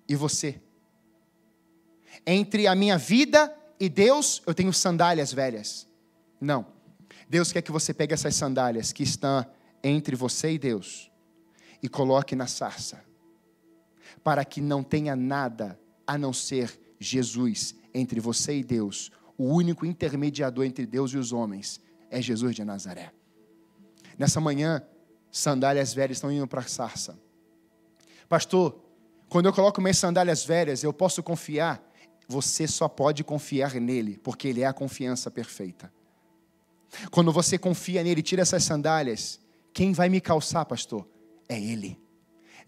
e 0.07 0.15
você. 0.15 0.61
Entre 2.25 2.65
a 2.67 2.73
minha 2.73 2.97
vida 2.97 3.55
e 3.79 3.89
Deus, 3.89 4.41
eu 4.45 4.53
tenho 4.53 4.73
sandálias 4.73 5.33
velhas. 5.33 5.90
Não. 6.41 6.65
Deus 7.29 7.51
quer 7.51 7.61
que 7.61 7.71
você 7.71 7.93
pegue 7.93 8.13
essas 8.13 8.35
sandálias 8.35 8.91
que 8.91 9.03
estão 9.03 9.45
entre 9.83 10.15
você 10.15 10.53
e 10.53 10.59
Deus 10.59 11.11
e 11.81 11.87
coloque 11.87 12.35
na 12.35 12.47
sarça, 12.47 13.03
para 14.23 14.43
que 14.43 14.59
não 14.59 14.83
tenha 14.83 15.15
nada 15.15 15.79
a 16.05 16.17
não 16.17 16.33
ser 16.33 16.79
Jesus 16.99 17.75
entre 17.93 18.19
você 18.19 18.57
e 18.57 18.63
Deus. 18.63 19.11
O 19.37 19.45
único 19.45 19.85
intermediador 19.85 20.65
entre 20.65 20.85
Deus 20.85 21.11
e 21.11 21.17
os 21.17 21.31
homens 21.31 21.79
é 22.09 22.21
Jesus 22.21 22.55
de 22.55 22.63
Nazaré. 22.63 23.13
Nessa 24.17 24.41
manhã, 24.41 24.83
sandálias 25.31 25.93
velhas 25.93 26.17
estão 26.17 26.31
indo 26.31 26.47
para 26.47 26.61
a 26.61 26.67
sarça. 26.67 27.17
Pastor, 28.27 28.83
quando 29.29 29.45
eu 29.45 29.53
coloco 29.53 29.81
minhas 29.81 29.97
sandálias 29.97 30.43
velhas, 30.43 30.83
eu 30.83 30.93
posso 30.93 31.23
confiar? 31.23 31.81
Você 32.27 32.67
só 32.67 32.87
pode 32.87 33.23
confiar 33.23 33.73
nele, 33.75 34.17
porque 34.17 34.47
ele 34.47 34.61
é 34.61 34.65
a 34.65 34.73
confiança 34.73 35.31
perfeita. 35.31 35.91
Quando 37.09 37.31
você 37.31 37.57
confia 37.57 38.03
nele, 38.03 38.21
tira 38.21 38.41
essas 38.41 38.63
sandálias. 38.63 39.39
Quem 39.73 39.93
vai 39.93 40.09
me 40.09 40.21
calçar, 40.21 40.65
pastor? 40.65 41.07
É 41.47 41.59
Ele. 41.59 41.99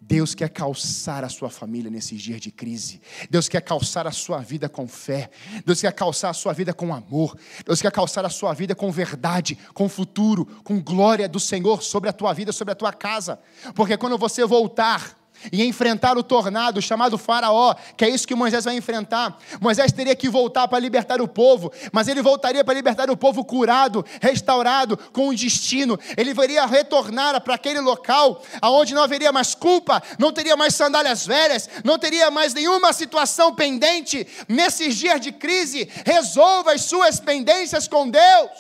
Deus 0.06 0.36
quer 0.36 0.50
calçar 0.50 1.24
a 1.24 1.30
sua 1.30 1.50
família 1.50 1.90
nesses 1.90 2.22
dias 2.22 2.42
de 2.42 2.52
crise. 2.52 3.02
Deus 3.30 3.48
quer 3.48 3.62
calçar 3.62 4.06
a 4.06 4.12
sua 4.12 4.40
vida 4.40 4.68
com 4.68 4.86
fé. 4.86 5.30
Deus 5.66 5.80
quer 5.80 5.94
calçar 5.94 6.30
a 6.30 6.34
sua 6.34 6.52
vida 6.52 6.74
com 6.74 6.94
amor. 6.94 7.38
Deus 7.66 7.82
quer 7.82 7.92
calçar 7.92 8.26
a 8.26 8.30
sua 8.30 8.54
vida 8.54 8.76
com 8.76 8.92
verdade, 8.92 9.58
com 9.74 9.88
futuro, 9.88 10.46
com 10.64 10.82
glória 10.82 11.28
do 11.30 11.40
Senhor 11.40 11.82
sobre 11.82 12.10
a 12.10 12.14
tua 12.14 12.34
vida, 12.34 12.52
sobre 12.52 12.74
a 12.74 12.76
tua 12.76 12.92
casa. 12.92 13.40
Porque 13.74 13.96
quando 13.96 14.18
você 14.18 14.46
voltar, 14.46 15.18
e 15.52 15.64
enfrentar 15.66 16.18
o 16.18 16.24
tornado 16.24 16.82
chamado 16.82 17.18
Faraó, 17.18 17.76
que 17.98 18.06
é 18.06 18.10
isso 18.10 18.28
que 18.28 18.36
Moisés 18.36 18.66
vai 18.66 18.76
enfrentar. 18.76 19.38
Moisés 19.60 19.92
teria 19.92 20.16
que 20.16 20.30
voltar 20.30 20.68
para 20.68 20.80
libertar 20.80 21.22
o 21.22 21.28
povo, 21.28 21.72
mas 21.92 22.08
ele 22.08 22.22
voltaria 22.22 22.64
para 22.64 22.74
libertar 22.74 23.10
o 23.10 23.18
povo 23.18 23.44
curado, 23.44 24.06
restaurado, 24.22 24.98
com 25.12 25.30
um 25.30 25.34
destino. 25.34 26.00
Ele 26.18 26.32
iria 26.44 26.66
retornar 26.66 27.40
para 27.42 27.56
aquele 27.56 27.80
local 27.80 28.42
aonde 28.62 28.94
não 28.94 29.04
haveria 29.04 29.32
mais 29.32 29.56
culpa, 29.56 30.02
não 30.20 30.32
teria 30.32 30.56
mais 30.56 30.76
sandálias 30.76 31.26
velhas, 31.26 31.70
não 31.84 31.98
teria 31.98 32.30
mais 32.30 32.54
nenhuma 32.54 32.94
situação 32.94 33.54
pendente. 33.54 34.28
Nesses 34.48 34.96
dias 34.96 35.20
de 35.20 35.32
crise, 35.32 35.90
resolva 36.06 36.74
as 36.74 36.82
suas 36.82 37.20
pendências 37.20 37.88
com 37.88 38.10
Deus. 38.10 38.52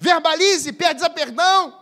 Verbalize, 0.00 0.72
peça 0.72 1.10
perdão. 1.10 1.77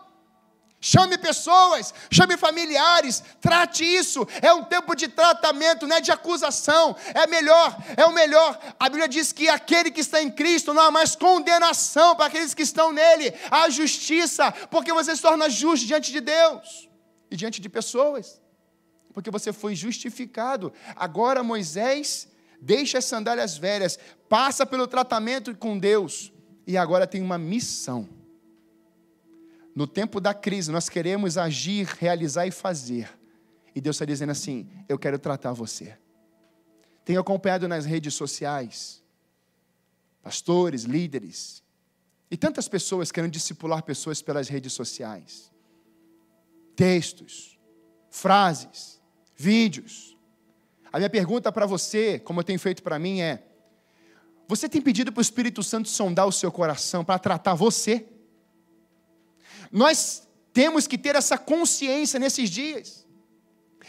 Chame 0.79 1.17
pessoas, 1.17 1.93
chame 2.13 2.37
familiares, 2.37 3.23
trate 3.41 3.83
isso. 3.83 4.27
É 4.43 4.53
um 4.53 4.63
tempo 4.63 4.95
de 4.95 5.09
tratamento, 5.09 5.87
não 5.87 5.97
é 5.97 6.01
de 6.01 6.13
acusação. 6.13 6.95
É 7.15 7.27
melhor, 7.27 7.77
é 7.97 8.05
o 8.05 8.13
melhor. 8.13 8.59
A 8.79 8.89
Bíblia 8.89 9.09
diz 9.09 9.33
que 9.33 9.49
aquele 9.49 9.91
que 9.91 10.01
está 10.01 10.21
em 10.21 10.31
Cristo 10.31 10.75
não 10.75 10.83
há 10.83 10.91
mais 10.91 11.17
condenação 11.17 12.15
para 12.15 12.27
aqueles 12.27 12.53
que 12.53 12.63
estão 12.63 12.93
nele. 12.93 13.33
Há 13.51 13.71
justiça, 13.71 14.53
porque 14.71 14.93
você 14.93 15.17
se 15.17 15.23
torna 15.23 15.49
justo 15.49 15.87
diante 15.87 16.13
de 16.13 16.21
Deus 16.21 16.89
e 17.31 17.37
diante 17.37 17.61
de 17.61 17.69
pessoas. 17.69 18.41
Porque 19.15 19.31
você 19.31 19.53
foi 19.53 19.75
justificado. 19.75 20.73
Agora 20.95 21.43
Moisés 21.43 22.29
deixa 22.61 22.99
as 22.99 23.07
sandálias 23.07 23.57
velhas, 23.57 23.99
passa 24.29 24.67
pelo 24.67 24.87
tratamento 24.87 25.55
com 25.57 25.79
Deus 25.79 26.33
e 26.67 26.77
agora 26.77 27.07
tem 27.07 27.23
uma 27.23 27.39
missão 27.39 28.16
no 29.77 29.87
tempo 29.87 30.23
da 30.23 30.33
crise, 30.33 30.73
nós 30.73 30.89
queremos 30.89 31.37
agir, 31.37 31.87
realizar 31.87 32.47
e 32.47 32.51
fazer. 32.51 33.11
E 33.75 33.81
Deus 33.81 33.97
está 33.97 34.07
dizendo 34.07 34.31
assim: 34.31 34.67
Eu 34.89 34.99
quero 34.99 35.19
tratar 35.19 35.53
você. 35.53 35.99
Tenho 37.05 37.21
acompanhado 37.21 37.69
nas 37.69 37.85
redes 37.85 38.15
sociais, 38.15 39.05
pastores, 40.23 40.85
líderes, 40.85 41.63
e 42.31 42.39
tantas 42.39 42.67
pessoas 42.69 43.13
querendo 43.13 43.33
discipular 43.33 43.83
pessoas 43.83 44.23
pelas 44.23 44.49
redes 44.49 44.73
sociais. 44.73 45.53
Textos, 46.75 47.59
frases, 48.09 48.99
vídeos. 49.37 50.17
A 50.91 50.97
minha 50.97 51.11
pergunta 51.11 51.53
para 51.53 51.67
você, 51.67 52.19
como 52.19 52.41
eu 52.41 52.45
tenho 52.45 52.59
feito 52.59 52.83
para 52.83 52.99
mim, 52.99 53.21
é: 53.21 53.43
Você 54.49 54.71
tem 54.71 54.81
pedido 54.81 55.13
para 55.13 55.21
o 55.21 55.23
Espírito 55.23 55.63
Santo 55.63 55.87
sondar 55.87 56.27
o 56.27 56.33
seu 56.33 56.51
coração 56.51 57.05
para 57.05 57.19
tratar 57.19 57.53
você? 57.53 58.16
Nós 59.77 60.27
temos 60.55 60.87
que 60.87 60.97
ter 60.97 61.15
essa 61.17 61.37
consciência 61.37 62.19
nesses 62.19 62.49
dias. 62.49 63.07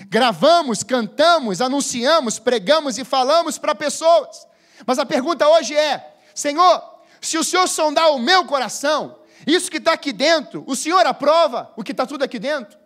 Gravamos, 0.09 0.83
cantamos, 0.83 1.61
anunciamos, 1.61 2.37
pregamos 2.39 2.97
e 2.97 3.05
falamos 3.05 3.57
para 3.57 3.73
pessoas. 3.73 4.45
Mas 4.85 4.99
a 4.99 5.05
pergunta 5.05 5.47
hoje 5.47 5.73
é: 5.73 6.13
Senhor, 6.35 6.83
se 7.21 7.37
o 7.37 7.43
Senhor 7.43 7.69
sondar 7.69 8.11
o 8.11 8.19
meu 8.19 8.43
coração, 8.43 9.17
isso 9.47 9.71
que 9.71 9.77
está 9.77 9.93
aqui 9.93 10.11
dentro, 10.11 10.61
o 10.67 10.75
Senhor 10.75 11.07
aprova 11.07 11.71
o 11.77 11.83
que 11.85 11.93
está 11.93 12.05
tudo 12.05 12.25
aqui 12.25 12.37
dentro? 12.37 12.77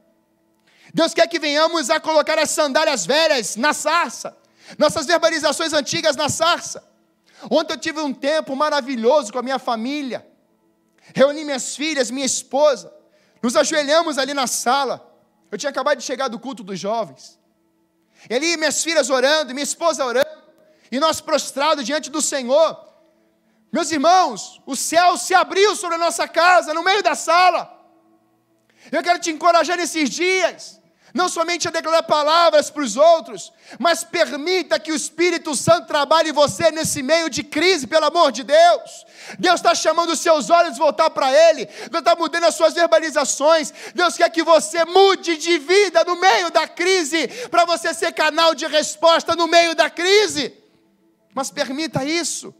Deus 0.94 1.12
quer 1.12 1.26
que 1.26 1.40
venhamos 1.40 1.90
a 1.90 2.00
colocar 2.00 2.38
as 2.38 2.52
sandálias 2.52 3.04
velhas 3.04 3.56
na 3.56 3.74
sarça, 3.74 4.38
nossas 4.78 5.08
verbalizações 5.08 5.74
antigas 5.74 6.16
na 6.16 6.30
sarça. 6.30 6.88
Ontem 7.50 7.74
eu 7.74 7.80
tive 7.80 8.00
um 8.00 8.14
tempo 8.14 8.56
maravilhoso 8.56 9.34
com 9.34 9.40
a 9.40 9.42
minha 9.42 9.58
família 9.58 10.31
reuni 11.16 11.44
minhas 11.44 11.76
filhas, 11.76 12.12
minha 12.12 12.26
esposa, 12.26 12.94
nos 13.42 13.56
ajoelhamos 13.56 14.18
ali 14.18 14.34
na 14.34 14.48
sala. 14.48 15.08
Eu 15.52 15.58
tinha 15.58 15.70
acabado 15.70 15.98
de 15.98 16.04
chegar 16.04 16.28
do 16.28 16.40
culto 16.40 16.64
dos 16.64 16.80
jovens. 16.80 17.40
E 18.30 18.34
ali 18.34 18.58
minhas 18.58 18.84
filhas 18.84 19.10
orando, 19.10 19.54
minha 19.54 19.64
esposa 19.64 20.06
orando, 20.06 20.44
e 20.92 21.00
nós 21.00 21.22
prostrados 21.22 21.86
diante 21.86 22.10
do 22.10 22.22
Senhor. 22.22 22.78
Meus 23.72 23.92
irmãos, 23.92 24.62
o 24.66 24.76
céu 24.76 25.18
se 25.18 25.34
abriu 25.34 25.76
sobre 25.76 25.96
a 25.96 26.00
nossa 26.00 26.28
casa, 26.28 26.74
no 26.74 26.84
meio 26.84 27.02
da 27.02 27.16
sala. 27.16 27.80
Eu 28.92 29.02
quero 29.02 29.20
te 29.20 29.32
encorajar 29.32 29.78
nesses 29.78 30.10
dias 30.10 30.81
não 31.14 31.28
somente 31.28 31.68
a 31.68 31.72
declarar 31.72 32.04
palavras 32.04 32.70
para 32.70 32.84
os 32.84 32.96
outros, 32.96 33.52
mas 33.80 34.04
permita 34.04 34.80
que 34.80 34.92
o 34.92 34.96
Espírito 34.96 35.56
Santo 35.56 35.88
trabalhe 35.88 36.32
você 36.32 36.72
nesse 36.72 37.04
meio 37.04 37.30
de 37.30 37.44
crise, 37.44 37.88
pelo 37.88 38.06
amor 38.06 38.32
de 38.32 38.44
Deus. 38.44 39.06
Deus 39.38 39.56
está 39.56 39.76
chamando 39.76 40.12
os 40.12 40.20
seus 40.20 40.50
olhos 40.50 40.78
voltar 40.78 41.10
para 41.10 41.32
Ele, 41.32 41.66
Deus 41.66 42.00
está 42.00 42.16
mudando 42.16 42.46
as 42.46 42.56
suas 42.56 42.74
verbalizações. 42.74 43.74
Deus 43.94 44.16
quer 44.16 44.30
que 44.30 44.44
você 44.44 44.86
mude 44.86 45.38
de 45.38 45.58
vida 45.58 46.04
no 46.04 46.20
meio 46.20 46.50
da 46.52 46.68
crise, 46.68 47.28
para 47.50 47.66
você 47.66 47.94
ser 47.94 48.14
canal 48.14 48.56
de 48.56 48.66
resposta 48.68 49.36
no 49.36 49.48
meio 49.48 49.76
da 49.76 49.90
crise. 49.90 50.54
Mas 51.34 51.50
permita 51.50 52.04
isso. 52.04 52.54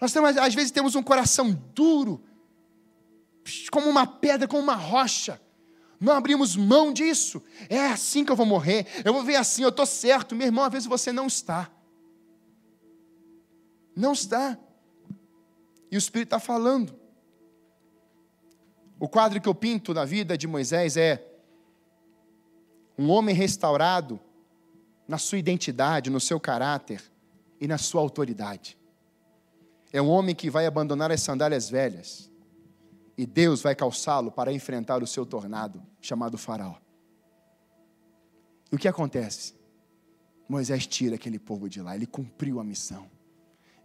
Nós 0.00 0.12
temos, 0.12 0.36
às 0.36 0.54
vezes 0.54 0.70
temos 0.70 0.94
um 0.94 1.02
coração 1.02 1.50
duro, 1.74 2.22
como 3.70 3.88
uma 3.88 4.06
pedra, 4.06 4.48
como 4.48 4.62
uma 4.62 4.74
rocha. 4.74 5.40
Não 6.00 6.12
abrimos 6.12 6.56
mão 6.56 6.92
disso. 6.92 7.42
É 7.68 7.86
assim 7.86 8.24
que 8.24 8.32
eu 8.32 8.36
vou 8.36 8.46
morrer. 8.46 8.86
Eu 9.04 9.12
vou 9.12 9.22
ver 9.22 9.36
assim, 9.36 9.62
eu 9.62 9.68
estou 9.68 9.86
certo. 9.86 10.34
Meu 10.34 10.46
irmão, 10.46 10.64
às 10.64 10.72
vezes 10.72 10.88
você 10.88 11.12
não 11.12 11.26
está. 11.26 11.70
Não 13.94 14.12
está. 14.12 14.58
E 15.90 15.96
o 15.96 15.98
Espírito 15.98 16.28
está 16.28 16.40
falando. 16.40 16.94
O 18.98 19.08
quadro 19.08 19.40
que 19.40 19.48
eu 19.48 19.54
pinto 19.54 19.94
na 19.94 20.04
vida 20.04 20.36
de 20.36 20.46
Moisés 20.46 20.96
é 20.96 21.24
um 22.98 23.10
homem 23.10 23.34
restaurado 23.34 24.20
na 25.06 25.18
sua 25.18 25.38
identidade, 25.38 26.10
no 26.10 26.20
seu 26.20 26.40
caráter 26.40 27.02
e 27.60 27.66
na 27.66 27.78
sua 27.78 28.00
autoridade. 28.00 28.78
É 29.92 30.00
um 30.00 30.08
homem 30.08 30.34
que 30.34 30.50
vai 30.50 30.66
abandonar 30.66 31.12
as 31.12 31.20
sandálias 31.20 31.68
velhas 31.68 32.30
e 33.16 33.26
Deus 33.26 33.62
vai 33.62 33.74
calçá-lo 33.74 34.30
para 34.30 34.52
enfrentar 34.52 35.02
o 35.02 35.06
seu 35.06 35.24
tornado, 35.24 35.82
chamado 36.00 36.36
Faraó. 36.36 36.76
E 38.70 38.74
o 38.74 38.78
que 38.78 38.88
acontece? 38.88 39.54
Moisés 40.48 40.86
tira 40.86 41.14
aquele 41.14 41.38
povo 41.38 41.68
de 41.68 41.80
lá, 41.80 41.94
ele 41.94 42.06
cumpriu 42.06 42.60
a 42.60 42.64
missão, 42.64 43.10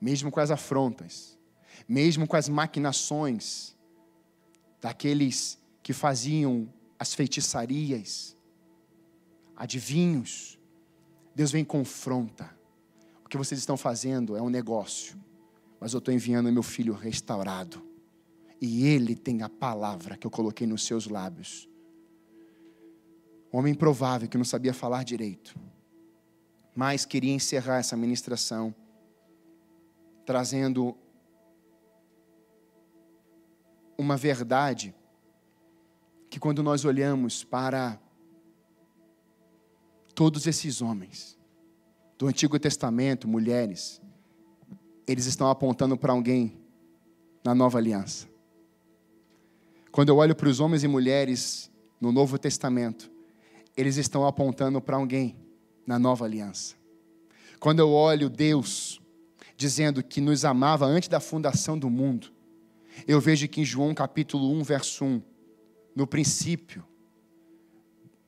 mesmo 0.02 0.32
com 0.32 0.40
as 0.40 0.52
afrontas, 0.52 1.38
mesmo 1.88 2.28
com 2.28 2.36
as 2.36 2.50
maquinações 2.50 3.76
daqueles 4.82 5.58
que 5.82 5.94
faziam 5.94 6.72
as 6.98 7.14
feitiçarias, 7.14 8.36
adivinhos. 9.56 10.60
Deus 11.34 11.52
vem 11.52 11.62
e 11.62 11.66
confronta. 11.66 12.58
O 13.24 13.30
que 13.30 13.38
vocês 13.38 13.60
estão 13.60 13.78
fazendo 13.78 14.36
é 14.36 14.42
um 14.42 14.50
negócio, 14.50 15.18
mas 15.80 15.94
eu 15.94 16.00
estou 16.00 16.14
enviando 16.14 16.52
meu 16.52 16.64
filho 16.64 16.94
restaurado. 16.94 17.89
E 18.62 18.86
ele 18.86 19.16
tem 19.16 19.42
a 19.42 19.50
palavra 19.50 20.18
que 20.18 20.28
eu 20.28 20.32
coloquei 20.32 20.68
nos 20.68 20.86
seus 20.86 21.08
lábios. 21.08 21.70
Homem 23.52 23.74
improvável 23.74 24.28
que 24.28 24.38
não 24.38 24.46
sabia 24.46 24.74
falar 24.74 25.04
direito, 25.04 25.56
mas 26.76 27.06
queria 27.06 27.34
encerrar 27.34 27.78
essa 27.78 27.98
ministração 27.98 28.76
trazendo 30.26 30.96
uma 33.98 34.16
verdade 34.16 34.94
que 36.30 36.40
quando 36.40 36.62
nós 36.62 36.86
olhamos 36.86 37.44
para 37.44 38.00
todos 40.14 40.46
esses 40.46 40.82
homens 40.82 41.38
do 42.18 42.28
Antigo 42.28 42.60
Testamento, 42.60 43.28
mulheres, 43.28 44.00
eles 45.08 45.26
estão 45.26 45.50
apontando 45.50 45.98
para 45.98 46.14
alguém 46.14 46.62
na 47.44 47.56
nova 47.56 47.80
aliança. 47.80 48.29
Quando 49.92 50.10
eu 50.10 50.18
olho 50.18 50.36
para 50.36 50.50
os 50.50 50.60
homens 50.60 50.84
e 50.84 50.88
mulheres 50.88 51.72
no 52.00 52.12
Novo 52.12 52.38
Testamento, 52.38 53.12
eles 53.76 53.98
estão 53.98 54.26
apontando 54.26 54.82
para 54.82 54.98
alguém 54.98 55.36
na 55.86 55.98
nova 55.98 56.26
aliança. 56.26 56.76
Quando 57.60 57.80
eu 57.80 57.90
olho 57.90 58.30
Deus 58.30 59.02
dizendo 59.58 60.04
que 60.04 60.22
nos 60.22 60.46
amava 60.46 60.86
antes 60.86 61.10
da 61.10 61.20
fundação 61.20 61.78
do 61.78 61.90
mundo, 61.90 62.32
eu 63.08 63.20
vejo 63.20 63.48
que 63.48 63.62
em 63.62 63.66
João 63.66 63.94
capítulo 63.94 64.52
1, 64.54 64.64
verso 64.64 65.04
1, 65.04 65.22
no 65.96 66.08
princípio, 66.08 66.86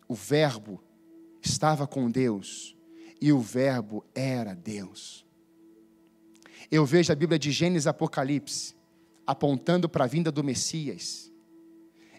o 0.07 0.15
Verbo 0.15 0.83
estava 1.41 1.87
com 1.87 2.11
Deus 2.11 2.75
e 3.21 3.31
o 3.31 3.39
Verbo 3.39 4.03
era 4.13 4.53
Deus. 4.53 5.25
Eu 6.69 6.85
vejo 6.85 7.11
a 7.11 7.15
Bíblia 7.15 7.39
de 7.39 7.51
Gênesis 7.51 7.85
e 7.85 7.89
Apocalipse 7.89 8.75
apontando 9.25 9.87
para 9.87 10.03
a 10.03 10.07
vinda 10.07 10.31
do 10.31 10.43
Messias. 10.43 11.30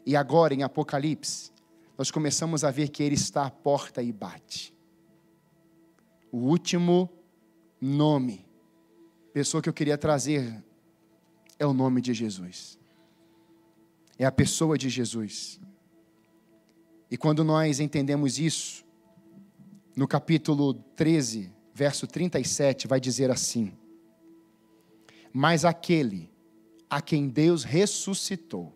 E 0.05 0.17
agora 0.17 0.55
em 0.55 0.63
Apocalipse, 0.63 1.53
nós 1.97 2.11
começamos 2.11 2.65
a 2.65 2.71
ver 2.71 2.89
que 2.89 3.03
ele 3.03 3.15
está 3.15 3.47
à 3.47 3.51
porta 3.51 4.03
e 4.03 4.13
bate. 4.13 4.75
O 6.31 6.39
último 6.39 7.11
nome, 7.81 8.47
pessoa 9.33 9.63
que 9.63 9.69
eu 9.69 9.73
queria 9.73 9.99
trazer, 9.99 10.65
é 11.59 11.67
o 11.67 11.73
nome 11.73 12.01
de 12.01 12.15
Jesus. 12.15 12.79
É 14.19 14.25
a 14.25 14.33
pessoa 14.33 14.77
de 14.77 14.89
Jesus. 14.89 15.61
E 17.11 17.17
quando 17.17 17.45
nós 17.45 17.79
entendemos 17.79 18.39
isso, 18.39 18.85
no 19.95 20.09
capítulo 20.09 20.75
13, 20.75 21.53
verso 21.75 22.07
37, 22.07 22.87
vai 22.87 22.99
dizer 22.99 23.31
assim: 23.31 23.73
Mas 25.33 25.65
aquele 25.65 26.33
a 26.89 27.01
quem 27.01 27.29
Deus 27.29 27.65
ressuscitou, 27.65 28.75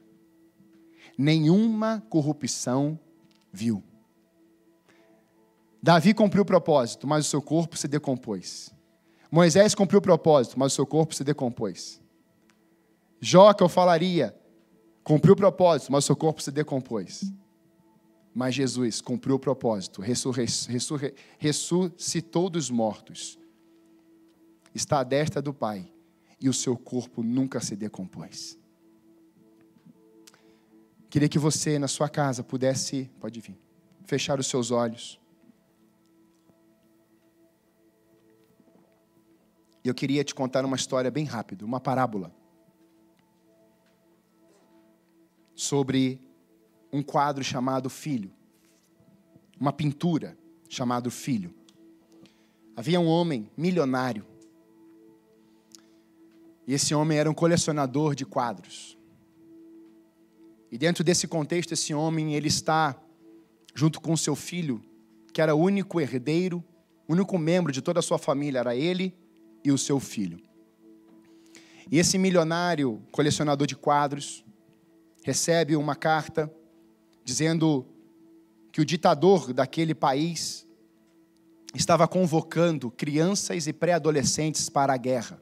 nenhuma 1.17 2.03
corrupção 2.09 2.99
viu. 3.53 3.83
Davi 5.83 6.13
cumpriu 6.13 6.43
o 6.43 6.47
propósito, 6.47 7.07
mas 7.07 7.27
o 7.27 7.29
seu 7.29 7.41
corpo 7.41 7.77
se 7.77 7.87
decompôs. 7.87 8.75
Moisés 9.31 9.75
cumpriu 9.75 9.99
o 9.99 10.03
propósito, 10.03 10.59
mas 10.59 10.73
o 10.73 10.75
seu 10.75 10.87
corpo 10.87 11.15
se 11.15 11.23
decompôs. 11.23 12.01
Jó, 13.21 13.53
que 13.53 13.63
eu 13.63 13.69
falaria, 13.69 14.37
cumpriu 15.05 15.35
o 15.35 15.37
propósito, 15.37 15.93
mas 15.93 16.05
o 16.05 16.07
seu 16.07 16.17
corpo 16.17 16.43
se 16.43 16.51
decompôs. 16.51 17.33
Mas 18.35 18.55
Jesus 18.55 19.01
cumpriu 19.01 19.37
o 19.37 19.39
propósito, 19.39 20.03
ressuscitou 21.39 22.51
dos 22.51 22.69
mortos, 22.69 23.39
está 24.75 25.01
à 25.01 25.05
destra 25.05 25.41
do 25.41 25.55
Pai, 25.55 25.91
e 26.41 26.49
o 26.49 26.53
seu 26.53 26.77
corpo 26.77 27.23
nunca 27.23 27.61
se 27.61 27.75
decompôs. 27.75 28.59
Queria 31.09 31.29
que 31.29 31.39
você, 31.39 31.79
na 31.79 31.89
sua 31.89 32.09
casa, 32.09 32.43
pudesse, 32.43 33.11
pode 33.21 33.41
vir, 33.41 33.59
fechar 34.05 34.39
os 34.39 34.47
seus 34.47 34.71
olhos. 34.71 35.21
E 39.85 39.89
eu 39.89 39.95
queria 39.95 40.25
te 40.25 40.35
contar 40.35 40.65
uma 40.65 40.75
história 40.75 41.11
bem 41.11 41.25
rápida, 41.25 41.65
uma 41.65 41.79
parábola. 41.79 42.35
Sobre 45.55 46.21
um 46.93 47.03
quadro 47.03 47.45
chamado 47.45 47.89
Filho. 47.89 48.33
Uma 49.59 49.73
pintura 49.73 50.37
chamado 50.69 51.11
Filho. 51.11 51.55
Havia 52.75 52.99
um 53.01 53.07
homem 53.07 53.49
milionário. 53.57 54.27
E 56.67 56.75
esse 56.75 56.93
homem 56.93 57.17
era 57.17 57.31
um 57.31 57.35
colecionador 57.35 58.15
de 58.15 58.27
quadros. 58.27 58.99
E 60.71 60.79
dentro 60.79 61.05
desse 61.05 61.29
contexto, 61.29 61.73
esse 61.73 61.95
homem, 61.95 62.35
ele 62.35 62.49
está 62.49 63.01
junto 63.75 64.01
com 64.01 64.17
seu 64.17 64.35
filho, 64.35 64.83
que 65.33 65.41
era 65.41 65.55
o 65.55 65.59
único 65.61 66.01
herdeiro, 66.01 66.65
único 67.09 67.39
membro 67.39 67.73
de 67.73 67.83
toda 67.83 68.01
a 68.01 68.03
sua 68.03 68.19
família, 68.19 68.61
era 68.61 68.75
ele 68.75 69.15
e 69.65 69.71
o 69.71 69.79
seu 69.79 70.01
filho. 70.01 70.41
E 71.91 71.99
esse 71.99 72.19
milionário, 72.19 73.03
colecionador 73.13 73.67
de 73.67 73.77
quadros, 73.77 74.45
recebe 75.23 75.77
uma 75.77 75.95
carta 75.95 76.53
dizendo 77.25 77.87
que 78.73 78.81
o 78.81 78.85
ditador 78.85 79.53
daquele 79.53 79.95
país 79.95 80.67
estava 81.75 82.09
convocando 82.09 82.91
crianças 82.91 83.67
e 83.67 83.73
pré-adolescentes 83.73 84.69
para 84.69 84.95
a 84.95 84.97
guerra. 84.97 85.41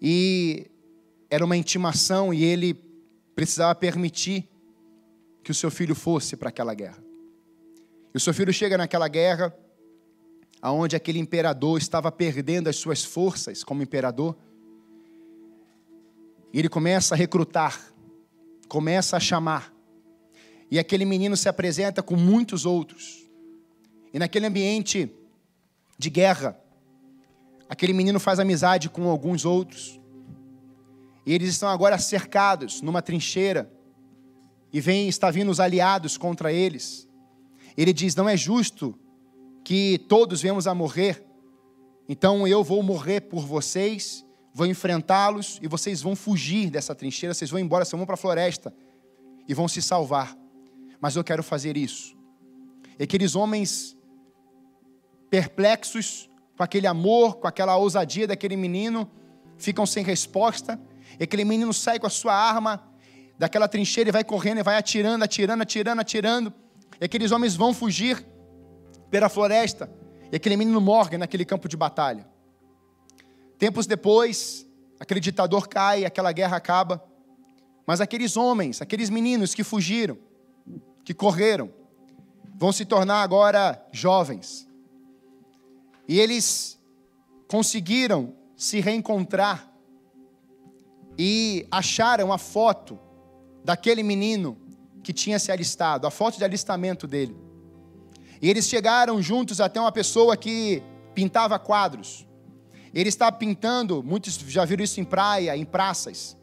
E 0.00 0.70
era 1.30 1.44
uma 1.44 1.56
intimação 1.56 2.32
e 2.32 2.44
ele 2.44 2.74
precisava 3.34 3.74
permitir 3.74 4.48
que 5.42 5.50
o 5.50 5.54
seu 5.54 5.70
filho 5.70 5.94
fosse 5.94 6.36
para 6.36 6.48
aquela 6.48 6.74
guerra. 6.74 7.02
E 8.12 8.16
o 8.16 8.20
seu 8.20 8.32
filho 8.32 8.52
chega 8.52 8.78
naquela 8.78 9.08
guerra, 9.08 9.54
aonde 10.60 10.96
aquele 10.96 11.18
imperador 11.18 11.78
estava 11.78 12.10
perdendo 12.10 12.68
as 12.68 12.76
suas 12.76 13.04
forças 13.04 13.62
como 13.62 13.82
imperador. 13.82 14.36
E 16.52 16.58
ele 16.58 16.68
começa 16.68 17.14
a 17.14 17.18
recrutar, 17.18 17.92
começa 18.68 19.16
a 19.16 19.20
chamar. 19.20 19.72
E 20.70 20.78
aquele 20.78 21.04
menino 21.04 21.36
se 21.36 21.48
apresenta 21.48 22.02
com 22.02 22.16
muitos 22.16 22.64
outros. 22.64 23.24
E 24.12 24.18
naquele 24.18 24.46
ambiente 24.46 25.12
de 25.98 26.10
guerra, 26.10 26.58
aquele 27.68 27.92
menino 27.92 28.18
faz 28.18 28.38
amizade 28.38 28.88
com 28.88 29.08
alguns 29.08 29.44
outros. 29.44 30.00
E 31.26 31.34
eles 31.34 31.50
estão 31.50 31.68
agora 31.68 31.98
cercados 31.98 32.80
numa 32.80 33.02
trincheira. 33.02 33.70
E 34.72 34.80
vem, 34.80 35.08
está 35.08 35.28
vindo 35.28 35.50
os 35.50 35.58
aliados 35.58 36.16
contra 36.16 36.52
eles. 36.52 37.08
Ele 37.76 37.92
diz: 37.92 38.14
Não 38.14 38.28
é 38.28 38.36
justo 38.36 38.96
que 39.64 39.98
todos 40.08 40.40
venhamos 40.40 40.68
a 40.68 40.74
morrer. 40.74 41.26
Então 42.08 42.46
eu 42.46 42.62
vou 42.62 42.80
morrer 42.84 43.22
por 43.22 43.44
vocês, 43.44 44.24
vou 44.54 44.64
enfrentá-los 44.64 45.58
e 45.60 45.66
vocês 45.66 46.00
vão 46.00 46.14
fugir 46.14 46.70
dessa 46.70 46.94
trincheira, 46.94 47.34
vocês 47.34 47.50
vão 47.50 47.58
embora, 47.58 47.84
vocês 47.84 47.98
vão 47.98 48.06
para 48.06 48.14
a 48.14 48.18
floresta 48.18 48.72
e 49.48 49.52
vão 49.52 49.66
se 49.66 49.82
salvar. 49.82 50.36
Mas 51.00 51.16
eu 51.16 51.24
quero 51.24 51.42
fazer 51.42 51.76
isso. 51.76 52.16
E 52.96 53.02
aqueles 53.02 53.34
homens 53.34 53.96
perplexos 55.28 56.30
com 56.56 56.62
aquele 56.62 56.86
amor, 56.86 57.36
com 57.36 57.48
aquela 57.48 57.76
ousadia 57.76 58.28
daquele 58.28 58.56
menino, 58.56 59.10
ficam 59.58 59.84
sem 59.84 60.04
resposta 60.04 60.80
e 61.18 61.24
aquele 61.24 61.44
menino 61.44 61.72
sai 61.72 61.98
com 61.98 62.06
a 62.06 62.10
sua 62.10 62.34
arma 62.34 62.82
daquela 63.38 63.68
trincheira 63.68 64.08
e 64.08 64.12
vai 64.12 64.24
correndo 64.24 64.58
e 64.58 64.62
vai 64.62 64.76
atirando, 64.76 65.22
atirando, 65.22 65.62
atirando, 65.62 66.00
atirando. 66.00 66.54
E 67.00 67.04
aqueles 67.04 67.30
homens 67.30 67.54
vão 67.54 67.74
fugir 67.74 68.26
pela 69.10 69.28
floresta. 69.28 69.90
E 70.30 70.36
aquele 70.36 70.56
menino 70.56 70.80
morre 70.80 71.16
naquele 71.16 71.44
campo 71.44 71.68
de 71.68 71.76
batalha. 71.76 72.26
Tempos 73.58 73.86
depois, 73.86 74.66
aquele 74.98 75.20
ditador 75.20 75.68
cai, 75.68 76.04
aquela 76.04 76.32
guerra 76.32 76.56
acaba. 76.56 77.02
Mas 77.86 78.00
aqueles 78.00 78.36
homens, 78.36 78.82
aqueles 78.82 79.08
meninos 79.08 79.54
que 79.54 79.62
fugiram, 79.62 80.18
que 81.04 81.14
correram, 81.14 81.70
vão 82.56 82.72
se 82.72 82.84
tornar 82.84 83.22
agora 83.22 83.80
jovens. 83.92 84.66
E 86.08 86.18
eles 86.18 86.78
conseguiram 87.48 88.34
se 88.56 88.80
reencontrar 88.80 89.70
e 91.18 91.66
acharam 91.70 92.32
a 92.32 92.38
foto 92.38 92.98
daquele 93.64 94.02
menino 94.02 94.58
que 95.02 95.12
tinha 95.12 95.38
se 95.38 95.50
alistado, 95.50 96.06
a 96.06 96.10
foto 96.10 96.38
de 96.38 96.44
alistamento 96.44 97.06
dele. 97.06 97.36
E 98.40 98.50
eles 98.50 98.66
chegaram 98.66 99.20
juntos 99.22 99.60
até 99.60 99.80
uma 99.80 99.92
pessoa 99.92 100.36
que 100.36 100.82
pintava 101.14 101.58
quadros. 101.58 102.26
Ele 102.92 103.08
está 103.08 103.30
pintando, 103.30 104.02
muitos 104.02 104.34
já 104.34 104.64
viram 104.64 104.84
isso 104.84 105.00
em 105.00 105.04
praia, 105.04 105.56
em 105.56 105.64
praças. 105.64 106.36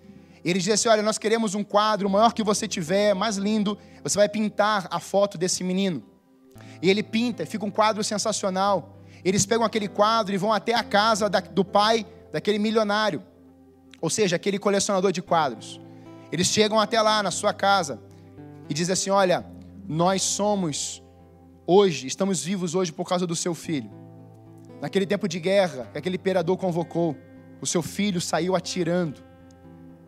Ele 0.43 0.59
diz 0.59 0.73
assim: 0.73 0.89
Olha, 0.89 1.01
nós 1.01 1.17
queremos 1.17 1.55
um 1.55 1.63
quadro, 1.63 2.09
maior 2.09 2.33
que 2.33 2.43
você 2.43 2.67
tiver, 2.67 3.13
mais 3.13 3.37
lindo. 3.37 3.77
Você 4.03 4.17
vai 4.17 4.27
pintar 4.27 4.87
a 4.91 4.99
foto 4.99 5.37
desse 5.37 5.63
menino. 5.63 6.03
E 6.81 6.89
ele 6.89 7.01
pinta, 7.01 7.45
fica 7.45 7.65
um 7.65 7.71
quadro 7.71 8.03
sensacional. 8.03 8.97
Eles 9.23 9.45
pegam 9.45 9.65
aquele 9.65 9.87
quadro 9.87 10.35
e 10.35 10.37
vão 10.37 10.51
até 10.51 10.73
a 10.73 10.83
casa 10.83 11.29
da, 11.29 11.39
do 11.39 11.63
pai 11.63 12.05
daquele 12.31 12.59
milionário, 12.59 13.23
ou 14.03 14.09
seja, 14.09 14.35
aquele 14.35 14.59
colecionador 14.59 15.13
de 15.13 15.21
quadros. 15.21 15.79
Eles 16.29 16.47
chegam 16.47 16.77
até 16.77 17.01
lá 17.01 17.23
na 17.23 17.31
sua 17.31 17.53
casa 17.53 18.01
e 18.69 18.73
dizem 18.73 18.91
assim: 18.91 19.09
Olha, 19.09 19.45
nós 19.87 20.21
somos 20.21 21.01
hoje, 21.65 22.05
estamos 22.05 22.43
vivos 22.43 22.75
hoje 22.75 22.91
por 22.91 23.07
causa 23.07 23.25
do 23.25 23.33
seu 23.33 23.55
filho. 23.55 23.89
Naquele 24.81 25.05
tempo 25.05 25.25
de 25.25 25.39
guerra, 25.39 25.87
que 25.93 25.97
aquele 25.97 26.17
imperador 26.17 26.57
convocou, 26.57 27.15
o 27.61 27.65
seu 27.65 27.81
filho 27.81 28.19
saiu 28.19 28.57
atirando 28.57 29.23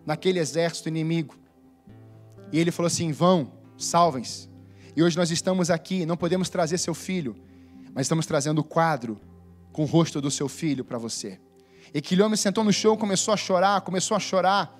naquele 0.06 0.40
exército 0.40 0.90
inimigo. 0.90 1.38
E 2.52 2.60
ele 2.60 2.72
falou 2.72 2.88
assim: 2.88 3.14
vão, 3.14 3.50
salvem-se. 3.78 4.50
E 4.94 5.02
hoje 5.02 5.16
nós 5.16 5.32
estamos 5.32 5.70
aqui, 5.72 6.06
não 6.06 6.18
podemos 6.18 6.50
trazer 6.50 6.80
seu 6.80 6.94
filho, 6.94 7.34
mas 7.94 8.08
estamos 8.08 8.26
trazendo 8.26 8.60
o 8.60 8.64
quadro 8.64 9.18
com 9.72 9.84
o 9.84 9.86
rosto 9.86 10.20
do 10.20 10.30
seu 10.30 10.50
filho 10.50 10.84
para 10.84 10.98
você. 10.98 11.40
E 11.96 12.00
aquele 12.00 12.22
homem 12.22 12.36
sentou 12.36 12.62
no 12.62 12.74
chão, 12.74 12.98
começou 12.98 13.34
a 13.34 13.38
chorar, 13.38 13.80
começou 13.80 14.18
a 14.18 14.20
chorar, 14.20 14.78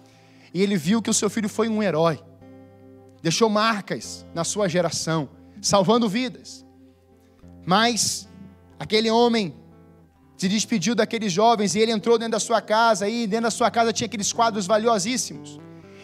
e 0.54 0.62
ele 0.62 0.76
viu 0.76 1.02
que 1.02 1.10
o 1.10 1.14
seu 1.14 1.30
filho 1.30 1.48
foi 1.48 1.70
um 1.70 1.82
herói, 1.82 2.22
deixou 3.22 3.50
marcas 3.50 4.26
na 4.34 4.44
sua 4.44 4.68
geração, 4.68 5.30
salvando 5.62 6.10
vidas. 6.10 6.66
Mas 7.66 8.28
aquele 8.78 9.10
homem 9.10 9.56
se 10.36 10.50
despediu 10.50 10.94
daqueles 10.94 11.32
jovens 11.32 11.74
e 11.74 11.80
ele 11.80 11.94
entrou 11.94 12.18
dentro 12.18 12.34
da 12.34 12.40
sua 12.40 12.60
casa 12.60 13.08
e 13.08 13.26
dentro 13.26 13.44
da 13.44 13.52
sua 13.52 13.72
casa 13.72 13.94
tinha 13.94 14.08
aqueles 14.08 14.34
quadros 14.34 14.68
valiosíssimos. 14.68 15.58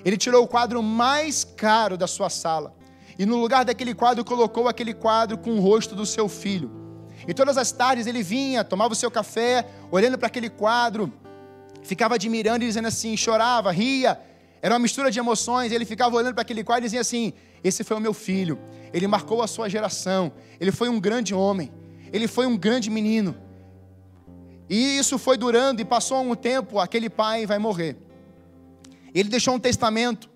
Ele 0.06 0.16
tirou 0.16 0.46
o 0.46 0.48
quadro 0.48 0.82
mais 0.82 1.44
caro 1.44 1.98
da 1.98 2.08
sua 2.08 2.30
sala 2.30 2.74
e 3.20 3.26
no 3.26 3.36
lugar 3.36 3.66
daquele 3.66 3.94
quadro 3.94 4.24
colocou 4.24 4.70
aquele 4.70 4.94
quadro 4.94 5.38
com 5.38 5.52
o 5.58 5.60
rosto 5.60 5.94
do 5.94 6.06
seu 6.06 6.30
filho. 6.30 6.81
E 7.28 7.34
todas 7.34 7.58
as 7.58 7.72
tardes 7.72 8.08
ele 8.08 8.24
vinha, 8.24 8.64
tomava 8.64 8.94
o 8.94 8.96
seu 8.96 9.12
café, 9.12 9.66
olhando 9.92 10.18
para 10.18 10.28
aquele 10.28 10.50
quadro, 10.50 11.12
ficava 11.84 12.16
admirando 12.16 12.64
e 12.64 12.68
dizendo 12.68 12.88
assim, 12.88 13.16
chorava, 13.16 13.72
ria, 13.72 14.20
era 14.62 14.74
uma 14.74 14.80
mistura 14.80 15.10
de 15.10 15.20
emoções. 15.20 15.72
Ele 15.72 15.86
ficava 15.86 16.16
olhando 16.16 16.34
para 16.34 16.42
aquele 16.42 16.64
quadro 16.64 16.84
e 16.84 16.88
dizia 16.88 17.02
assim: 17.02 17.34
Esse 17.64 17.84
foi 17.84 17.98
o 17.98 18.00
meu 18.00 18.14
filho, 18.14 18.60
ele 18.94 19.08
marcou 19.08 19.42
a 19.42 19.48
sua 19.48 19.70
geração, 19.70 20.32
ele 20.60 20.72
foi 20.72 20.90
um 20.90 21.00
grande 21.00 21.34
homem, 21.34 21.72
ele 22.12 22.28
foi 22.28 22.46
um 22.46 22.58
grande 22.58 22.90
menino. 22.90 23.36
E 24.70 24.98
isso 24.98 25.18
foi 25.18 25.38
durando 25.38 25.82
e 25.82 25.86
passou 25.86 26.22
um 26.22 26.34
tempo, 26.34 26.80
aquele 26.80 27.10
pai 27.10 27.46
vai 27.46 27.60
morrer. 27.60 27.98
Ele 29.14 29.28
deixou 29.28 29.54
um 29.54 29.60
testamento 29.60 30.30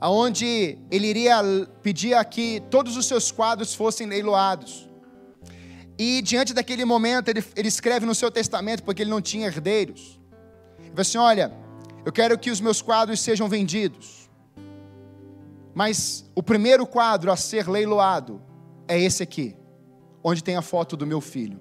aonde 0.00 0.78
ele 0.90 1.08
iria 1.08 1.42
pedir 1.82 2.24
que 2.26 2.62
todos 2.70 2.96
os 2.96 3.04
seus 3.04 3.30
quadros 3.30 3.74
fossem 3.74 4.06
leiloados. 4.06 4.87
E 5.98 6.22
diante 6.22 6.54
daquele 6.54 6.84
momento, 6.84 7.28
ele, 7.28 7.44
ele 7.56 7.66
escreve 7.66 8.06
no 8.06 8.14
seu 8.14 8.30
testamento, 8.30 8.84
porque 8.84 9.02
ele 9.02 9.10
não 9.10 9.20
tinha 9.20 9.48
herdeiros. 9.48 10.20
Ele 10.78 10.90
fala 10.90 11.00
assim: 11.00 11.18
Olha, 11.18 11.52
eu 12.04 12.12
quero 12.12 12.38
que 12.38 12.50
os 12.50 12.60
meus 12.60 12.80
quadros 12.80 13.20
sejam 13.20 13.48
vendidos. 13.48 14.30
Mas 15.74 16.24
o 16.34 16.42
primeiro 16.42 16.86
quadro 16.86 17.32
a 17.32 17.36
ser 17.36 17.68
leiloado 17.68 18.40
é 18.86 18.98
esse 18.98 19.22
aqui, 19.22 19.56
onde 20.22 20.42
tem 20.42 20.56
a 20.56 20.62
foto 20.62 20.96
do 20.96 21.06
meu 21.06 21.20
filho. 21.20 21.60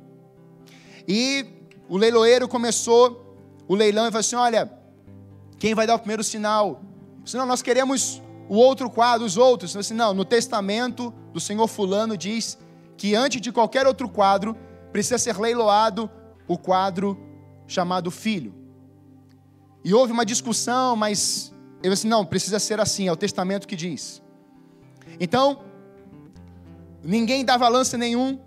E 1.08 1.46
o 1.90 1.98
leiloeiro 1.98 2.48
começou 2.48 3.36
o 3.68 3.74
leilão 3.74 4.06
e 4.06 4.12
falou 4.12 4.20
assim: 4.20 4.36
Olha, 4.36 4.72
quem 5.58 5.74
vai 5.74 5.88
dar 5.88 5.96
o 5.96 6.00
primeiro 6.00 6.24
sinal? 6.24 6.82
Senão 7.26 7.46
nós 7.46 7.64
queremos 7.64 8.22
o 8.48 8.56
outro 8.56 8.90
quadro, 8.90 9.26
os 9.26 9.36
outros. 9.36 9.76
Assim, 9.76 9.96
não, 9.96 10.14
no 10.14 10.24
testamento 10.24 11.12
do 11.34 11.40
Senhor 11.40 11.68
Fulano 11.68 12.16
diz 12.16 12.58
que 12.98 13.16
antes 13.16 13.40
de 13.40 13.52
qualquer 13.52 13.86
outro 13.86 14.10
quadro 14.10 14.58
precisa 14.92 15.18
ser 15.18 15.38
leiloado 15.38 16.10
o 16.48 16.58
quadro 16.58 17.18
chamado 17.68 18.10
filho. 18.10 18.54
E 19.84 19.94
houve 19.94 20.12
uma 20.12 20.26
discussão, 20.26 20.96
mas 20.96 21.54
ele 21.84 21.94
disse: 21.94 22.08
não, 22.08 22.26
precisa 22.26 22.60
ser 22.60 22.80
assim, 22.80 23.08
é 23.08 23.12
o 23.12 23.16
testamento 23.16 23.68
que 23.68 23.76
diz. 23.76 24.22
Então, 25.20 25.60
ninguém 27.04 27.46
dava 27.46 27.68
lance 27.68 27.96
nenhum, 27.96 28.40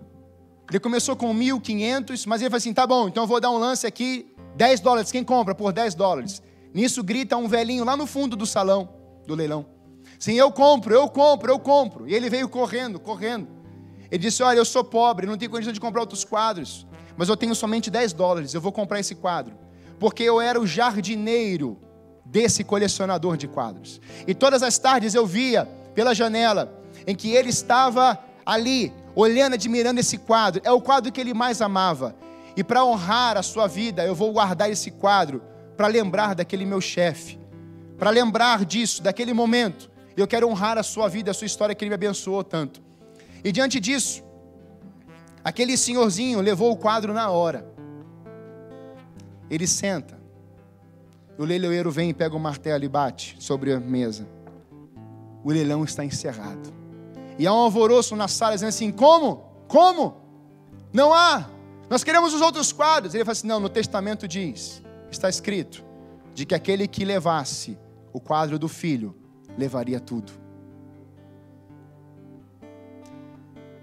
ele 0.69 0.79
começou 0.79 1.15
com 1.15 1.33
1.500, 1.33 2.25
mas 2.27 2.41
ele 2.41 2.49
falou 2.49 2.57
assim: 2.57 2.73
tá 2.73 2.85
bom, 2.85 3.07
então 3.07 3.23
eu 3.23 3.27
vou 3.27 3.39
dar 3.39 3.51
um 3.51 3.57
lance 3.57 3.87
aqui, 3.87 4.33
10 4.55 4.79
dólares. 4.81 5.11
Quem 5.11 5.23
compra 5.23 5.55
por 5.55 5.71
10 5.71 5.95
dólares? 5.95 6.41
Nisso 6.73 7.03
grita 7.03 7.37
um 7.37 7.47
velhinho 7.47 7.83
lá 7.83 7.97
no 7.97 8.05
fundo 8.05 8.35
do 8.35 8.45
salão, 8.45 8.89
do 9.25 9.35
leilão. 9.35 9.65
Sim, 10.19 10.33
eu 10.33 10.51
compro, 10.51 10.93
eu 10.93 11.09
compro, 11.09 11.51
eu 11.51 11.59
compro. 11.59 12.07
E 12.07 12.13
ele 12.13 12.29
veio 12.29 12.47
correndo, 12.47 12.99
correndo. 12.99 13.60
Ele 14.11 14.21
disse: 14.21 14.43
Olha, 14.43 14.57
eu 14.57 14.65
sou 14.65 14.83
pobre, 14.83 15.25
não 15.25 15.37
tenho 15.37 15.49
condição 15.49 15.71
de 15.71 15.79
comprar 15.79 16.01
outros 16.01 16.25
quadros, 16.25 16.85
mas 17.15 17.29
eu 17.29 17.37
tenho 17.37 17.55
somente 17.55 17.89
10 17.89 18.13
dólares, 18.13 18.53
eu 18.53 18.61
vou 18.61 18.71
comprar 18.71 18.99
esse 18.99 19.15
quadro. 19.15 19.55
Porque 19.97 20.23
eu 20.23 20.41
era 20.41 20.59
o 20.59 20.67
jardineiro 20.67 21.79
desse 22.25 22.63
colecionador 22.63 23.37
de 23.37 23.47
quadros. 23.47 24.01
E 24.27 24.33
todas 24.33 24.61
as 24.63 24.77
tardes 24.77 25.13
eu 25.13 25.25
via 25.25 25.65
pela 25.95 26.13
janela 26.13 26.81
em 27.05 27.15
que 27.15 27.31
ele 27.31 27.49
estava 27.49 28.19
ali 28.45 28.93
olhando, 29.15 29.53
admirando 29.53 29.99
esse 29.99 30.17
quadro. 30.17 30.61
É 30.63 30.71
o 30.71 30.81
quadro 30.81 31.11
que 31.11 31.21
ele 31.21 31.33
mais 31.33 31.61
amava. 31.61 32.15
E 32.55 32.63
para 32.63 32.83
honrar 32.83 33.37
a 33.37 33.43
sua 33.43 33.67
vida, 33.67 34.05
eu 34.05 34.15
vou 34.15 34.31
guardar 34.33 34.69
esse 34.69 34.91
quadro 34.91 35.41
para 35.77 35.87
lembrar 35.87 36.35
daquele 36.35 36.65
meu 36.65 36.81
chefe, 36.81 37.39
para 37.97 38.09
lembrar 38.09 38.65
disso, 38.65 39.01
daquele 39.01 39.33
momento. 39.33 39.89
Eu 40.17 40.27
quero 40.27 40.47
honrar 40.49 40.77
a 40.77 40.83
sua 40.83 41.07
vida, 41.07 41.31
a 41.31 41.33
sua 41.33 41.45
história 41.45 41.73
que 41.73 41.83
ele 41.83 41.89
me 41.89 41.95
abençoou 41.95 42.43
tanto. 42.43 42.81
E 43.43 43.51
diante 43.51 43.79
disso, 43.79 44.23
aquele 45.43 45.75
senhorzinho 45.77 46.39
levou 46.41 46.71
o 46.71 46.77
quadro 46.77 47.13
na 47.13 47.29
hora. 47.29 47.65
Ele 49.49 49.67
senta. 49.67 50.19
O 51.37 51.43
leiloeiro 51.43 51.91
vem 51.91 52.09
e 52.09 52.13
pega 52.13 52.35
o 52.35 52.39
martelo 52.39 52.83
e 52.83 52.89
bate 52.89 53.35
sobre 53.39 53.73
a 53.73 53.79
mesa. 53.79 54.27
O 55.43 55.51
leilão 55.51 55.83
está 55.83 56.05
encerrado. 56.05 56.71
E 57.37 57.47
há 57.47 57.53
um 57.53 57.57
alvoroço 57.57 58.15
na 58.15 58.27
sala 58.27 58.53
dizendo 58.53 58.69
assim: 58.69 58.91
como? 58.91 59.43
Como? 59.67 60.17
Não 60.93 61.13
há. 61.13 61.49
Nós 61.89 62.03
queremos 62.03 62.33
os 62.33 62.41
outros 62.41 62.71
quadros. 62.71 63.13
Ele 63.13 63.25
fala 63.25 63.31
assim: 63.33 63.47
não, 63.47 63.59
no 63.59 63.69
testamento 63.69 64.27
diz, 64.27 64.83
está 65.09 65.27
escrito, 65.27 65.83
de 66.33 66.45
que 66.45 66.53
aquele 66.53 66.87
que 66.87 67.03
levasse 67.03 67.77
o 68.13 68.19
quadro 68.19 68.59
do 68.59 68.67
filho 68.67 69.15
levaria 69.57 69.99
tudo. 69.99 70.40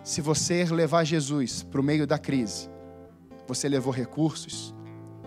Se 0.09 0.23
você 0.23 0.65
levar 0.65 1.05
Jesus 1.05 1.63
para 1.63 1.79
o 1.79 1.85
meio 1.85 2.07
da 2.07 2.19
crise, 2.19 2.71
você 3.47 3.69
levou 3.69 3.93
recursos, 3.93 4.75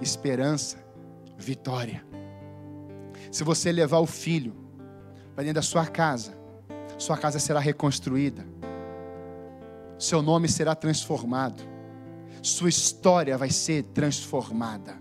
esperança, 0.02 0.84
vitória. 1.38 2.04
Se 3.32 3.44
você 3.44 3.72
levar 3.72 4.00
o 4.00 4.08
filho 4.08 4.56
para 5.36 5.44
dentro 5.44 5.58
da 5.58 5.62
sua 5.62 5.86
casa, 5.86 6.36
sua 6.98 7.16
casa 7.16 7.38
será 7.38 7.60
reconstruída, 7.60 8.44
seu 10.00 10.20
nome 10.24 10.50
será 10.50 10.74
transformado, 10.74 11.62
sua 12.42 12.70
história 12.70 13.38
vai 13.38 13.52
ser 13.52 13.84
transformada. 13.84 15.00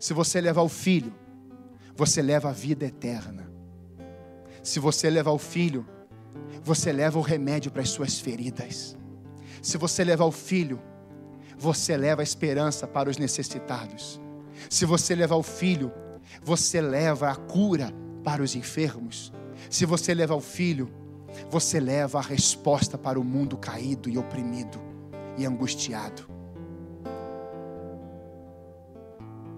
Se 0.00 0.14
você 0.14 0.40
levar 0.40 0.62
o 0.62 0.70
filho, 0.70 1.14
você 1.94 2.22
leva 2.22 2.48
a 2.48 2.52
vida 2.52 2.86
eterna. 2.86 3.46
Se 4.62 4.80
você 4.80 5.10
levar 5.10 5.32
o 5.32 5.38
filho, 5.38 5.86
você 6.68 6.92
leva 6.92 7.18
o 7.18 7.22
remédio 7.22 7.70
para 7.70 7.80
as 7.80 7.88
suas 7.88 8.20
feridas. 8.20 8.94
Se 9.62 9.78
você 9.78 10.04
levar 10.04 10.26
o 10.26 10.30
filho, 10.30 10.78
você 11.56 11.96
leva 11.96 12.20
a 12.20 12.22
esperança 12.22 12.86
para 12.86 13.08
os 13.08 13.16
necessitados. 13.16 14.20
Se 14.68 14.84
você 14.84 15.14
levar 15.14 15.36
o 15.36 15.42
filho, 15.42 15.90
você 16.42 16.78
leva 16.80 17.30
a 17.30 17.34
cura 17.34 17.90
para 18.22 18.42
os 18.42 18.54
enfermos. 18.54 19.32
Se 19.70 19.86
você 19.86 20.12
leva 20.12 20.34
o 20.34 20.40
filho, 20.40 20.90
você 21.50 21.80
leva 21.80 22.18
a 22.18 22.22
resposta 22.22 22.98
para 22.98 23.18
o 23.18 23.24
mundo 23.24 23.56
caído 23.56 24.10
e 24.10 24.18
oprimido 24.18 24.78
e 25.38 25.46
angustiado. 25.46 26.28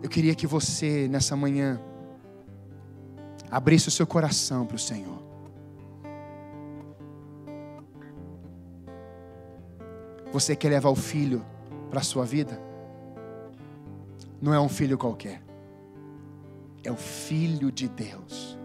Eu 0.01 0.09
queria 0.09 0.35
que 0.37 0.47
você, 0.47 1.09
nessa 1.09 1.35
manhã, 1.35 1.81
abrisse 3.51 3.89
o 3.89 3.91
seu 3.91 4.07
coração 4.07 4.65
para 4.65 4.77
o 4.77 4.79
Senhor. 4.79 5.30
Você 10.33 10.55
quer 10.55 10.69
levar 10.69 10.91
o 10.91 10.97
filho 10.97 11.45
para 11.91 12.01
a 12.01 12.05
sua 12.05 12.25
vida? 12.25 12.61
Não 14.41 14.55
é 14.55 14.61
um 14.61 14.69
filho 14.69 14.97
qualquer, 14.97 15.43
é 16.83 16.91
o 16.91 16.97
Filho 16.97 17.71
de 17.71 17.89
Deus 17.89 18.60